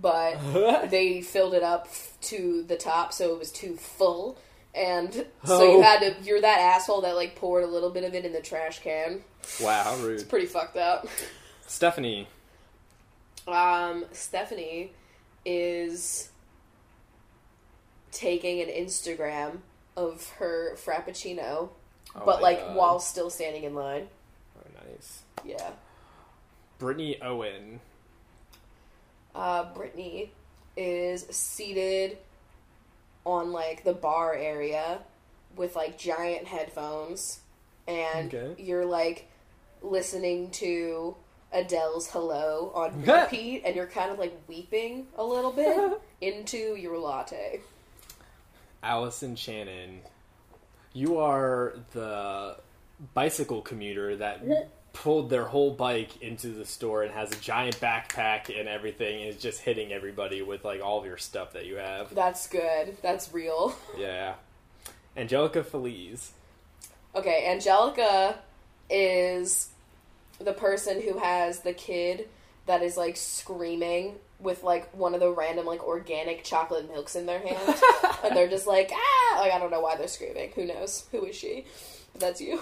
[0.00, 0.36] but
[0.90, 1.88] they filled it up
[2.22, 4.36] to the top, so it was too full,
[4.74, 5.12] and
[5.44, 5.82] so you Oh.
[5.82, 6.22] had to.
[6.24, 9.22] You're that asshole that like poured a little bit of it in the trash can.
[9.62, 10.14] Wow, how rude.
[10.14, 11.06] It's pretty fucked up.
[11.66, 12.26] Stephanie.
[13.46, 14.92] Um, Stephanie
[15.44, 16.30] is
[18.12, 19.58] taking an Instagram
[19.96, 21.70] of her frappuccino,
[22.14, 22.76] Oh but like God.
[22.76, 24.08] while still standing in line.
[24.58, 25.22] Oh, nice.
[25.44, 25.70] Yeah.
[26.78, 27.80] Brittany Owen.
[29.34, 30.32] uh, Brittany
[30.76, 32.18] is seated
[33.24, 35.00] on like the bar area
[35.56, 37.40] with like giant headphones,
[37.86, 38.62] and Okay.
[38.62, 39.28] you're like
[39.82, 41.16] listening to
[41.52, 46.96] Adele's "Hello" on repeat, and you're kind of like weeping a little bit into your
[46.98, 47.60] latte.
[48.82, 50.00] Allison Shannon.
[50.92, 52.56] You are the
[53.14, 54.42] bicycle commuter that
[54.92, 59.34] pulled their whole bike into the store and has a giant backpack and everything and
[59.34, 62.14] is just hitting everybody with like all of your stuff that you have.
[62.14, 62.96] That's good.
[63.02, 63.74] That's real.
[63.96, 64.34] Yeah.
[65.16, 66.32] Angelica Feliz.
[67.14, 68.38] Okay, Angelica
[68.90, 69.68] is
[70.38, 72.28] the person who has the kid
[72.66, 77.26] that is like screaming with like one of the random like organic chocolate milks in
[77.26, 77.80] their hand,
[78.24, 80.52] and they're just like ah, like I don't know why they're screaming.
[80.54, 81.06] Who knows?
[81.12, 81.64] Who is she?
[82.12, 82.60] But that's you.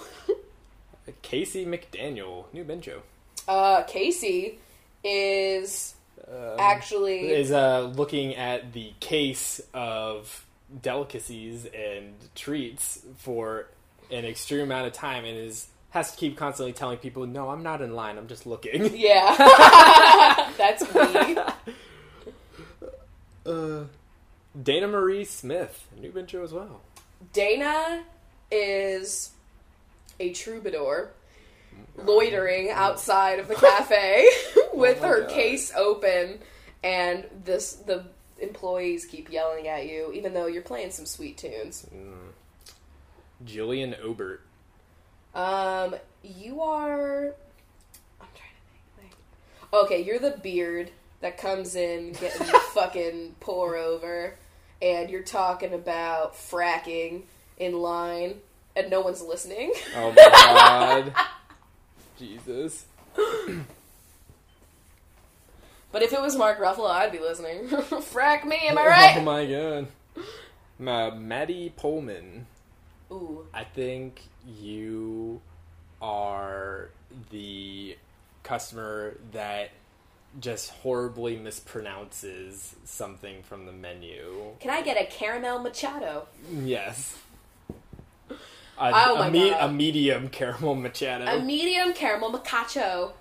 [1.23, 2.47] Casey McDaniel.
[2.53, 3.01] New Benjo.
[3.47, 4.59] Uh, Casey
[5.05, 5.95] is
[6.27, 10.45] Um, actually is uh, looking at the case of
[10.83, 13.69] delicacies and treats for
[14.11, 17.63] an extreme amount of time and is has to keep constantly telling people, "No, I'm
[17.63, 18.19] not in line.
[18.19, 19.35] I'm just looking." yeah.
[20.59, 21.39] that's me.
[23.45, 23.85] Uh,
[24.63, 26.83] Dana Marie Smith, new intro as well.
[27.33, 28.05] Dana
[28.51, 29.31] is
[30.21, 31.11] a troubadour
[31.75, 32.07] mm.
[32.07, 32.73] loitering mm.
[32.73, 34.29] outside of the cafe
[34.75, 35.31] with Oh her God.
[35.31, 36.39] case open
[36.85, 38.05] and this the
[38.39, 41.87] employees keep yelling at you even though you're playing some sweet tunes.
[41.95, 42.33] Mm.
[43.45, 44.46] Jillian Obert.
[45.37, 45.95] Um
[46.25, 47.27] you are
[48.21, 49.13] I'm trying to think.
[49.73, 50.91] like- Okay, you're the beard
[51.21, 54.35] that comes in getting the fucking pour over
[54.83, 57.23] and you're talking about fracking
[57.59, 58.35] in line
[58.75, 59.73] and no one's listening.
[59.95, 61.15] Oh my god.
[62.19, 62.87] Jesus.
[65.93, 67.69] But if it was Mark Ruffalo, I'd be listening.
[67.69, 69.15] Frack me, am I right?
[69.17, 69.87] Oh my god.
[70.79, 72.47] Uh, Maddie Pullman.
[73.11, 73.47] Ooh.
[73.55, 75.41] I think you
[76.01, 76.91] are
[77.31, 77.97] the
[78.43, 79.71] customer that
[80.41, 84.53] just horribly mispronounces something from the menu.
[84.61, 86.27] Can I get a caramel machado?
[86.53, 87.17] Yes.
[88.31, 88.35] A,
[88.79, 89.71] Oh my a, me- God.
[89.71, 91.25] a medium caramel machado.
[91.25, 93.13] A medium caramel macacho.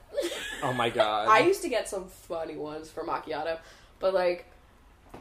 [0.62, 1.30] oh my god.
[1.30, 3.60] I used to get some funny ones for macchiato,
[4.00, 4.46] but like,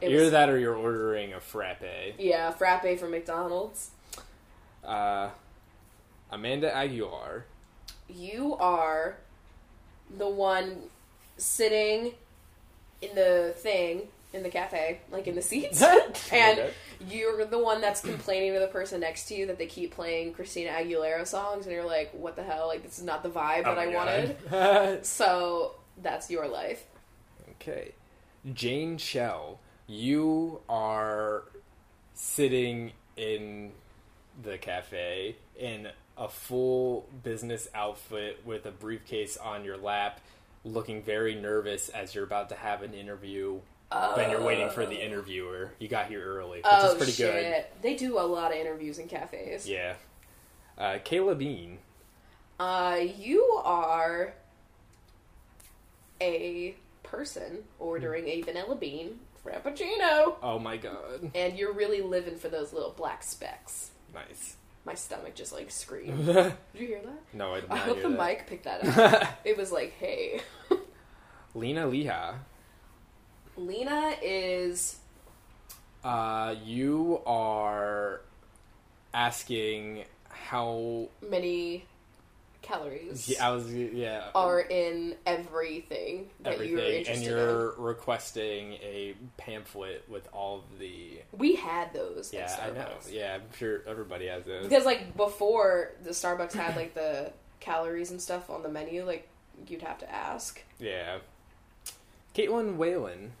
[0.01, 2.15] it Either was, that or you're ordering a frappe.
[2.19, 3.91] yeah, frappe from McDonald's.
[4.83, 5.29] Uh,
[6.35, 7.45] Amanda Aguilar.
[8.09, 9.17] You are
[10.15, 10.83] the one
[11.37, 12.13] sitting
[13.01, 14.03] in the thing
[14.33, 15.81] in the cafe, like in the seats,
[16.31, 16.73] and Okay.
[16.99, 20.33] you're the one that's complaining to the person next to you that they keep playing
[20.33, 22.67] Christina Aguilera songs, and you're like, "What the hell?
[22.67, 26.83] Like this is not the vibe that Oh I my wanted." So that's your life.
[27.51, 27.93] okay.
[28.53, 31.43] Jane Shell, you are
[32.13, 33.71] sitting in
[34.43, 35.87] the cafe in
[36.17, 40.19] a full business outfit with a briefcase on your lap,
[40.63, 43.59] looking very nervous as you're about to have an interview.
[44.15, 47.33] When you're waiting for the interviewer, you got here early, which oh is pretty shit!
[47.33, 47.81] good.
[47.81, 49.69] They do a lot of interviews in cafes.
[49.69, 49.95] Yeah.
[50.77, 51.77] Uh, Kayla Bean.
[52.59, 54.33] Uh, you are
[56.21, 61.31] a person ordering a vanilla bean frappuccino, Oh my god.
[61.35, 63.91] and you're really living for those little black specks.
[64.13, 64.55] Nice.
[64.85, 66.25] My stomach just like screamed.
[66.27, 67.21] Did you hear that?
[67.33, 67.77] No, I did not.
[67.77, 68.19] I hope the that.
[68.27, 69.39] mic picked that up.
[69.43, 70.41] it was like, hey.
[71.55, 72.35] Lena Leha.
[73.57, 74.97] Lena is
[76.03, 78.21] Uh, you are
[79.13, 81.07] asking how.
[81.27, 81.85] many
[82.65, 83.71] calories Yeah, I was.
[83.73, 84.29] Yeah.
[84.35, 90.79] are in everything that you're everything, interested and you're requesting a pamphlet with all of
[90.79, 91.19] the.
[91.31, 92.89] We had those Yeah, I know.
[93.09, 94.63] Yeah, I'm sure everybody has those.
[94.67, 99.27] Because like before the Starbucks had like the calories and stuff on the menu, like
[99.67, 100.61] you'd have to ask.
[100.79, 101.19] Yeah.
[102.35, 103.31] Caitlin Whalen,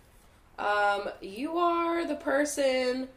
[0.57, 3.09] Um, you are the person.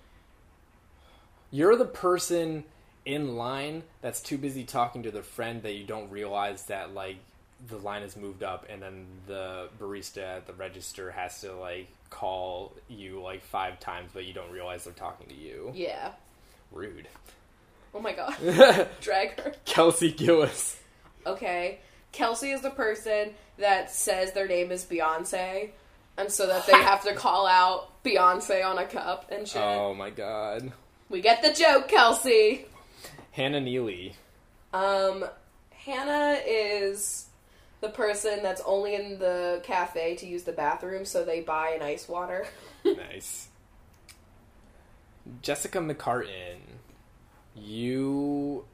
[1.51, 2.65] you're the person
[3.09, 7.17] in line that's too busy talking to their friend that you don't realize that like
[7.69, 11.89] the line has moved up and then the barista at the register has to like
[12.11, 16.11] call you like five times but you don't realize they're talking to you Yeah.
[16.71, 17.09] rude
[17.95, 18.37] Oh my god.
[19.01, 19.53] Drag her.
[19.65, 20.79] kelsey gillis
[21.27, 21.79] Okay.
[22.13, 25.71] Kelsey is the person that says their name is Beyonce,
[26.17, 29.61] and so that they have to call out Beyonce on a cup and shit.
[29.61, 30.73] oh my god
[31.11, 32.67] We get the joke, Kelsey.
[33.39, 34.15] Hannah neely
[34.75, 35.25] Um,
[35.71, 37.27] Hannah is
[37.81, 41.83] the person that's only in the cafe to use the bathroom, so they buy an
[41.83, 42.47] ice water.
[42.85, 43.49] nice
[45.43, 46.59] jessica mccartan
[47.55, 48.65] you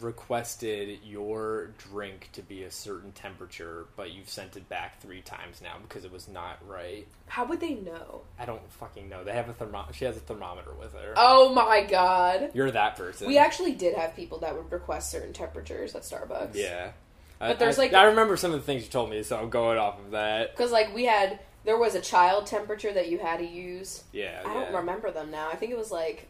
[0.00, 5.60] requested your drink to be a certain temperature but you've sent it back three times
[5.62, 8.22] now because it was not right How would they know?
[8.38, 11.52] i don't fucking know they have a thermo- she has a thermometer with her Oh
[11.54, 12.50] my god.
[12.54, 16.54] you're that person We actually did have people that would request certain temperatures at Starbucks.
[16.54, 16.90] yeah
[17.38, 19.50] But there's, I, like- I remember some of the things you told me so i'm
[19.50, 23.18] going off of that Because, like, we had, there was a child temperature that you
[23.18, 24.02] had to use.
[24.12, 25.48] yeah I don't remember them now.
[25.50, 26.26] I think it was like,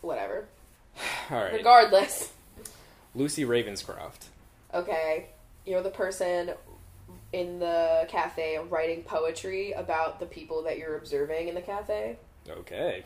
[0.00, 0.46] whatever.
[1.30, 2.32] all right Regardless.
[3.14, 4.28] lucy ravenscroft
[4.74, 5.26] Okay.
[5.66, 6.52] You're the person
[7.32, 12.16] in the cafe writing poetry about the people that you're observing in the cafe.
[12.48, 13.04] Okay.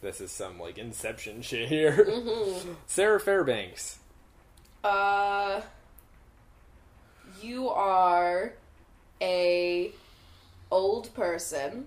[0.00, 2.04] This is some like inception shit here.
[2.08, 2.72] Mm-hmm.
[2.86, 3.98] Sarah Fairbanks.
[4.84, 5.60] Uh,
[7.40, 8.52] you are
[9.20, 9.92] a
[10.70, 11.86] old person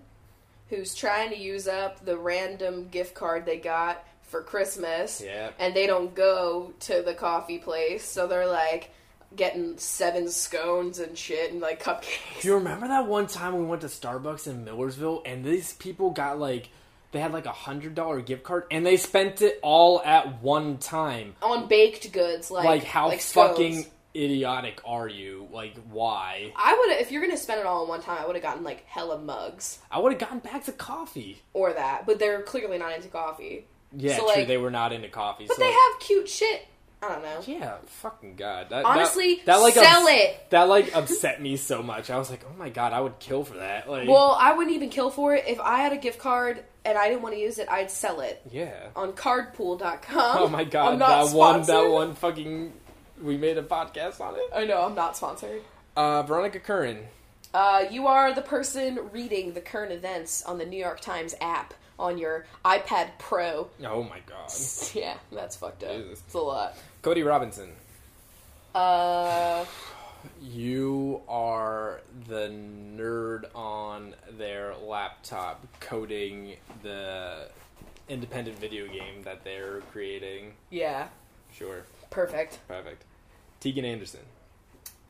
[0.70, 5.52] who's trying to use up the random gift card they got for Christmas, Yeah.
[5.60, 8.90] and they don't go to the coffee place, so they're like
[9.36, 12.42] getting seven scones and shit and like cupcakes.
[12.42, 16.12] Do you remember that one time we went to Starbucks in Millersville and these people
[16.12, 16.70] got like
[17.12, 20.78] they had like a hundred dollar gift card and they spent it all at one
[20.78, 21.36] time.
[21.42, 23.50] on baked goods, like Like, how like scones.
[23.52, 23.86] fucking
[24.16, 25.48] idiotic are you?
[25.52, 26.54] Like why?
[26.56, 28.64] I would if you're gonna spend it all in one time, I would have gotten
[28.64, 31.42] like hella mugs I would have gotten bags of coffee.
[31.54, 33.66] or that, but they're clearly not into coffee.
[33.98, 34.36] Yeah, So, true.
[34.36, 35.46] like- they were not into coffee.
[35.48, 36.68] But so they like- have cute shit.
[37.04, 37.40] I don't know.
[37.46, 38.70] Yeah, fucking god.
[38.70, 40.50] That, Honestly, that, that like sell ups- it.
[40.50, 42.10] That like upset me so much.
[42.10, 43.88] I was like, oh my god, I would kill for that.
[43.88, 46.98] Like, Well, I wouldn't even kill for it if I had a gift card and
[46.98, 47.70] I didn't want to use it.
[47.70, 48.88] I'd sell it yeah.
[48.96, 50.38] on Cardpool.com.
[50.40, 52.74] Oh my god, that one, that one fucking.
[53.22, 54.50] We made a podcast on it.
[54.56, 55.62] I know I'm not sponsored.
[55.96, 57.00] Uh, Veronica Curran.
[57.54, 61.74] Uh, you are the person reading the current events on the New York Times app
[62.00, 63.70] on your iPad Pro.
[63.84, 64.52] Oh my god.
[64.94, 65.92] Yeah, that's fucked up.
[65.98, 66.22] Jesus.
[66.26, 66.76] It's a lot.
[67.02, 67.72] Cody Robinson.
[68.74, 69.66] Uh,
[70.42, 77.48] You are the nerd on their laptop coding the
[78.10, 80.54] independent video game that they're creating.
[80.70, 81.08] Yeah,
[81.54, 81.84] Sure.
[82.10, 82.60] perfect.
[82.68, 83.04] Perfect.
[83.60, 84.22] Tegan Anderson.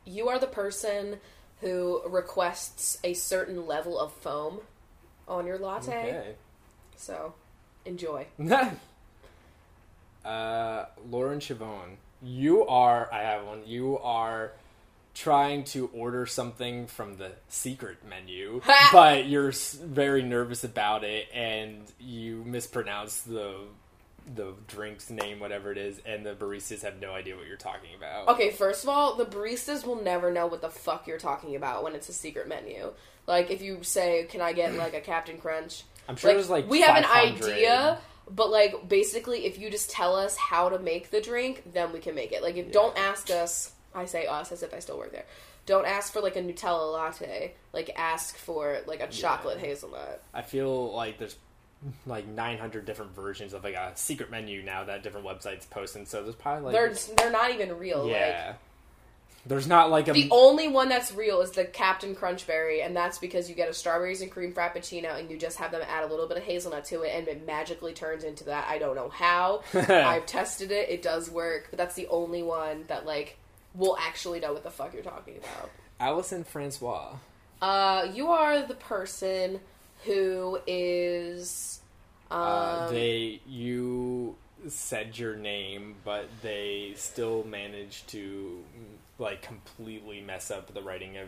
[0.05, 1.17] You are the person
[1.61, 4.59] who requests a certain level of foam
[5.27, 5.91] on your latte.
[5.97, 6.35] Okay.
[6.97, 7.33] So,
[7.85, 8.27] enjoy.
[10.25, 11.97] uh, Lauren Chavon.
[12.21, 14.53] You are, I have one, you are
[15.13, 18.61] trying to order something from the secret menu,
[18.91, 23.57] but you're very nervous about it and you mispronounce the
[24.33, 27.91] the drink's name, whatever it is, and the baristas have no idea what you're talking
[27.95, 28.27] about.
[28.27, 31.83] Okay, first of all, the baristas will never know what the fuck you're talking about
[31.83, 32.91] when it's a secret menu.
[33.27, 36.69] Like, if you say, "Can I get like a Captain Crunch?" I'm sure there's like
[36.69, 37.97] we have an idea,
[38.29, 41.99] but like basically, if you just tell us how to make the drink, then we
[41.99, 42.41] can make it.
[42.43, 45.25] Like, if don't ask us, I say us as if I still work there.
[45.65, 47.53] Don't ask for like a Nutella latte.
[47.73, 50.21] Like, ask for like a chocolate hazelnut.
[50.33, 51.37] I feel like there's
[52.05, 56.07] like 900 different versions of like a secret menu now that different websites post, and
[56.07, 58.03] so there's probably like They're they're not even real.
[58.03, 58.53] Like, yeah.
[59.45, 63.19] There's not like a The only one that's real is the Captain Crunchberry, and that's
[63.19, 66.07] because you get a strawberries and cream frappuccino, and you just have them add a
[66.07, 68.67] little bit of hazelnut to it, and it magically turns into that.
[68.67, 69.61] I don't know how.
[69.73, 73.37] I've tested it; it does work, but that's the only one that like
[73.75, 75.69] will actually know what the fuck you're talking about.
[75.99, 77.15] Allison Francois.
[77.61, 79.59] Uh, you are the person
[80.05, 81.81] who is.
[82.31, 84.35] Um, Uh, they you
[84.67, 88.63] said your name, but they still managed to
[89.17, 91.27] like completely mess up the writing of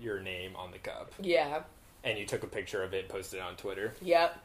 [0.00, 1.12] your name on the cup.
[1.20, 1.62] yeah.
[2.04, 3.92] And you took a picture of it, posted it on Twitter.
[4.00, 4.38] Yep.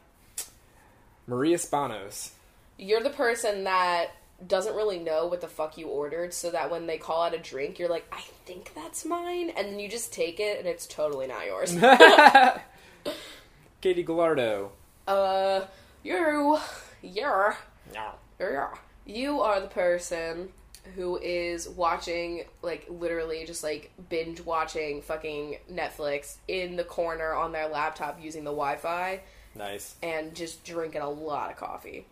[1.26, 2.30] Maria Spanos.
[2.78, 4.08] You're the person that
[4.46, 7.38] doesn't really know what the fuck you ordered, so that when they call out a
[7.38, 10.86] drink, you're like, I think that's mine, and then you just take it, and it's
[10.88, 11.74] totally not yours.
[13.80, 14.72] Katie Gallardo.
[15.06, 15.62] uh,
[16.02, 16.58] you,
[17.02, 17.56] you're,
[17.94, 18.10] No.
[18.38, 18.74] you're,
[19.06, 20.48] you are the person
[20.94, 27.52] who is watching, like, literally just like binge watching fucking Netflix in the corner on
[27.52, 29.20] their laptop using the Wi Fi
[29.54, 29.94] Nice.
[30.02, 32.06] and just drinking a lot of coffee.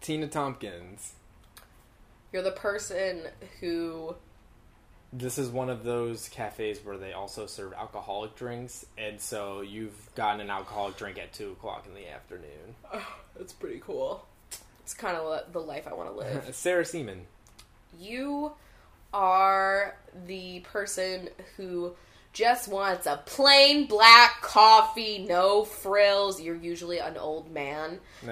[0.00, 1.12] Tina Tompkins.
[2.32, 3.22] You're the person
[3.60, 4.14] who
[5.12, 10.14] This is one of those cafes where they also serve alcoholic drinks, and so you've
[10.14, 12.74] gotten an alcoholic drink at two o'clock in the afternoon.
[13.36, 14.26] That's pretty cool.
[14.88, 16.48] It's kind of the life I want to live.
[16.54, 17.26] Sarah Seaman.
[18.00, 18.52] you
[19.12, 21.28] are the person
[21.58, 21.92] who
[22.32, 26.40] just wants a plain black coffee, no frills.
[26.40, 28.00] You're usually an old man.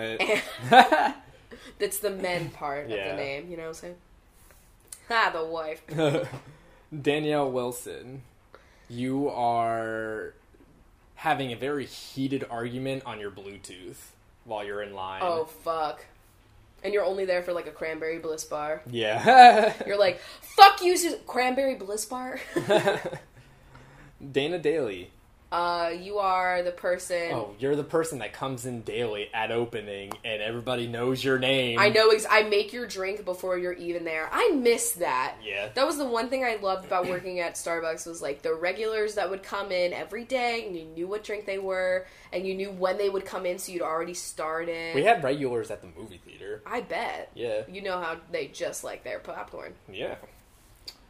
[0.71, 3.95] That's the men part of the name, you know what I'm saying?
[5.11, 5.83] Ah, the wife.
[7.03, 8.23] Danielle Wilson.
[8.89, 10.33] You are
[11.17, 13.97] having a very heated argument on your Bluetooth
[14.47, 15.21] while you're in line.
[15.23, 16.07] Oh, fuck.
[16.87, 18.81] And you're only there for like a cranberry bliss bar.
[18.89, 19.75] Yeah.
[19.89, 22.39] You're like, fuck you, Sus- cranberry bliss bar.
[24.33, 25.11] Dana Daly.
[25.53, 27.31] Uh, you are the person.
[27.33, 31.79] Oh, you're the person that comes in daily at opening and everybody knows your name.
[31.79, 32.11] I know.
[32.11, 34.29] Ex- I make your drink before you're even there.
[34.33, 35.37] I miss that.
[35.45, 35.69] Yeah.
[35.75, 39.15] That was the one thing I loved about working at Starbucks was like the regulars
[39.15, 42.55] that would come in every day, and you knew what drink they were, and you
[42.55, 44.95] knew when they would come in, so you'd already started.
[44.97, 46.63] We had regulars at the movie theater.
[46.67, 47.31] I bet.
[47.35, 47.63] Yeah.
[47.69, 49.75] You know how they just like their popcorn.
[49.91, 50.17] Yeah.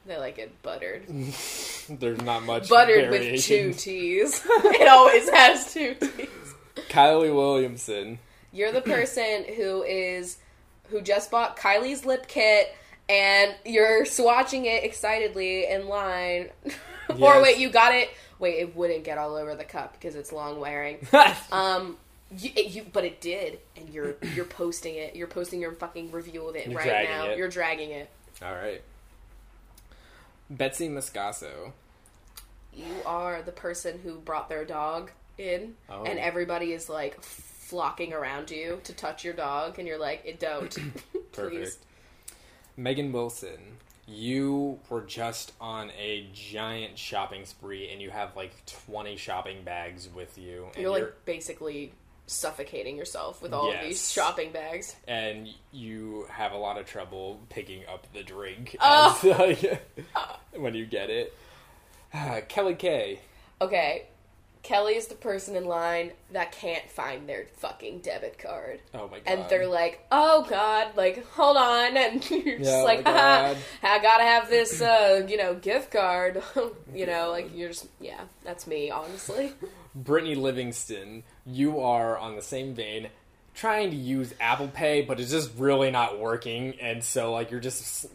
[0.07, 1.07] They like it buttered.
[1.89, 4.41] There's not much Buttered with two T's.
[4.49, 6.29] it always has two T's.
[6.89, 8.19] Kylie Williamson.
[8.53, 10.39] You're the person who is
[10.91, 12.73] who just bought Kylie's lip kit
[13.09, 16.51] and you're swatching it excitedly in line.
[17.21, 18.11] or wait, you got it.
[18.39, 20.99] Wait, it wouldn't get all over the cup because it's long wearing.
[21.51, 21.97] Um,
[22.37, 25.17] you, it- you, but it did, and you're you're posting it.
[25.17, 27.27] You're posting your fucking review of it You're right now.
[27.27, 27.39] it.
[27.39, 28.11] You're dragging it.
[28.43, 28.83] All right.
[30.51, 31.73] Betsy Moscaso.
[32.73, 36.05] You are the person who brought their dog in, Oh.
[36.05, 40.39] and everybody is like flocking around you to touch your dog, and you're like, "It
[40.39, 40.71] don't,
[41.33, 41.33] Perfect.
[41.33, 41.79] please."
[42.77, 43.79] Megan Wilson.
[44.09, 48.53] You were just on a giant shopping spree and you have like
[48.87, 50.67] 20 shopping bags with you.
[50.75, 51.93] And You're like basically
[52.27, 54.97] suffocating yourself with all of these shopping bags.
[55.07, 59.19] and you have a lot of trouble picking up the drink Oh.
[59.23, 59.79] as-
[60.61, 61.33] when you get it.
[62.49, 63.21] Kelly K.
[63.61, 64.07] Okay,
[64.63, 68.81] Kelly is the person in line that can't find their fucking debit card.
[68.95, 69.23] Oh my god.
[69.27, 73.13] And they're like, "Oh God!" Like, hold on, and you're just Yeah, oh like, my
[73.13, 73.55] "Haha,
[73.85, 76.43] I gotta have this, uh, you know, gift card."
[76.95, 79.53] you know, like you're just, yeah, that's me, honestly.
[79.97, 83.09] Brittany Livingston, you are on the same vein,
[83.55, 87.61] trying to use Apple Pay, but it's just really not working, and so like you're
[87.61, 88.07] just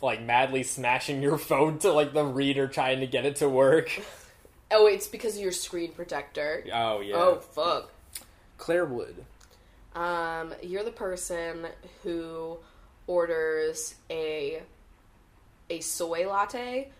[0.00, 3.90] like madly smashing your phone to like the reader trying to get it to work.
[4.70, 6.64] Oh, it's because of your screen protector.
[6.72, 7.16] Oh yeah.
[7.16, 7.90] Oh fuck.
[8.56, 9.24] Claire Wood.
[9.94, 11.66] Um, you're the person
[12.02, 12.58] who
[13.06, 14.62] orders a
[15.68, 16.90] a soy latte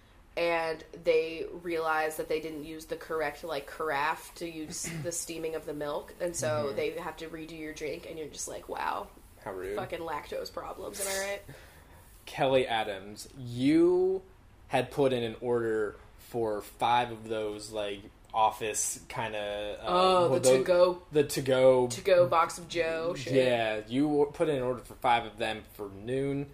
[0.41, 5.55] and they realize that they didn't use the correct like carafe to use the steaming
[5.55, 8.69] of the milk and so they have to redo your drink and you're just like
[8.69, 9.07] wow
[9.45, 9.77] How rude.
[9.77, 11.43] fucking lactose problems am i right?
[12.27, 14.23] Kelly Adams, you
[14.69, 18.03] had put in an order for five of those like
[18.33, 22.69] office kind of uh, oh the to go the to go to go box of
[22.69, 23.33] joe shit.
[23.33, 26.47] Yeah, you put in an order for five of them for noon,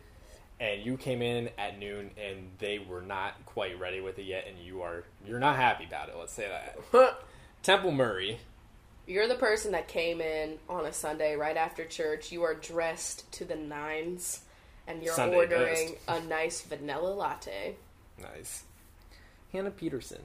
[0.61, 4.47] and you came in at noon, and they were not quite ready with it yet,
[4.49, 6.17] and you are you're not happy about it.
[6.19, 7.19] Let's say that.
[7.63, 8.39] Temple Murray,
[9.07, 13.31] you're the person that came in on a sunday right after church you are dressed
[13.33, 14.41] to the nines
[14.87, 17.77] and you're Sunday ordering a nice vanilla latte
[18.21, 18.65] nice.
[19.53, 20.23] Hannah Peterson,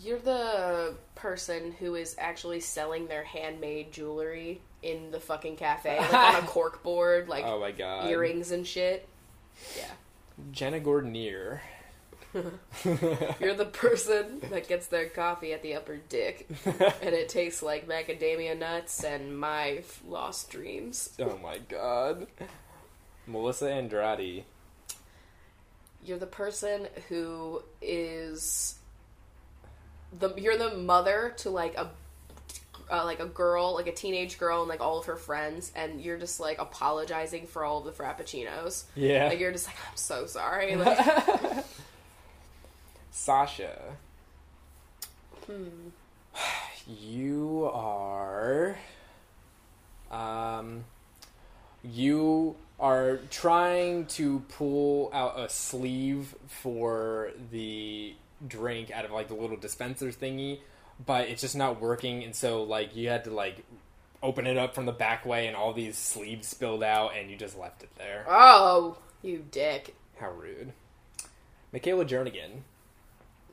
[0.00, 6.12] You're the person who is actually selling their handmade jewelry in the fucking cafe, like
[6.14, 9.08] on a cork board, like oh my god, earrings and shit.
[9.76, 9.90] Yeah.
[10.52, 11.60] Jenna Gordonier,
[13.40, 17.88] You're the person that gets their coffee at the upper dick, and it tastes like
[17.88, 21.10] macadamia nuts and my f- lost dreams.
[21.18, 22.26] oh my god,
[23.26, 24.44] Melissa Andrade,
[26.04, 28.76] You're the person who is
[30.12, 31.90] the you're the mother to like a
[32.90, 36.00] uh, like a girl, like a teenage girl, and like all of her friends, and
[36.00, 38.84] you're just like apologizing for all of the frappuccinos.
[38.94, 40.76] yeah, Like you're just like, I'm so sorry.
[40.76, 40.98] Like,
[43.10, 43.78] Sasha.
[45.46, 45.88] hmm.
[46.86, 48.76] You are.
[50.10, 50.84] Um,
[51.82, 58.14] you are trying to pull out a sleeve for the
[58.46, 60.60] drink out of like the little dispenser thingy,
[61.04, 63.64] but it's just not working, and so like you had to like
[64.22, 67.36] open it up from the back way, and all these sleeves spilled out, and you
[67.36, 68.24] just left it there.
[68.28, 69.94] Oh, you dick.
[70.18, 70.72] How rude.
[71.72, 72.62] Michaela Jernigan.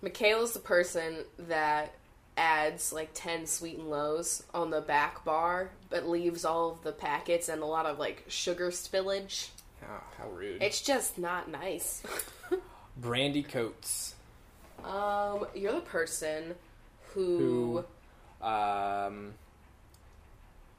[0.02, 1.94] Michaela's the person that
[2.36, 6.92] adds like 10 sweet and lows on the back bar, but leaves all of the
[6.92, 9.50] packets and a lot of like sugar spillage.
[9.84, 10.62] Oh, how rude.
[10.64, 12.02] It's just not nice.
[12.98, 14.16] Brandy Coates.
[14.84, 16.56] um, you're the person
[17.14, 17.84] who,
[18.42, 19.34] who um,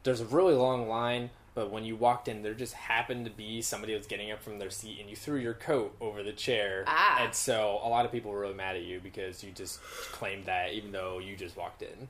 [0.03, 3.63] there's a really long line but when you walked in there just happened to be
[3.63, 6.85] somebody was getting up from their seat and you threw your coat over the chair
[6.87, 7.25] Ah.
[7.25, 9.81] and so a lot of people were really mad at you because you just
[10.13, 12.09] claimed that even though you just walked in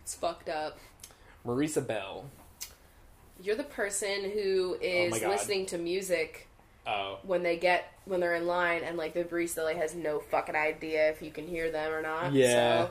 [0.00, 0.78] it's fucked up.
[1.46, 2.24] marisa bell
[3.42, 6.48] You're the person who is Oh listening to music
[6.86, 10.18] oh when they get when they're in line and like the barista like has no
[10.18, 12.32] fucking idea if you can hear them or not.
[12.32, 12.86] Yeah.
[12.86, 12.90] So,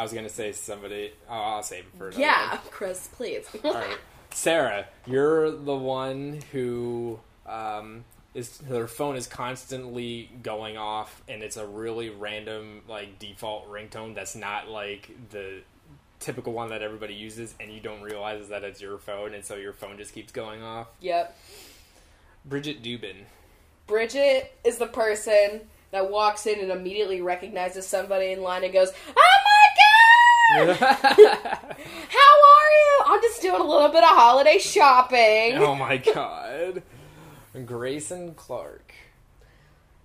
[0.00, 2.58] i was gonna say somebody oh, i'll save it for another yeah, one.
[2.70, 3.46] Chris, please.
[3.64, 3.98] All right,
[4.30, 8.04] Sarah, you're the one who um,
[8.34, 14.14] is their phone is constantly going off, and it's a really random like default ringtone
[14.14, 15.60] that's not like the
[16.18, 19.56] typical one that everybody uses, and you don't realize that it's your phone, and so
[19.56, 20.88] your phone just keeps going off.
[21.00, 21.36] yep.
[22.46, 23.24] Bridget Dubin.
[23.86, 25.60] Bridget is the person
[25.90, 29.39] that walks in and immediately recognizes somebody in line and goes, "Oh my god,
[30.74, 33.00] how are you?
[33.06, 36.82] I'm just doing a little bit of holiday shopping." oh my god.
[37.66, 38.92] Grayson Clark.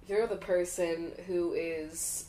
[0.07, 2.26] You're the person who is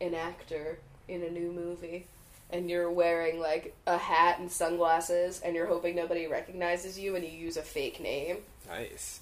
[0.00, 0.78] an actor
[1.08, 2.06] in a new movie.
[2.52, 7.24] And you're wearing like a hat and sunglasses, and you're hoping nobody recognizes you, and
[7.24, 8.38] you use a fake name.
[8.68, 9.20] Nice.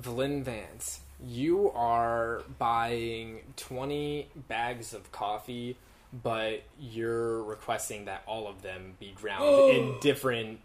[0.00, 5.76] Vlyn Vance, you are buying 20 bags of coffee,
[6.12, 9.70] but you're requesting that all of them be ground oh.
[9.70, 10.60] in different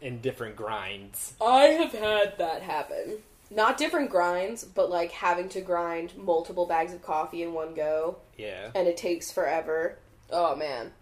[0.00, 1.34] in different grinds.
[1.40, 3.18] I have had that happen.
[3.50, 8.16] Not different grinds, but like having to grind multiple bags of coffee in one go,
[8.38, 8.70] Yeah.
[8.74, 9.98] and it takes forever.
[10.30, 10.92] Oh man.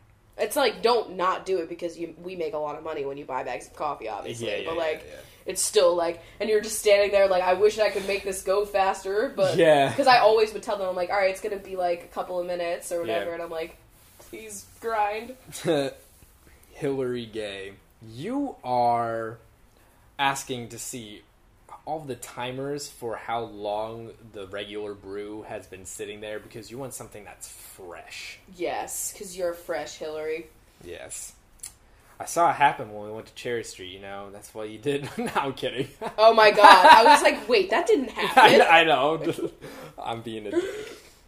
[0.41, 3.17] It's like don't not do it because you we make a lot of money when
[3.17, 4.49] you buy bags of coffee, obviously.
[4.49, 5.17] Yeah, yeah, but like yeah.
[5.47, 8.43] it's still like, and you're just standing there like, I wish I could make this
[8.43, 9.89] go faster, but Yeah.
[9.91, 12.09] because I always would tell them, I'm like, all right, it's gonna be like a
[12.09, 13.77] couple of minutes or whatever, and I'm like,
[14.19, 15.35] please grind.
[16.73, 17.73] Hillary Gay,
[18.11, 19.39] you are
[20.19, 21.23] asking to see
[21.91, 26.79] all the timers for how long the regular brew has been sitting there because you
[26.79, 28.39] want something that's fresh.
[28.57, 30.47] Yes, because you're fresh, Hillary.
[30.85, 31.33] Yes.
[32.21, 34.29] I saw it happen when we went to Cherry Street, you know.
[34.31, 35.09] That's what you did.
[35.19, 35.89] no, I'm kidding.
[36.17, 36.87] Oh my god.
[36.87, 38.61] I was like, wait, that didn't happen.
[38.61, 39.51] I, I know.
[39.99, 40.65] I'm being a dick.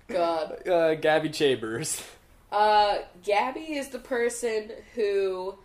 [0.07, 0.69] God.
[0.69, 2.05] Uh, Gabby Chambers.
[2.53, 5.57] Uh, Gabby is the person who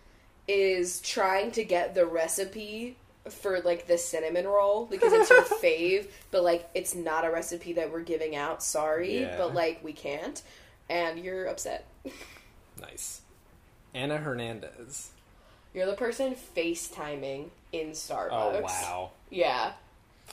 [0.48, 2.96] is trying to get the recipe
[3.30, 7.72] for like the cinnamon roll because it's her fave, but like it's not a recipe
[7.74, 8.62] that we're giving out.
[8.62, 9.36] Sorry, Yeah.
[9.38, 10.40] but like we can't,
[10.88, 11.86] and you're upset.
[12.80, 13.22] Nice.
[13.92, 15.10] Anna Hernandez.
[15.74, 18.28] You're the person FaceTiming in Starbucks.
[18.30, 19.10] Oh, wow.
[19.30, 19.72] Yeah,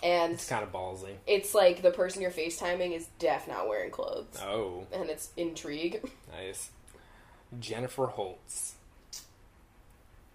[0.04, 1.16] and It's kind of ballsy.
[1.26, 6.02] it's like the person you're FaceTiming is deaf, not wearing clothes, Oh, and it's intrigue.
[6.32, 6.70] nice.
[7.60, 8.76] Jennifer Holtz.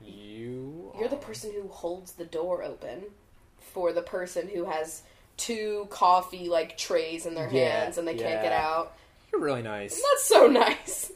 [0.04, 0.92] You.
[0.98, 3.04] You're the person who holds the door open
[3.60, 5.02] for the person who has
[5.36, 8.96] two coffee like trays in their Yeah, hands and they can't get out.
[9.32, 9.94] You're really nice.
[9.94, 11.12] That's so nice.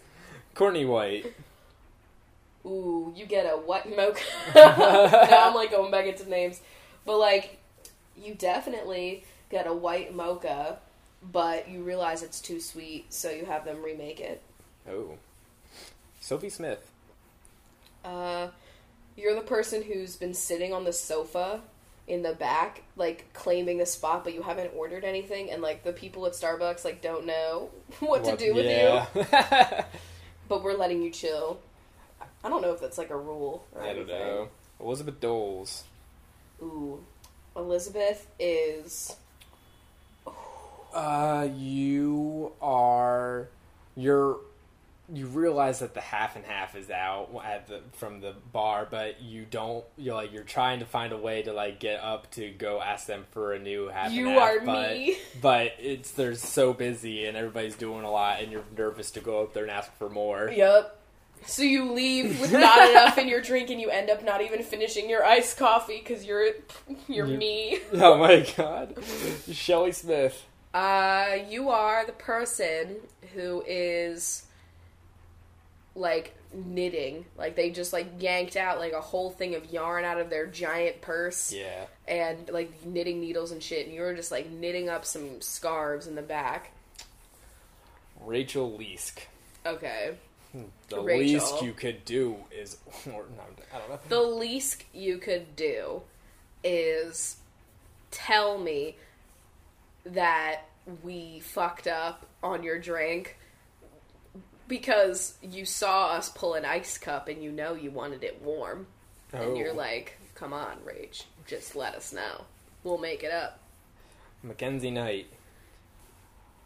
[0.55, 1.35] Courtney White.
[2.65, 4.23] Ooh, you get a what mocha?
[4.55, 6.61] now I'm like going back into names,
[7.05, 7.59] but like
[8.16, 10.78] you definitely get a white mocha,
[11.32, 14.40] but you realize it's too sweet, so you have them remake it.
[14.89, 15.19] Oh.
[16.20, 16.90] Sophie Smith.
[18.05, 18.48] Uh,
[19.16, 21.61] you're the person who's been sitting on the sofa
[22.07, 25.93] in the back, like claiming the spot, but you haven't ordered anything, and like the
[25.93, 27.70] people at Starbucks like don't know
[28.01, 29.23] what, to do with you,
[30.49, 31.61] but we're letting you chill.
[32.43, 33.65] I don't know if that's like a rule.
[33.74, 34.49] Or I don't know.
[34.81, 35.85] Elizabeth Doles.
[36.61, 37.03] Ooh,
[37.57, 39.16] Elizabeth is
[40.93, 43.49] Uh, you are
[43.97, 44.39] you're
[45.12, 49.20] you realize that the half and half is out at the from the bar, but
[49.20, 49.85] you don't.
[49.97, 53.06] You're like you're trying to find a way to like get up to go ask
[53.06, 54.12] them for a new half.
[54.12, 55.16] You and half, are but, me.
[55.43, 59.43] but it's they're so busy and everybody's doing a lot, and you're nervous to go
[59.43, 60.51] up there and ask for more.
[60.51, 61.01] Yep.
[61.47, 64.62] So you leave with not enough in your drink, and you end up not even
[64.62, 66.52] finishing your iced coffee because you're
[67.09, 67.78] you're You- me.
[67.93, 68.97] Oh my god,
[69.52, 70.47] Shelly Smith.
[70.72, 72.97] Uh, you are the person
[73.35, 74.44] who is
[75.95, 77.25] like knitting.
[77.37, 80.47] Like they just like yanked out like a whole thing of yarn out of their
[80.47, 81.85] giant purse Yeah.
[82.09, 83.87] and like knitting needles and shit.
[83.87, 86.73] And you were just like knitting up some scarves in the back.
[88.21, 89.19] Rachel Leask.
[89.66, 90.16] Okay.
[90.53, 90.62] Hmm.
[90.89, 91.19] The Rachel.
[91.35, 93.43] least you could do is, or no,
[93.75, 93.99] I don't know.
[94.09, 96.03] The least you could do
[96.62, 97.37] is
[98.11, 98.97] tell me
[100.07, 100.62] that
[101.03, 103.37] we fucked up on your drink
[104.69, 108.86] because you saw us pull an ice cup and you know you wanted it warm.
[109.32, 109.77] And you're Oh.
[109.77, 112.45] like, come on, Rage, just let us know.
[112.85, 113.59] We'll make it up.
[114.43, 115.27] Mackenzie Knight.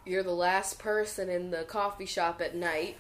[0.05, 2.97] You're the last person in the coffee shop at night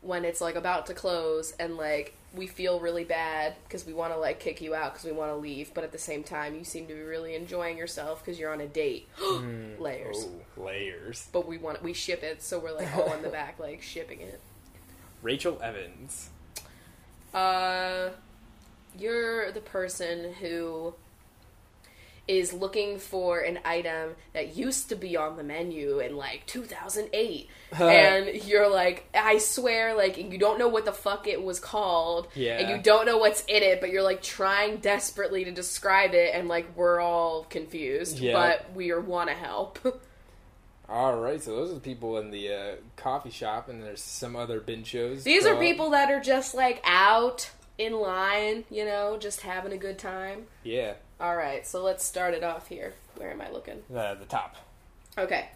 [0.00, 4.12] when it's like about to close and like we feel really bad because we want
[4.12, 6.54] to like kick you out because we want to leave but at the same time
[6.54, 9.08] you seem to be really enjoying yourself because you're on a date
[9.80, 10.26] layers
[10.56, 11.28] Oh, layers.
[11.32, 14.20] but we want we ship it so we're like all in the back like shipping
[14.20, 14.40] it
[15.22, 16.30] Rachel Evans.
[17.34, 18.10] uh
[18.96, 20.94] you're the person who
[22.28, 27.48] is looking for an item that used to be on the menu in like 2008
[27.72, 32.28] and you're like i swear like you don't know what the fuck it was called.
[32.34, 32.58] Yeah.
[32.58, 36.34] and you don't know what's in it but you're like trying desperately to describe it.
[36.34, 38.34] And like we're all confused Yeah.
[38.34, 39.78] but we want to help.
[40.88, 44.34] All right, so those are the people in the uh, coffee shop, and there's some
[44.34, 45.22] other benchos.
[45.22, 49.76] these are people that are just like out in line you know just having a
[49.76, 50.44] good time.
[50.62, 54.26] Yeah, all right so let's start it off here where am i looking the the
[54.26, 54.56] top.
[55.18, 55.48] Okay.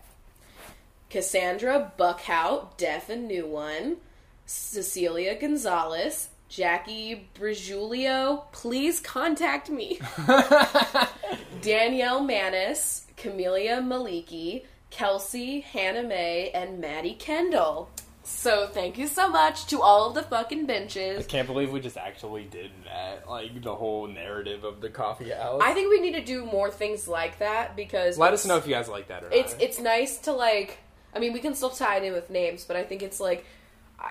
[1.08, 3.98] Cassandra Buckhout, deaf and new one.
[4.44, 6.30] Cecilia Gonzalez.
[6.48, 9.98] Jackie Brigulio, please contact me.
[11.62, 17.88] Danielle Manis, Camelia Maliki, Kelsey, Hannah Mae, and Maddie Kendall.
[18.24, 21.20] So thank you so much to all of the fucking benches.
[21.20, 23.28] I can't believe we just actually did that.
[23.28, 25.60] Like the whole narrative of the coffee house.
[25.64, 28.66] I think we need to do more things like that because Let us know if
[28.66, 29.36] you guys like that or not.
[29.36, 30.78] it's it's nice to like
[31.14, 33.44] i mean we can still tie it in with names but i think it's like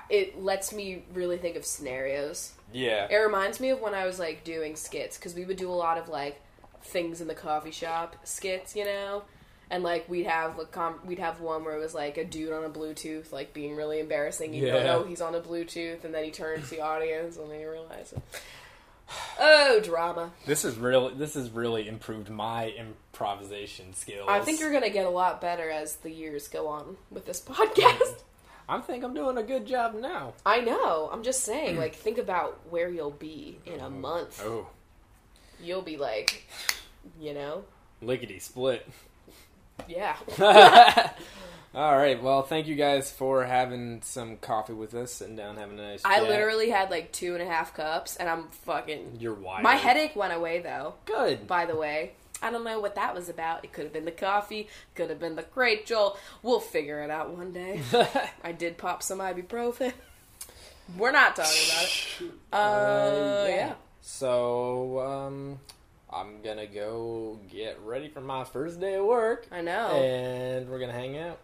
[0.10, 3.08] it lets me really think of scenarios yeah.
[3.10, 5.74] it reminds me of when i was like doing skits because we would do a
[5.74, 6.42] lot of like
[6.84, 9.24] things in the coffee shop skits you know
[9.72, 12.54] and like we'd have a com- we'd have one where it was like a dude
[12.54, 14.54] on a Bluetooth, like being really embarrassing.
[14.54, 14.74] You Yeah.
[14.74, 17.60] don't know he's on a Bluetooth, and then he turns to the audience, and then
[17.60, 18.22] you realize it.
[19.40, 20.32] Oh, drama!
[20.46, 24.28] This is really this has really improved my improvisation skills.
[24.30, 27.42] I think you're gonna get a lot better as the years go on with this
[27.42, 28.20] podcast.
[28.70, 30.34] I think I'm doing a good job now.
[30.46, 31.10] I know.
[31.12, 31.76] I'm just saying.
[31.82, 34.42] Like, think about where you'll be in a month.
[34.46, 34.68] Oh,
[35.62, 36.48] You'll be like,
[37.20, 37.66] you know,
[38.02, 38.88] lickety split.
[39.88, 40.16] Yeah.
[41.74, 42.22] All right.
[42.22, 46.02] Well, thank you guys for having some coffee with us, sitting down, having a nice.
[46.04, 46.28] I chat.
[46.28, 49.18] literally had like two and a half cups, and I'm fucking.
[49.20, 49.64] You're wild.
[49.64, 50.96] My headache went away though.
[51.06, 51.48] Good.
[51.48, 53.64] By the way, I don't know what that was about.
[53.64, 56.18] It could have been the coffee, could have been the Rachel.
[56.42, 57.82] We'll figure it out one day.
[58.44, 59.94] I did pop some ibuprofen.
[60.98, 62.32] We're not talking about it.
[62.52, 63.74] Uh, yeah.
[64.02, 65.60] So, um,
[66.14, 69.88] I'm gonna go get ready for my first day of work, I know.
[69.92, 71.40] and we're gonna hang out.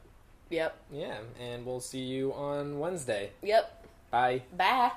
[0.50, 0.78] Yep.
[0.92, 3.32] Yeah, and we'll see you on Wednesday.
[3.42, 3.86] Yep.
[4.12, 4.44] Bye.
[4.56, 4.92] Bye.